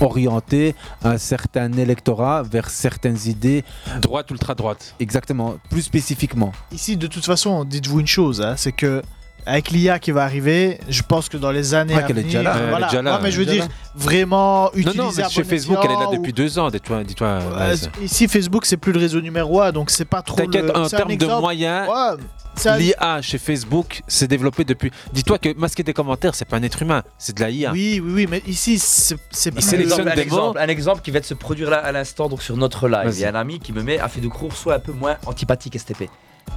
[0.00, 3.64] orienté un certain électorat vers certaines idées,
[4.00, 4.94] Droite, ultra-droite.
[5.00, 6.52] exactement, plus spécifiquement.
[6.72, 9.02] Ici, de toute façon, dites-vous une chose, hein, c'est que
[9.46, 12.22] avec l'IA qui va arriver, je pense que dans les années Ouais, à qu'elle est
[12.22, 12.56] venir, déjà là.
[12.58, 12.86] Elle est voilà.
[12.88, 15.48] déjà là, Non, mais je veux dire vraiment Non, utiliser non, mais à chez bon
[15.48, 16.70] Facebook, elle est là depuis ou- deux ans.
[16.70, 17.26] Dis-toi, dis-toi.
[17.26, 20.36] Euh, ici, Facebook, c'est plus le réseau numéro 1, donc c'est pas trop.
[20.36, 21.40] T'inquiète, le- en un termes de exemple.
[21.40, 24.90] moyens, Ouais, un- l'IA chez Facebook s'est développée depuis.
[25.12, 27.72] Dis-toi que masquer des commentaires, c'est pas un être humain, c'est de la IA.
[27.72, 29.14] Oui, oui, oui, mais ici, c'est
[29.46, 32.42] Il plus- sélectionne un, exemple, un exemple qui va se produire là à l'instant donc
[32.42, 33.10] sur notre live.
[33.14, 34.92] Il y a un ami qui me met a fait de cours soit un peu
[34.92, 36.08] moins antipathique STP.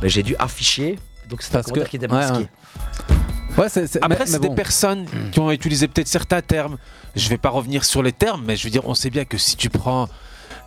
[0.02, 0.98] Mais j'ai dû afficher
[1.32, 2.38] donc c'est un Parce commentaire que- qui était ouais, masqué.
[2.38, 3.58] ouais.
[3.58, 6.78] Ouais, c'est- c'est- Après, mais- c'est des personnes qui ont utilisé peut-être certains termes.
[7.16, 9.38] Je vais pas revenir sur les termes, mais je veux dire, on sait bien que
[9.38, 10.08] si tu prends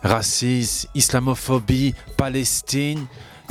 [0.03, 3.05] racisme, islamophobie, Palestine,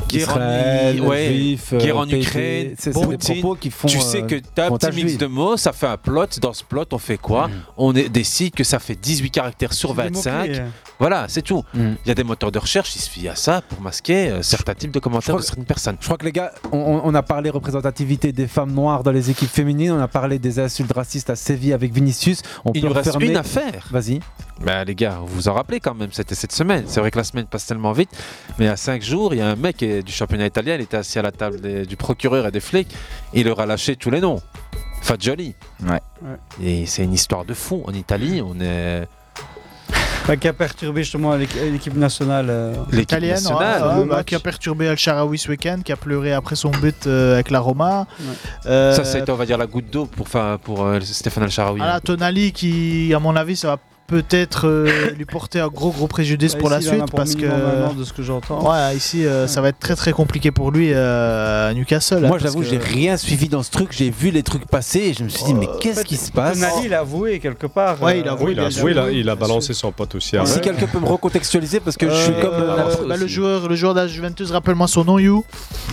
[0.09, 3.89] guerre Israël, en, ouais, euh, guerre en PP, Ukraine, c'est- c'est des propos qui font,
[3.89, 6.27] tu euh, sais que tu as un petit mix de mots, ça fait un plot.
[6.41, 9.91] Dans ce plot, on fait quoi On est- décide que ça fait 18 caractères sur
[9.91, 10.39] C'est des 25.
[10.39, 10.69] mots-clés, hein.
[11.01, 11.65] Voilà, c'est tout.
[11.75, 11.95] Mm.
[12.05, 14.75] Il y a des moteurs de recherche, il suffit à ça pour masquer euh, certains
[14.75, 15.97] types de commentaires de certaines personnes.
[16.01, 19.11] Je crois que les gars, on, on- on a parlé représentativité des femmes noires dans
[19.11, 22.43] les équipes féminines, on a parlé des insultes racistes à Séville avec Vinicius.
[22.65, 23.89] On Il peut nous reste une affaire.
[23.91, 24.21] Vas-y.
[24.61, 26.85] Bah les gars, vous vous en rappelez quand même, c'était cette semaine.
[26.87, 28.11] C'est vrai que la semaine passe tellement vite,
[28.59, 30.97] mais à 5 jours, il y a un mec euh, du championnat italien, il était
[30.97, 32.93] assis à la table des- du procureur et des flics,
[33.33, 34.41] et il leur a lâché tous les noms.
[35.03, 35.55] Fagioli.
[35.83, 36.01] Ouais.
[36.23, 36.37] Ouais.
[36.63, 37.83] Et c'est une histoire de fou.
[37.87, 39.07] En Italie, on est
[40.23, 42.47] Enfin, qui a perturbé justement l'équ- l'équipe nationale.
[42.49, 43.99] euh, l'équipe italienne, nationale.
[43.99, 47.07] ouais, bah, qui a perturbé El Sharawi ce week-end, qui a pleuré après son but
[47.07, 48.07] euh, avec la Roma.
[48.21, 48.27] Ouais.
[48.65, 50.27] Euh, Ça, ça a été, on va dire, la goutte d'eau pour,
[50.63, 51.77] pour euh, Stéphane Al-Sharawi.
[51.79, 56.07] voilà, Tonali qui, à mon avis, ça va peut-être euh, lui porter un gros gros
[56.07, 57.47] préjudice Bah, pour la suite pour parce que
[57.97, 58.71] de ce que j'entends.
[58.71, 62.25] ouais, ici euh, ça va être très très compliqué pour lui euh, à Newcastle.
[62.25, 63.89] hein, Moi, j'avoue, que- j'ai rien suivi dans ce truc.
[63.93, 66.17] J'ai vu les trucs passer et je me suis dit, mais En qu'est-ce fait, qui
[66.17, 68.01] se passe Tonali, il a avoué quelque part.
[68.03, 69.13] Ouais, il a avoué, Oui, il a bien joué, il a, sûr.
[69.13, 70.35] il a balancé son pote aussi.
[70.37, 70.43] Ouais.
[70.43, 70.53] après.
[70.55, 72.53] Si quelqu'un peut me recontextualiser, parce que je suis comme.
[72.55, 75.45] euh, la- bah, le joueur, le joueur de la Juventus, rappelle-moi son nom, You.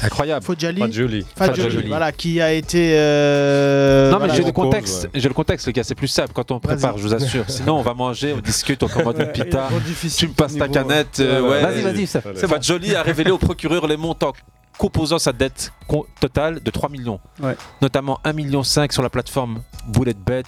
[0.03, 0.43] Incroyable.
[0.45, 1.87] Fadjoli, Fadjoli.
[1.87, 2.91] voilà, qui a été.
[2.95, 6.31] euh, Non mais voilà, j'ai le contexte, j'ai le contexte les gars, c'est plus simple
[6.33, 7.45] quand on prépare, je vous assure.
[7.47, 9.69] Sinon on va manger, on discute, on commande une pita,
[10.17, 11.61] tu me passes ta niveau- canette, euh, Ouais.
[11.61, 12.21] Vas-y, vas-y, ça.
[12.35, 14.33] C'est Fadjoli a révélé au procureur les montants
[14.77, 15.71] composant sa dette
[16.19, 17.19] totale de 3 millions.
[17.41, 17.55] Ouais.
[17.81, 20.43] Notamment 1,5 million sur la plateforme BulletBet,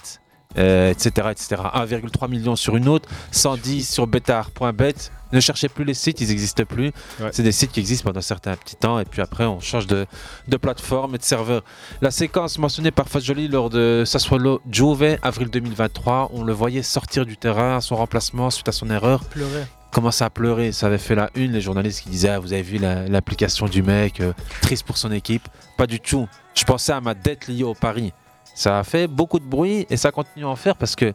[0.58, 1.62] euh, etc., etc.
[1.74, 4.94] 1,3 million sur une autre, 110 sur betard.bet.
[5.32, 6.92] Ne cherchez plus les sites, ils n'existent plus.
[7.20, 7.30] Ouais.
[7.32, 9.86] C'est des sites qui existent pendant un certain petit temps et puis après on change
[9.88, 10.06] de,
[10.46, 11.62] de plateforme et de serveur.
[12.00, 17.26] La séquence mentionnée par Fagioli lors de Sassuolo Juve, avril 2023, on le voyait sortir
[17.26, 19.64] du terrain à son remplacement suite à son erreur pleurer.
[19.90, 20.70] commençait à pleurer.
[20.70, 23.66] Ça avait fait la une, les journalistes qui disaient ah, Vous avez vu la- l'application
[23.66, 25.48] du mec, euh, triste pour son équipe.
[25.76, 26.28] Pas du tout.
[26.54, 28.12] Je pensais à ma dette liée au Paris.
[28.54, 31.12] Ça a fait beaucoup de bruit et ça continue à en faire parce que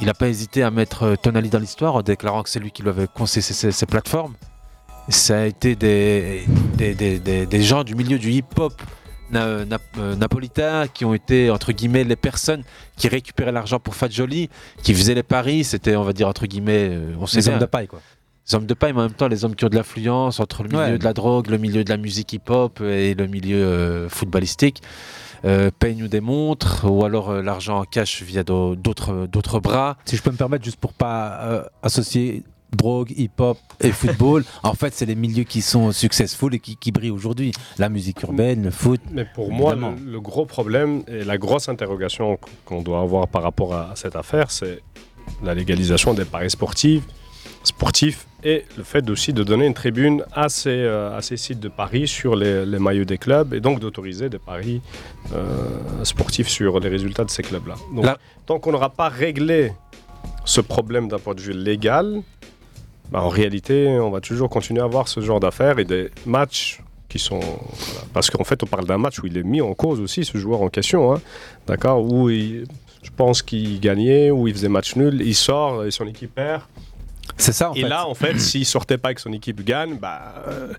[0.00, 2.70] il n'a pas hésité à mettre euh, Tonali dans l'histoire en déclarant que c'est lui
[2.70, 4.34] qui lui avait conseillé ces, plateformes.
[5.08, 6.44] Ça a été des,
[6.76, 8.74] des, des- des- gens du milieu du hip-hop
[9.30, 12.62] na- na- euh, napolitain qui ont été, entre guillemets, les personnes
[12.96, 14.50] qui récupéraient l'argent pour Fagioli,
[14.82, 15.64] qui faisaient les paris.
[15.64, 18.00] C'était, on va dire, entre guillemets, euh, on sait Les hommes de paille, quoi.
[18.48, 20.62] Les hommes de paille, mais en même temps, les hommes qui ont de l'influence entre
[20.62, 20.98] le milieu Ouais.
[20.98, 24.82] de la drogue, le milieu de la musique hip-hop et le milieu euh, footballistique.
[25.44, 29.96] Euh, paye nous démontre, ou alors euh, l'argent en cash via d'au- d'autres d'autres bras.
[30.06, 32.42] Si je peux me permettre, juste pour pas euh, associer
[32.72, 36.90] drogue, hip-hop et football, en fait, c'est les milieux qui sont successful et qui, qui
[36.92, 37.52] brillent aujourd'hui.
[37.78, 39.00] La musique urbaine, le foot.
[39.12, 43.74] Mais pour moi, le gros problème et la grosse interrogation qu'on doit avoir par rapport
[43.74, 44.80] à cette affaire, c'est
[45.44, 47.02] la légalisation des paris sportifs,
[47.66, 51.58] sportifs et le fait aussi de donner une tribune à ces, euh, à ces sites
[51.60, 54.80] de paris sur les, les maillots des clubs et donc d'autoriser des paris
[55.34, 57.74] euh, sportifs sur les résultats de ces clubs-là.
[57.94, 59.72] Donc, Là- tant qu'on n'aura pas réglé
[60.44, 62.22] ce problème d'un point de vue légal,
[63.10, 66.80] bah, en réalité, on va toujours continuer à avoir ce genre d'affaires et des matchs
[67.08, 67.38] qui sont.
[67.40, 68.00] voilà.
[68.12, 70.38] Parce qu'en fait, on parle d'un match où il est mis en cause aussi, ce
[70.38, 71.12] joueur en question.
[71.14, 71.20] hein.
[71.66, 72.04] D'accord?
[72.04, 72.64] Où il-
[73.02, 76.62] je pense qu'il gagnait, où il faisait match nul, il sort et son équipe perd.
[77.36, 77.88] C'est ça, en et fait.
[77.88, 80.34] là, en fait, s'il sortait pas et que son équipe gagne, bah.
[80.48, 80.72] euh,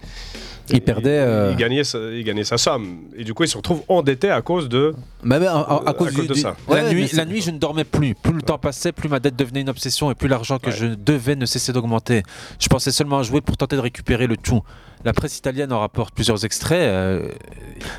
[0.70, 1.20] Il perdait.
[1.20, 3.02] euh, il, gagnait sa, il gagnait sa somme.
[3.16, 4.94] Et du coup, il se retrouve endetté à cause de.
[5.24, 6.56] Mais, mais, à, à- à cause, du- de du- ça.
[6.68, 8.16] Ouais, la, mais nuit, c'est- la nuit, je ne dormais plus.
[8.16, 10.88] Plus le temps passait, plus ma dette devenait une obsession et plus l'argent que je
[10.88, 12.24] devais ne cessait d'augmenter.
[12.60, 14.62] Je pensais seulement à jouer pour tenter de récupérer le tout.
[15.08, 16.82] La presse italienne en rapporte plusieurs extraits.
[16.82, 17.30] euh,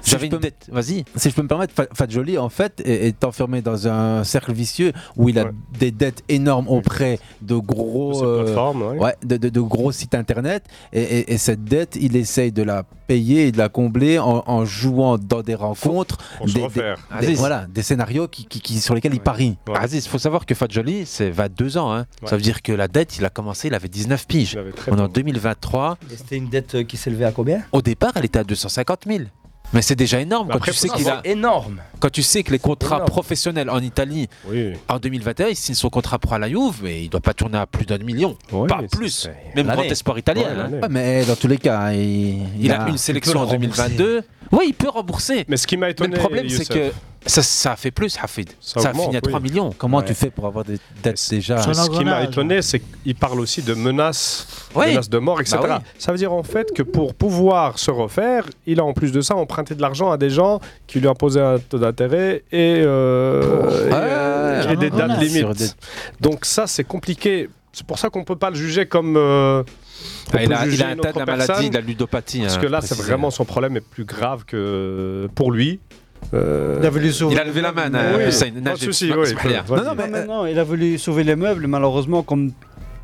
[0.02, 0.66] Si J'avais je peux une dette.
[0.70, 1.06] Vas-y.
[1.16, 4.52] Si je peux me permettre, Fa- Fadjoli, en fait, est, est enfermé dans un cercle
[4.52, 5.46] vicieux où il a
[5.78, 8.98] des dettes énormes auprès de gros, euh, ouais.
[8.98, 10.64] ouais, de, de- de gros sites internet.
[10.92, 14.42] Et, et- et cette dette, il essaye de la payer et de la combler en,
[14.46, 16.98] en jouant dans des rencontres, des, refaire.
[17.14, 17.38] des- des- Aziz.
[17.38, 19.56] voilà, des scénarios qui, qui- qui- sur lesquels il parie.
[19.74, 21.90] Aziz, il faut savoir que Fadjoli, c'est 22 ans.
[21.90, 22.04] hein.
[22.26, 24.58] Ça veut dire que la dette, il a commencé, il avait 19 piges.
[24.90, 25.96] On est en 2023.
[26.12, 29.04] Et c'était une dette euh, qui s'élevait à combien Au départ, elle était à 250
[29.06, 29.20] 000.
[29.74, 31.82] Mais c'est déjà énorme quand après, tu sais qu'il a énorme.
[32.00, 33.10] Quand tu sais que les contrats Énorme.
[33.10, 34.72] professionnels en Italie Oui.
[34.88, 37.58] en 2021, il signe son contrat pro à la Juve, mais il doit pas tourner
[37.58, 38.34] à plus d'un million,
[38.66, 39.28] pas plus.
[39.54, 40.42] Même grand espoir italien.
[40.44, 40.70] Ouais, hein.
[40.82, 44.22] Ouais, mais dans tous les cas, il, Il a une sélection en 2022.
[44.52, 45.44] Oui, il peut rembourser.
[45.48, 46.90] Mais ce qui m'a étonné, le problème, c'est que
[47.26, 48.50] ça, ça a fait plus, Hafid.
[48.60, 49.50] Ça, Ça a fini à 3 oui.
[49.50, 49.74] millions.
[49.76, 50.04] Comment Ouais.
[50.04, 53.60] tu fais pour avoir des dettes déjà Ce qui m'a étonné, c'est qu'il parle aussi
[53.62, 55.58] de menaces, menaces de mort, etc.
[55.60, 55.86] Bah oui.
[55.98, 59.20] Ça veut dire en fait que pour pouvoir se refaire, il a en plus de
[59.20, 63.88] ça emprunté de l'argent à des gens qui lui imposaient un taux d'intérêt et, euh,
[63.88, 65.58] et, euh, et des dates Sur limites.
[65.58, 65.68] des-
[66.20, 67.50] Donc ça, c'est compliqué.
[67.72, 69.16] C'est pour ça qu'on peut pas le juger comme.
[69.16, 69.62] euh,
[70.32, 72.40] Ah, il a, il a un une tas de la maladie, personne, de la ludopathie.
[72.42, 75.80] Parce hein, que là, c'est vraiment son problème est plus grave que pour lui.
[76.34, 78.46] Euh, Il a voulu sauver- Il a levé la main, hein, Oui, Hussein.
[78.50, 79.28] pas de Najib, souci, oui.
[79.70, 82.50] Non, non, mais, non, il a voulu sauver les meubles, malheureusement, comme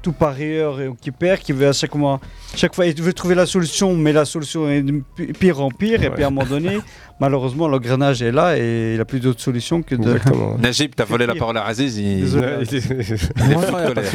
[0.03, 2.21] tout parieur et qui perd, qui veut à chaque mois,
[2.55, 5.71] chaque fois, il veut trouver la solution, mais la solution est de pi- pire en
[5.71, 6.79] pire, et puis à un moment donné,
[7.21, 10.03] malheureusement, l'engrenage est là et il a plus d'autre solution que de.
[10.03, 10.57] Exactement.
[10.63, 11.97] Najib, t'as volé la parole à Aziz.
[11.99, 12.21] Il...
[12.23, 12.47] Désolé.
[12.71, 12.75] il.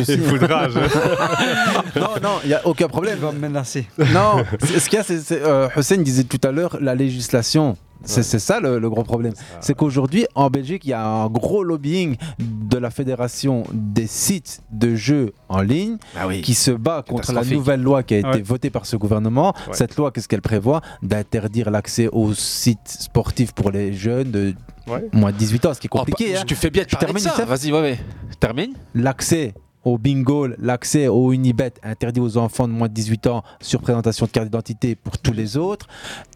[0.07, 0.73] Il fout de rage.
[1.95, 3.15] non, non, il n'y a aucun problème.
[3.19, 3.87] Il va me menacer.
[3.97, 5.19] Non, ce qu'il y a, c'est.
[5.19, 7.77] c'est, euh, Hussein disait tout à l'heure, la législation.
[8.05, 9.33] C'est c'est ça le, le gros problème.
[9.59, 14.61] C'est qu'aujourd'hui, en Belgique, il y a un gros lobbying de la fédération des sites
[14.71, 16.39] de jeux en ligne Ah oui.
[16.41, 18.41] qui se bat contre la nouvelle loi qui a été Ouais.
[18.41, 19.53] votée par ce gouvernement.
[19.67, 19.73] Ouais.
[19.73, 20.79] Cette loi, qu'est-ce qu'elle prévoit?
[21.03, 24.53] D'interdire l'accès aux sites sportifs pour les jeunes de
[24.87, 25.07] Ouais.
[25.13, 26.33] moins de 18 ans, ce qui est Oh, compliqué.
[26.33, 26.43] bah, hein.
[26.47, 27.45] Tu fais bien de termine, ça.
[27.45, 27.99] Vas-y, ouais, ouais.
[28.39, 28.73] Termine.
[28.95, 29.53] l'accès
[29.85, 34.25] au bingo, l'accès au Unibet interdit aux enfants de moins de 18 ans sur présentation
[34.25, 35.87] de carte d'identité pour tous les autres,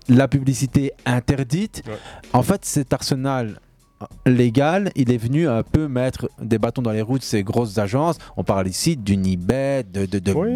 [0.07, 1.83] la publicité interdite.
[1.87, 1.93] Ouais.
[2.33, 3.59] En fait, cet arsenal
[4.25, 7.77] légal, il est venu un peu mettre des bâtons dans les roues de ces grosses
[7.77, 8.17] agences.
[8.37, 10.49] On parle ici d'Unibet, de, de, de Oui,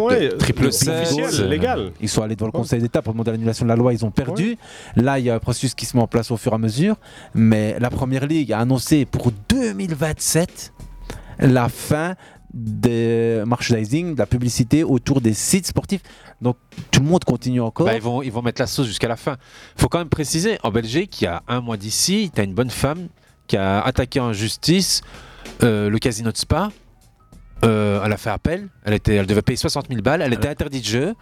[0.00, 0.70] ouais, de Triple
[1.48, 1.92] légales.
[2.00, 4.10] Ils sont allés devant le Conseil d'État pour demander l'annulation de la loi, ils ont
[4.10, 4.56] perdu.
[4.96, 6.58] Là, il y a un processus qui se met en place au fur et à
[6.58, 6.96] mesure.
[7.34, 10.72] Mais la Première Ligue a annoncé pour 2027
[11.38, 12.14] la fin
[12.54, 16.02] des merchandising, de la publicité autour des sites sportifs.
[16.40, 16.56] Donc
[16.90, 17.86] tout le monde continue encore.
[17.86, 19.36] Bah, ils, vont, ils vont mettre la sauce jusqu'à la fin.
[19.76, 22.54] faut quand même préciser, en Belgique, il y a un mois d'ici, tu as une
[22.54, 23.08] bonne femme
[23.46, 25.02] qui a attaqué en justice
[25.62, 26.70] euh, le casino de Spa.
[27.64, 30.48] Euh, elle a fait appel, elle, était, elle devait payer 60 000 balles, elle était
[30.48, 31.14] interdite de jeu.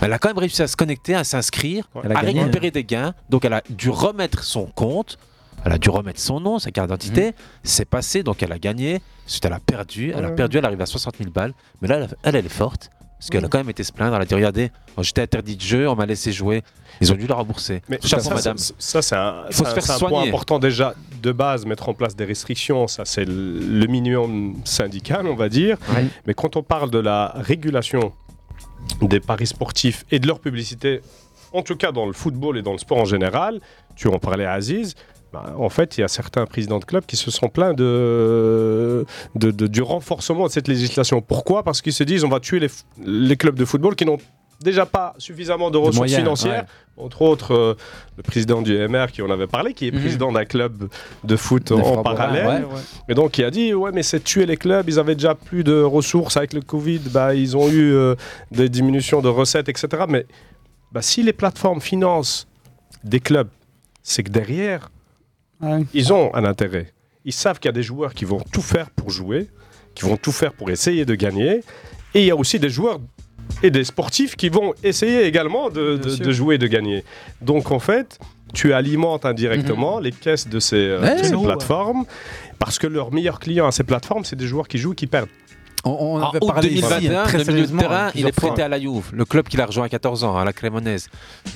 [0.00, 3.14] Elle a quand même réussi à se connecter, à s'inscrire, à gagné, récupérer des gains.
[3.28, 5.18] Donc elle a dû remettre son compte,
[5.64, 7.32] elle a dû remettre son nom, sa carte d'identité.
[7.62, 9.00] C'est passé, donc elle a gagné.
[9.26, 10.12] Ensuite, elle a perdu.
[10.16, 10.34] Elle a Ouais.
[10.34, 11.54] perdu, elle arrive à 60 000 balles.
[11.80, 12.90] Mais là, elle, elle, est forte.
[13.18, 14.14] Parce qu'elle a quand même été se plaindre.
[14.16, 14.70] Elle a dit Regardez,
[15.00, 16.62] j'étais interdit de jeu, on m'a laissé jouer.
[17.00, 17.80] Ils ont dû la rembourser.
[17.88, 18.58] Mais Chapeau, ça, madame.
[18.58, 21.94] c'est- Ça, c'est un, faut se faire un point important déjà de base, mettre en
[21.94, 25.78] place des restrictions, ça c'est le le minimum syndical, on va dire.
[25.94, 26.04] Ouais.
[26.26, 28.12] Mais quand on parle de la régulation
[29.00, 31.00] des paris sportifs et de leur publicité,
[31.54, 33.60] en tout cas dans le football et dans le sport en général,
[33.96, 34.94] tu en parlais à Aziz,
[35.34, 39.04] Bah, en fait, il y a certains présidents de clubs qui se sont plaints de,
[39.34, 41.20] de- de- du renforcement de cette législation.
[41.20, 41.64] Pourquoi?
[41.64, 42.60] Parce qu'ils se disent on va tuer
[43.04, 44.18] les, clubs de football qui n'ont
[44.60, 46.66] déjà pas suffisamment de ressources moyens, financières.
[46.96, 47.74] Entre autres, euh,
[48.16, 50.00] le président du MR qui en avait parlé, qui est Mhm.
[50.00, 50.88] président d'un club
[51.24, 52.46] de foot en parallèle.
[52.46, 52.80] ouais, ouais.
[53.08, 54.88] Et donc, il a dit ouais, mais c'est tuer les clubs.
[54.88, 57.00] Ils avaient déjà plus de ressources avec le Covid.
[57.10, 58.14] Bah, ils ont eu euh,
[58.52, 60.04] des diminutions de recettes, etc.
[60.08, 60.26] Mais
[60.92, 62.46] bah, si les plateformes financent
[63.02, 63.48] des clubs,
[64.04, 64.90] c'est que derrière,
[65.94, 66.92] ils ont un intérêt.
[67.24, 69.48] Ils savent qu'il y a des joueurs qui vont tout faire pour jouer,
[69.94, 71.60] qui vont tout faire pour essayer de gagner.
[72.14, 72.98] Et il y a aussi des joueurs
[73.62, 76.24] et des sportifs qui vont essayer également de, de- sûr.
[76.26, 77.04] de jouer et de gagner.
[77.40, 78.18] Donc en fait,
[78.52, 82.04] tu alimentes indirectement les caisses de ces, euh, Ouais, de ces plateformes
[82.58, 85.06] parce que leurs meilleurs clients à ces plateformes, c'est des joueurs qui jouent et qui
[85.06, 85.28] perdent.
[85.84, 88.32] On, on En avait août parlé ici, 2021, très le milieu de terrain, il est
[88.32, 88.64] prêté fois.
[88.64, 89.10] à la Juve.
[89.12, 91.08] Le club qu'il a rejoint à 14 ans, à la Crémonaise.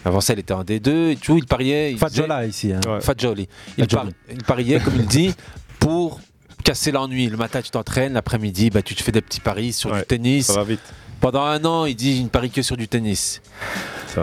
[0.04, 1.36] Avant ça, il était en D2 et tout.
[1.38, 1.92] Il pariait.
[1.92, 2.72] il Fadjola faisait- ici.
[2.72, 3.00] hein.
[3.00, 3.48] Fadjoli.
[3.78, 5.34] Il, par- il pariait, comme il dit,
[5.78, 6.20] pour
[6.64, 7.28] casser l'ennui.
[7.28, 8.12] Le matin, tu t'entraînes.
[8.12, 10.46] L'après-midi, bah, tu te fais des petits paris sur du tennis.
[10.48, 10.80] Ça va vite.
[11.20, 13.40] Pendant un an, il dit, il ne parie que sur du tennis.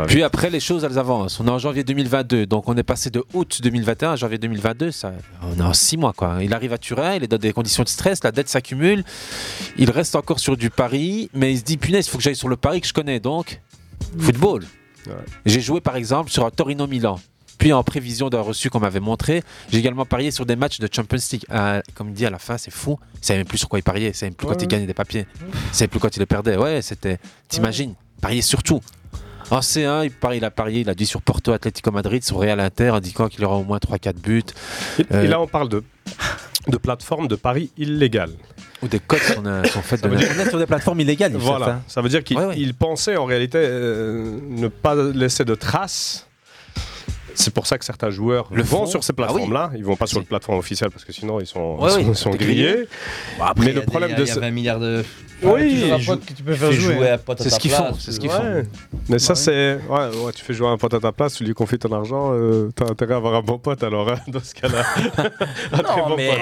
[0.08, 1.40] Puis après, les choses, elles avancent.
[1.40, 2.46] On est en janvier 2022.
[2.46, 4.92] Donc, on est passé de août 2021 à janvier 2022.
[4.92, 5.14] Ça,
[5.44, 6.38] on est en six mois, quoi.
[6.42, 9.04] Il arrive à Turin, il est dans des conditions de stress, la dette s'accumule.
[9.78, 12.36] Il reste encore sur du pari, mais il se dit, punaise, il faut que j'aille
[12.36, 13.20] sur le pari que je connais.
[13.20, 13.62] Donc,
[14.20, 14.64] football.
[15.46, 17.20] J'ai joué, par exemple, sur un Torino-Milan.
[17.58, 20.90] Puis, en prévision d'un reçu qu'on m'avait montré, j'ai également parié sur des matchs de
[20.92, 21.46] Champions League.
[21.52, 23.00] Euh, comme il dit à la fin, c'est fou.
[23.22, 24.10] Il savait même plus sur quoi il pariait.
[24.10, 25.26] Il savait même plus quand Ouais, il gagnait des papiers.
[25.72, 26.58] Il savait plus quand il les perdait.
[26.58, 27.18] Ouais, c'était.
[27.48, 27.94] T'imagines?
[28.22, 28.82] Parier sur tout.
[29.52, 32.40] En C1, il, parie, il a parié, il a dit sur Porto, Atlético Madrid, sur
[32.40, 34.42] Real Inter, indiquant qu'il aura au moins 3-4 buts.
[34.98, 35.84] Et, Euh, et là, on parle de,
[36.68, 38.32] de plateformes de paris illégales.
[38.82, 41.32] Ou des cotes sont, euh, sont faites de dire- On est sur des plateformes illégales,
[41.34, 41.82] il Voilà, certains.
[41.88, 46.25] ça veut dire qu'il il pensait en réalité euh, ne pas laisser de traces.
[47.36, 48.86] C'est pour ça que certains joueurs Le vont font.
[48.86, 49.26] sur ces Ah oui.
[49.26, 49.72] plateformes-là.
[49.76, 51.98] Ils vont pas sur le plateforme officielle parce que sinon ils sont, Ouais, ils sont,
[52.00, 52.88] oui, ils sont t'es grillés.
[53.38, 55.04] Bah, après, Mais le problème des- de il y a ce- 20 milliards de-
[55.44, 55.84] Oui,
[56.36, 58.20] tu peux faire jouer à pote à C'est ce ta qu'ils place, font, c'est ce
[58.22, 58.36] qu'ils Ouais.
[58.64, 58.64] font.
[59.10, 59.76] Mais ça, c'est.
[59.90, 62.70] Ouais, tu fais jouer un pote à ta place, tu lui confies ton argent, euh,
[62.74, 64.84] t'as intérêt à avoir un bon pote alors, hein, dans ce cas-là.
[65.74, 66.38] un très Non, bon mais pote.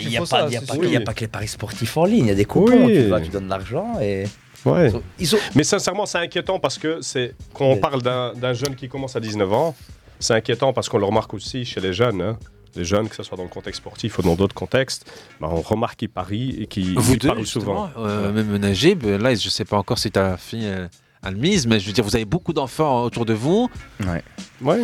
[0.00, 0.46] il n'y a, a pas
[0.76, 2.44] que- il y a pas que les paris sportifs en ligne, il y a des
[2.44, 2.86] coupons.
[2.86, 2.94] Oui.
[2.94, 4.24] Tu, vas, tu donnes de l'argent et.
[4.64, 4.90] Ouais.
[5.20, 8.88] Ils sont- Mais sincèrement, c'est inquiétant parce que c'est quand on parle d'un jeune qui
[8.88, 9.76] commence à 19 ans,
[10.18, 12.20] c'est inquiétant parce qu'on le remarque aussi chez les jeunes.
[12.20, 12.38] hein.
[12.74, 15.10] Les jeunes, que ce soit dans le contexte sportif ou dans d'autres contextes,
[15.40, 16.94] bah, on remarque qu'ils parient et qu'ils
[17.28, 17.88] parient souvent.
[17.96, 20.86] euh, même Najib, là, je sais pas encore si ta fille euh,
[21.22, 23.70] a le mise, mais je veux dire, vous avez beaucoup d'enfants autour de vous.
[24.06, 24.22] Ouais.
[24.60, 24.82] Ouais.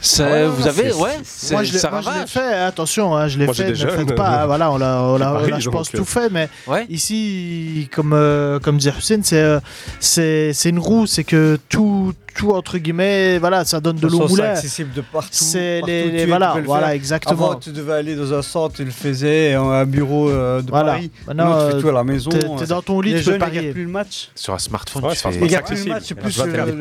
[0.00, 2.30] Ça, Ouais, vous avez, ouais, Moi, c'est- je l'ai ça moi, je l'ai ravage.
[2.30, 5.58] fait, attention, hein, je l'ai fait, ne faites pas, euh, voilà, on l'a, on l'a-
[5.58, 5.98] je pense, euh.
[5.98, 6.86] tout fait, mais Ouais.
[6.88, 9.58] ici, comme, euh, comme disait Hussein, c'est, euh,
[9.98, 14.20] c'est, c'est une roue, c'est que tout, tout, entre guillemets, voilà, ça donne de l'eau
[14.20, 15.28] au C'est accessible de partout.
[15.32, 17.32] C'est les- les- voilà, exactement.
[17.50, 20.92] Avant, tu devais aller dans un centre, tu le faisais, un bureau euh, de Voilà.
[20.92, 21.10] Paris.
[21.26, 22.30] Maintenant, tu fais tout à la maison.
[22.30, 23.72] t'es- t'es dans ton lit, les tu peux jeunes, parier.
[23.72, 24.28] plus le match.
[24.36, 25.38] Sur un smartphone, tu c'est fais.
[25.62, 26.72] plus le match, c'est Tu plus Tu vas faire le-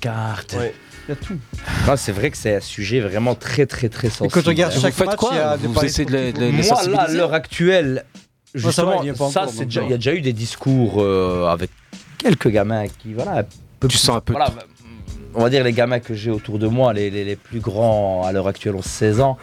[0.00, 0.40] cards.
[0.58, 0.74] Ouais.
[1.06, 1.36] Il y a tout.
[1.86, 4.32] Non, c'est vrai que c'est un sujet vraiment très très très Et sensible.
[4.32, 6.12] quand tu regardes Vous chaque faites match, quoi il y a des Vous essayez de
[6.12, 6.40] les- sportifs.
[6.40, 8.04] de les- Moi, là, à l'heure actuelle,
[8.54, 9.52] justement, il y a pas ça, non.
[9.66, 11.70] il y a déjà eu des discours euh, avec
[12.18, 13.44] quelques gamins qui, voilà, un
[13.80, 14.50] peu Tu sens un peu voilà,
[15.34, 18.24] on va dire les gamins que j'ai autour de moi, les, les- les plus grands
[18.24, 19.36] à l'heure actuelle ont 16 ans.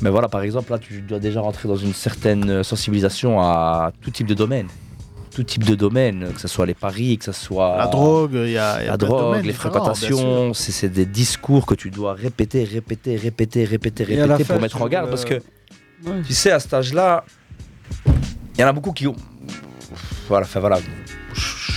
[0.00, 4.10] Mais voilà, par exemple, là, tu dois déjà rentrer dans une certaine sensibilisation à tout
[4.10, 4.68] type de domaine.
[5.38, 8.50] Tout type de domaine, que ce soit les paris, que ce soit La drogue, il
[8.50, 11.06] y a, il y a la plein de drogue, domaines les fréquentations, c'est c'est des
[11.06, 15.08] discours que tu dois répéter, répéter, répéter, répéter, répéter fin, pour mettre en garde.
[15.10, 16.22] Parce que, Ouais.
[16.26, 17.24] tu sais, à cet âge-là,
[18.56, 19.14] il y en a beaucoup qui ont.
[20.26, 20.80] Voilà, enfin voilà.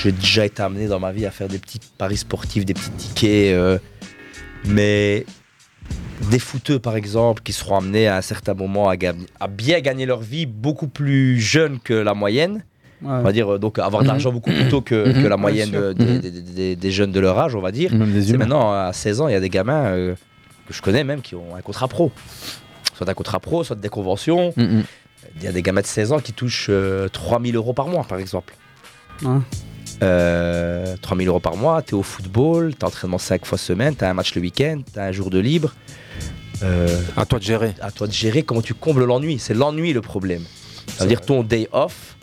[0.01, 2.89] J'ai déjà été amené dans ma vie à faire des petits paris sportifs, des petits
[2.89, 3.53] tickets.
[3.53, 3.77] euh,
[4.65, 5.23] mais
[6.31, 9.79] des footeux, par exemple, qui seront amenés à un certain moment à, gagner- à bien
[9.81, 12.63] gagner leur vie beaucoup plus jeunes que la moyenne.
[13.03, 15.23] On va dire euh, donc avoir de l'argent beaucoup plus tôt que, Mhm.
[15.23, 16.19] que la moyenne des, Mhm.
[16.19, 17.93] des- des- des jeunes de leur âge, on va dire.
[17.93, 20.15] Même des C'est maintenant, à 16 ans, il y a des gamins euh,
[20.67, 22.11] que je connais même qui ont un contrat pro.
[22.95, 24.53] Soit un contrat pro, soit des conventions.
[24.55, 24.83] Mhm.
[25.37, 28.03] Il y a des gamins de 16 ans qui touchent euh, 3000 euros par mois,
[28.03, 28.53] par exemple.
[29.23, 29.37] Ouais.
[30.03, 34.03] Euh, 3000 euros par mois, tu es au football, tu entraînement 5 fois semaine, tu
[34.03, 35.73] as un match le week-end, tu as un jour de libre.
[36.63, 36.87] Euh,
[37.17, 37.73] À toi de gérer.
[37.81, 39.39] à toi de gérer comment tu combles l'ennui.
[39.39, 40.43] C'est l'ennui le problème.
[40.87, 42.15] Ça veut dire ton day off.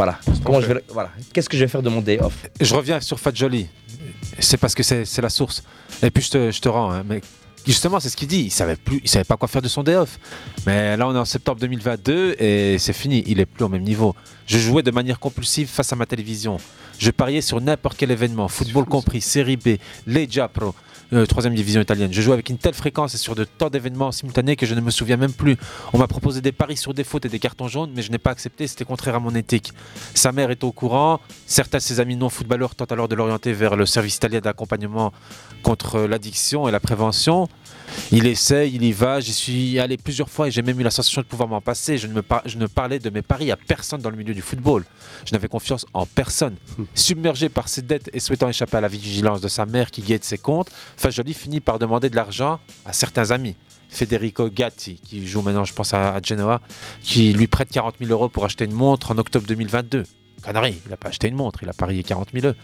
[0.00, 0.18] Voilà.
[0.42, 1.10] Comment je vais, voilà.
[1.30, 2.46] Qu'est-ce que je vais faire de mon day off?
[2.58, 3.66] Je reviens sur Fat Jolie.
[4.38, 5.62] C'est parce que c'est c'est la source.
[6.02, 6.90] Et puis je te, je te rends.
[6.90, 7.20] hein, mais
[7.66, 8.44] justement, c'est ce qu'il dit.
[8.44, 10.18] Il savait plus, il savait pas quoi faire de son day off.
[10.66, 13.22] Mais là, on est en septembre 2022 et c'est fini.
[13.26, 14.16] Il est plus au même niveau.
[14.46, 16.56] Je jouais de manière compulsive face à ma télévision.
[16.98, 20.74] Je pariais sur n'importe quel événement, football compris, série B, les Pro.
[21.12, 22.12] Euh, troisième division italienne.
[22.12, 24.80] Je joue avec une telle fréquence et sur de tant d'événements simultanés que je ne
[24.80, 25.56] me souviens même plus.
[25.92, 28.18] On m'a proposé des paris sur des fautes et des cartons jaunes, mais je n'ai
[28.18, 29.72] pas accepté, c'était contraire à mon éthique.
[30.14, 33.76] Sa mère est au courant, certains de ses amis non-footballeurs tentent alors de l'orienter vers
[33.76, 35.12] le service italien d'accompagnement
[35.62, 37.48] contre l'addiction et la prévention.
[38.12, 40.90] Il essaye, il y va, j'y suis allé plusieurs fois et j'ai même eu la
[40.90, 41.98] sensation de pouvoir m'en passer.
[41.98, 44.34] Je ne, me par- je ne parlais de mes paris à personne dans le milieu
[44.34, 44.84] du football.
[45.26, 46.56] Je n'avais confiance en personne.
[46.94, 50.24] Submergé par ses dettes et souhaitant échapper à la vigilance de sa mère qui guette
[50.24, 53.56] ses comptes, Fagioli finit par demander de l'argent à certains amis.
[53.88, 56.60] Federico Gatti, qui joue maintenant, je pense, à, Genoa,
[57.02, 60.04] qui lui prête 40 000 euros pour acheter une montre en octobre 2022.
[60.42, 62.56] Connerie, il n'a pas acheté une montre, il a parié 40 000 euros.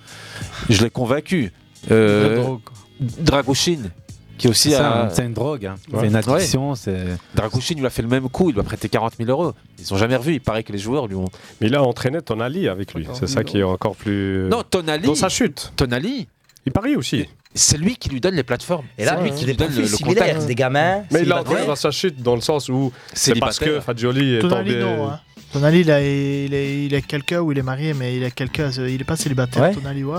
[0.71, 1.53] Je l'ai convaincu.
[1.91, 2.57] Euh.
[3.01, 3.91] Dragoshin,
[4.39, 5.75] qui aussi C'est a- c'est une drogue, hein.
[5.99, 8.89] C'est une addiction, c'est- Dragoshin lui a fait le même coup, il lui a prêté
[8.89, 9.53] 40 000 euros.
[9.79, 11.29] Ils sont jamais revus, il paraît que les joueurs lui ont.
[11.61, 13.07] Mais il a entraîné Tonali avec lui.
[13.15, 14.49] C'est ça qui est encore plus.
[14.51, 15.07] Non, Tonali.
[15.07, 15.73] Dans sa chute.
[15.77, 16.29] Tonali.
[16.67, 17.27] Il parie aussi.
[17.55, 18.85] C'est lui qui lui donne les plateformes.
[18.99, 20.47] Et là, C'est lui qui lui donne le, le contact.
[20.47, 21.05] des gamins.
[21.13, 23.81] Mais il a entraîné dans sa chute dans le sens où c'est parce que.
[23.81, 24.83] Fagioli est Tonali, tombé.
[24.85, 25.09] non.
[25.11, 25.21] Hein.
[25.53, 28.31] Tonali, il, a, il, est, il est quelqu'un où il est marié, mais il est
[28.33, 28.71] quelqu'un.
[28.73, 29.73] Il est pas célibataire, Ouais.
[29.75, 30.17] Tonali, ouais.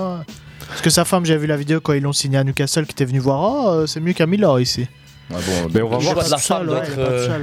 [0.68, 2.92] Parce que sa femme, j'ai vu la vidéo quand ils l'ont signé à Newcastle, qui
[2.92, 3.40] était venu voir.
[3.42, 4.88] Oh, euh, c'est mieux qu'à Milan ici.
[5.74, 7.40] Mais on va voir la si- euh,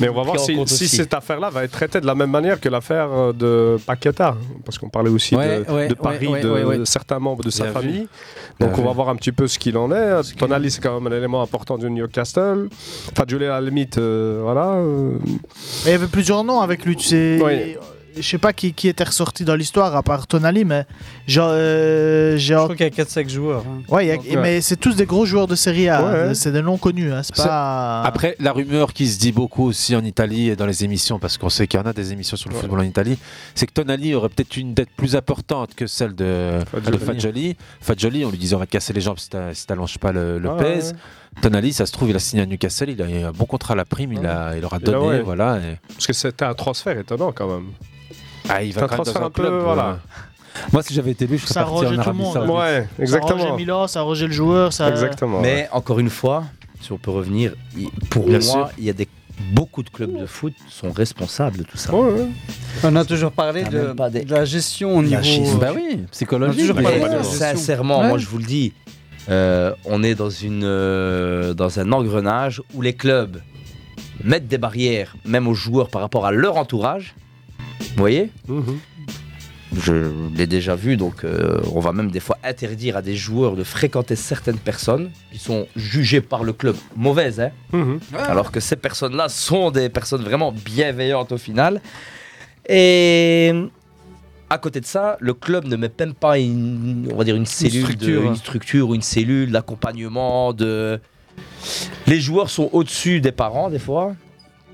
[0.00, 3.08] Mais on va voir cette affaire-là va être traitée de la même manière que l'affaire
[3.12, 4.34] euh, de Paqueta.
[4.64, 6.78] Parce qu'on parlait aussi Ouais, de, ouais, de ouais, Paris ouais, de ouais, ouais.
[6.86, 7.78] certains membres de sa Bien vu.
[7.80, 8.08] famille.
[8.58, 8.86] Bien Donc on vu.
[8.86, 10.36] va voir un petit peu ce qu'il en est.
[10.38, 12.70] Tonali, c'est quand même un élément important du Newcastle.
[13.14, 14.76] Fagioli, à la limite, euh, voilà.
[15.84, 17.38] Mais il y avait plusieurs noms avec lui, tu sais.
[18.20, 20.84] Je sais pas qui, qui était ressorti dans l'histoire à part Tonali, mais
[21.26, 23.64] genre, euh, j'ai Je crois qu'il y a 4-5 joueurs.
[23.68, 23.82] hein.
[23.88, 26.02] Ouais, a- Donc, mais c'est tous des gros joueurs de Serie A.
[26.28, 26.34] Ouais.
[26.34, 27.12] C'est des noms connus.
[27.12, 27.22] Hein.
[27.36, 28.02] Pas.
[28.02, 31.38] Après, la rumeur qui se dit beaucoup aussi en Italie et dans les émissions, parce
[31.38, 33.18] qu'on sait qu'il y en a des émissions sur le football en Italie,
[33.54, 36.92] c'est que Tonali aurait peut-être une dette plus importante que celle de Fagioli.
[36.98, 37.56] de Fagioli.
[37.80, 39.66] Fagioli, on lui disait on va te casser les jambes si t'as- si
[39.98, 40.92] pas le, le Ah, pèse.
[40.92, 41.40] ouais.
[41.42, 43.74] Tonali, ça se trouve, il a signé à Newcastle, il a eu un bon contrat
[43.74, 45.20] à la prime, il, a, il aura donné, ouais.
[45.22, 45.58] voilà.
[45.58, 47.66] et- Parce que c'était un transfert étonnant quand même.
[48.48, 49.62] Ah, il va un quand même dans transfert un peu, club.
[49.62, 49.86] voilà.
[49.88, 52.32] euh, Moi, si j'avais été lui, je serais Ça parti en tout le Arabie monde.
[52.34, 52.50] Saoudite.
[52.50, 53.56] Ouais, Ça arrangeait exactement.
[53.56, 54.72] Milan, ça arrangeait le joueur.
[54.72, 54.88] Ça...
[54.90, 55.40] Exactement.
[55.40, 55.68] Mais ouais.
[55.72, 56.44] encore une fois,
[56.80, 57.54] si on peut revenir,
[58.10, 58.68] pour Bien moi, sûr.
[58.78, 59.08] il y a des
[59.52, 61.94] beaucoup de clubs de foot sont responsables de tout ça.
[61.94, 62.26] Ouais, ouais.
[62.82, 65.22] On a toujours parlé Ah, de, des- la gestion au niveau.
[65.22, 65.58] gestion.
[65.58, 66.72] Bah oui, psychologique.
[67.22, 68.08] sincèrement, Ouais.
[68.08, 68.72] moi je vous le dis,
[69.28, 73.40] euh, on est dans, une, euh, dans un engrenage où les clubs
[74.24, 77.14] mettent des barrières, même aux joueurs par rapport à leur entourage.
[77.80, 78.78] Vous voyez Mhm.
[79.76, 79.92] Je
[80.34, 83.64] l'ai déjà vu, donc euh, on va même des fois interdire à des joueurs de
[83.64, 88.00] fréquenter certaines personnes qui sont jugées par le club mauvaises, hein, Mhm.
[88.28, 91.82] alors que ces personnes-là sont des personnes vraiment bienveillantes au final.
[92.66, 93.52] Et
[94.48, 97.44] à côté de ça, le club ne met même pas une, on va dire une
[97.46, 98.22] cellule, de- structure.
[98.22, 100.54] une structure ou une cellule d'accompagnement.
[100.54, 100.98] De...
[102.06, 104.14] Les joueurs sont au-dessus des parents des fois,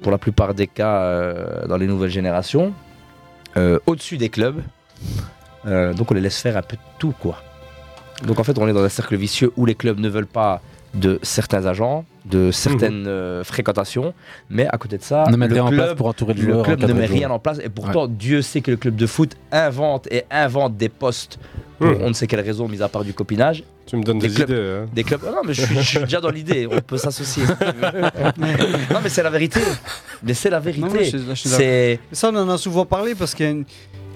[0.03, 2.73] pour la plupart des cas euh, dans les nouvelles générations,
[3.57, 4.63] euh, au-dessus des clubs.
[5.67, 7.43] Euh, donc on les laisse faire un peu tout quoi.
[8.27, 10.61] Donc en fait on est dans un cercle vicieux où les clubs ne veulent pas
[10.95, 14.15] de certains agents, de certaines euh, fréquentations,
[14.49, 16.41] mais à côté de ça, Ne mettre le rien en club, place pour entourer le
[16.41, 19.07] club ne encadrer met rien en place et pourtant Dieu sait que le club de
[19.07, 21.39] foot invente et invente des postes
[21.79, 21.99] pour Mhm.
[22.03, 23.65] on ne sait quelle raison, mis à part du copinage.
[23.87, 24.79] Tu me donnes Des des, clubs- idées.
[24.85, 24.87] hein.
[24.95, 25.21] Des clubs.
[25.27, 26.67] Ah non, mais je suis, je suis déjà dans l'idée.
[26.71, 27.43] On peut s'associer.
[28.39, 29.61] non, mais c'est la vérité.
[30.23, 31.13] Mais c'est la vérité.
[31.35, 33.65] C'est ça, on en a souvent parlé parce qu'il y a une-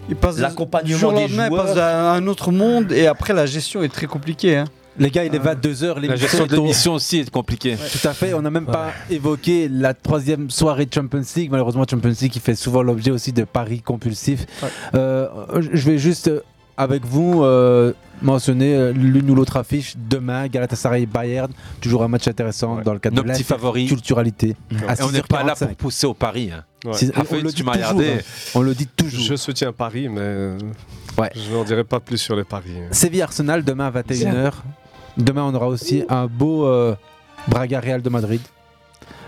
[0.09, 1.67] il passe L'accompagnement du jour au des lendemain, il joueurs.
[1.67, 4.57] passe à un autre monde et après la gestion est très compliquée.
[4.57, 4.65] hein.
[4.99, 7.77] Les gars, il est 22h, La gestion de l'émission aussi est compliquée.
[7.77, 11.51] Tout à fait, on n'a même pas évoqué la troisième soirée de Champions League.
[11.51, 14.47] Malheureusement, Champions League qui fait souvent l'objet aussi de paris compulsifs.
[14.95, 15.29] Euh,
[15.61, 16.41] je vais juste, euh,
[16.77, 17.93] avec vous, euh,
[18.23, 19.95] mentionner l'une ou l'autre affiche.
[19.97, 23.89] Demain, Galatasaray Bayern, toujours un match intéressant dans le cadre Nos de favoris.
[23.89, 24.57] culturalité.
[24.73, 26.51] Et on n'est pas là pour pousser au pari.
[26.53, 26.65] hein.
[26.85, 26.93] Ouais.
[27.17, 28.09] Ah, on le tu toujours, regardé.
[28.13, 28.19] hein.
[28.55, 29.21] On le dit toujours.
[29.25, 30.51] Je soutiens Paris, mais
[31.19, 31.31] Ouais.
[31.35, 32.71] je n'en dirai pas plus sur les paris.
[32.79, 32.87] hein.
[32.93, 34.53] Séville Arsenal demain à 21h.
[35.19, 36.95] Demain, on aura aussi un beau euh,
[37.49, 38.41] Braga Real de Madrid.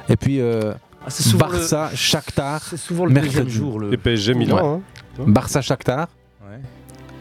[0.08, 0.72] Et puis euh,
[1.04, 2.62] Ah, c'est souvent Barça Shakhtar.
[2.62, 3.34] c'est souvent le mercredi.
[3.36, 3.78] deuxième jour.
[3.80, 3.92] Le...
[3.92, 4.80] Et PSG Milan.
[5.18, 5.24] hein.
[5.26, 6.08] Barça Shakhtar
[6.42, 6.58] Ouais.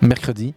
[0.01, 0.53] mercredi.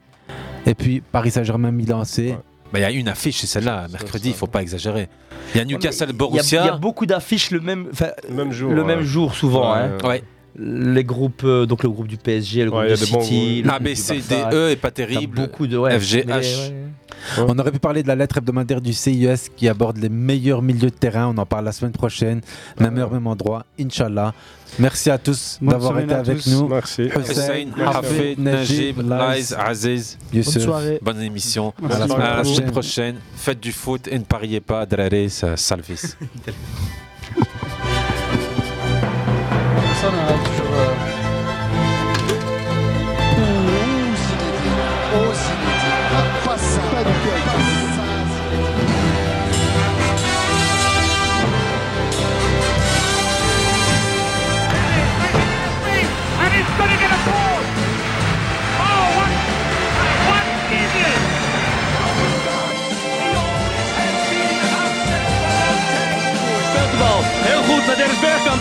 [0.67, 2.37] Et puis Paris Saint-Germain Milan AC.
[2.73, 5.09] Bah, Il y a une affiche, c'est celle-là, mercredi, il faut pas exagérer.
[5.55, 6.63] Il y a Newcastle Il y a- Borussia.
[6.63, 7.89] Il y a beaucoup d'affiches le même,
[8.31, 8.73] Le jour.
[8.73, 8.87] le ouais.
[8.87, 9.73] même jour souvent.
[9.75, 9.99] Ouais, hein.
[10.09, 10.23] ouais.
[10.59, 13.79] Les groupes, euh, donc le groupe du PSG, le groupe Ouais, bons City, le A,
[13.79, 14.21] B, C.
[14.29, 15.35] D, E est pas terrible.
[15.37, 16.71] Beaucoup de ouais, FG, mais, H.
[16.71, 16.75] ouais.
[17.39, 20.91] On aurait pu parler de la lettre hebdomadaire du CIS qui aborde les meilleurs milieux
[20.91, 21.33] de terrain.
[21.35, 22.41] On en parle la semaine prochaine.
[22.81, 23.65] Même heure, même endroit.
[23.81, 24.35] Inch'Allah.
[24.79, 26.51] Merci à tous d'avoir été avec tous.
[26.51, 26.69] nous.
[26.69, 27.03] Merci.
[27.03, 27.97] Hussein, Merci.
[27.99, 30.19] Hafid, Najib, Laiz, Aziz.
[30.33, 30.55] Youssef.
[30.55, 30.99] Bonne soirée.
[31.03, 31.73] Bonne émission.
[31.85, 32.71] À la semaine À la prochaine.
[32.71, 33.17] prochaine.
[33.37, 34.85] Faites du foot et ne pariez pas.
[34.87, 36.15] Draré, salvis.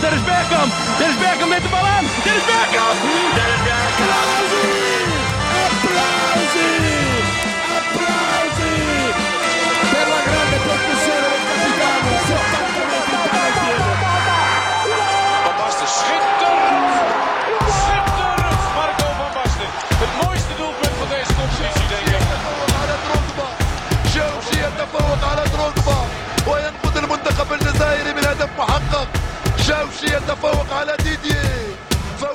[0.00, 0.72] Dennis Bergkamp.
[0.98, 2.04] Dennis Bergkamp met de bal aan.
[2.24, 3.21] Dennis Bergkamp.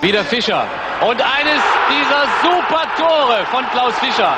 [0.02, 0.66] Wieder Fischer.
[1.02, 4.36] Und eines dieser super Tore von Klaus Fischer.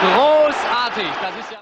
[0.00, 1.06] Großartig.
[1.20, 1.59] Das ist ja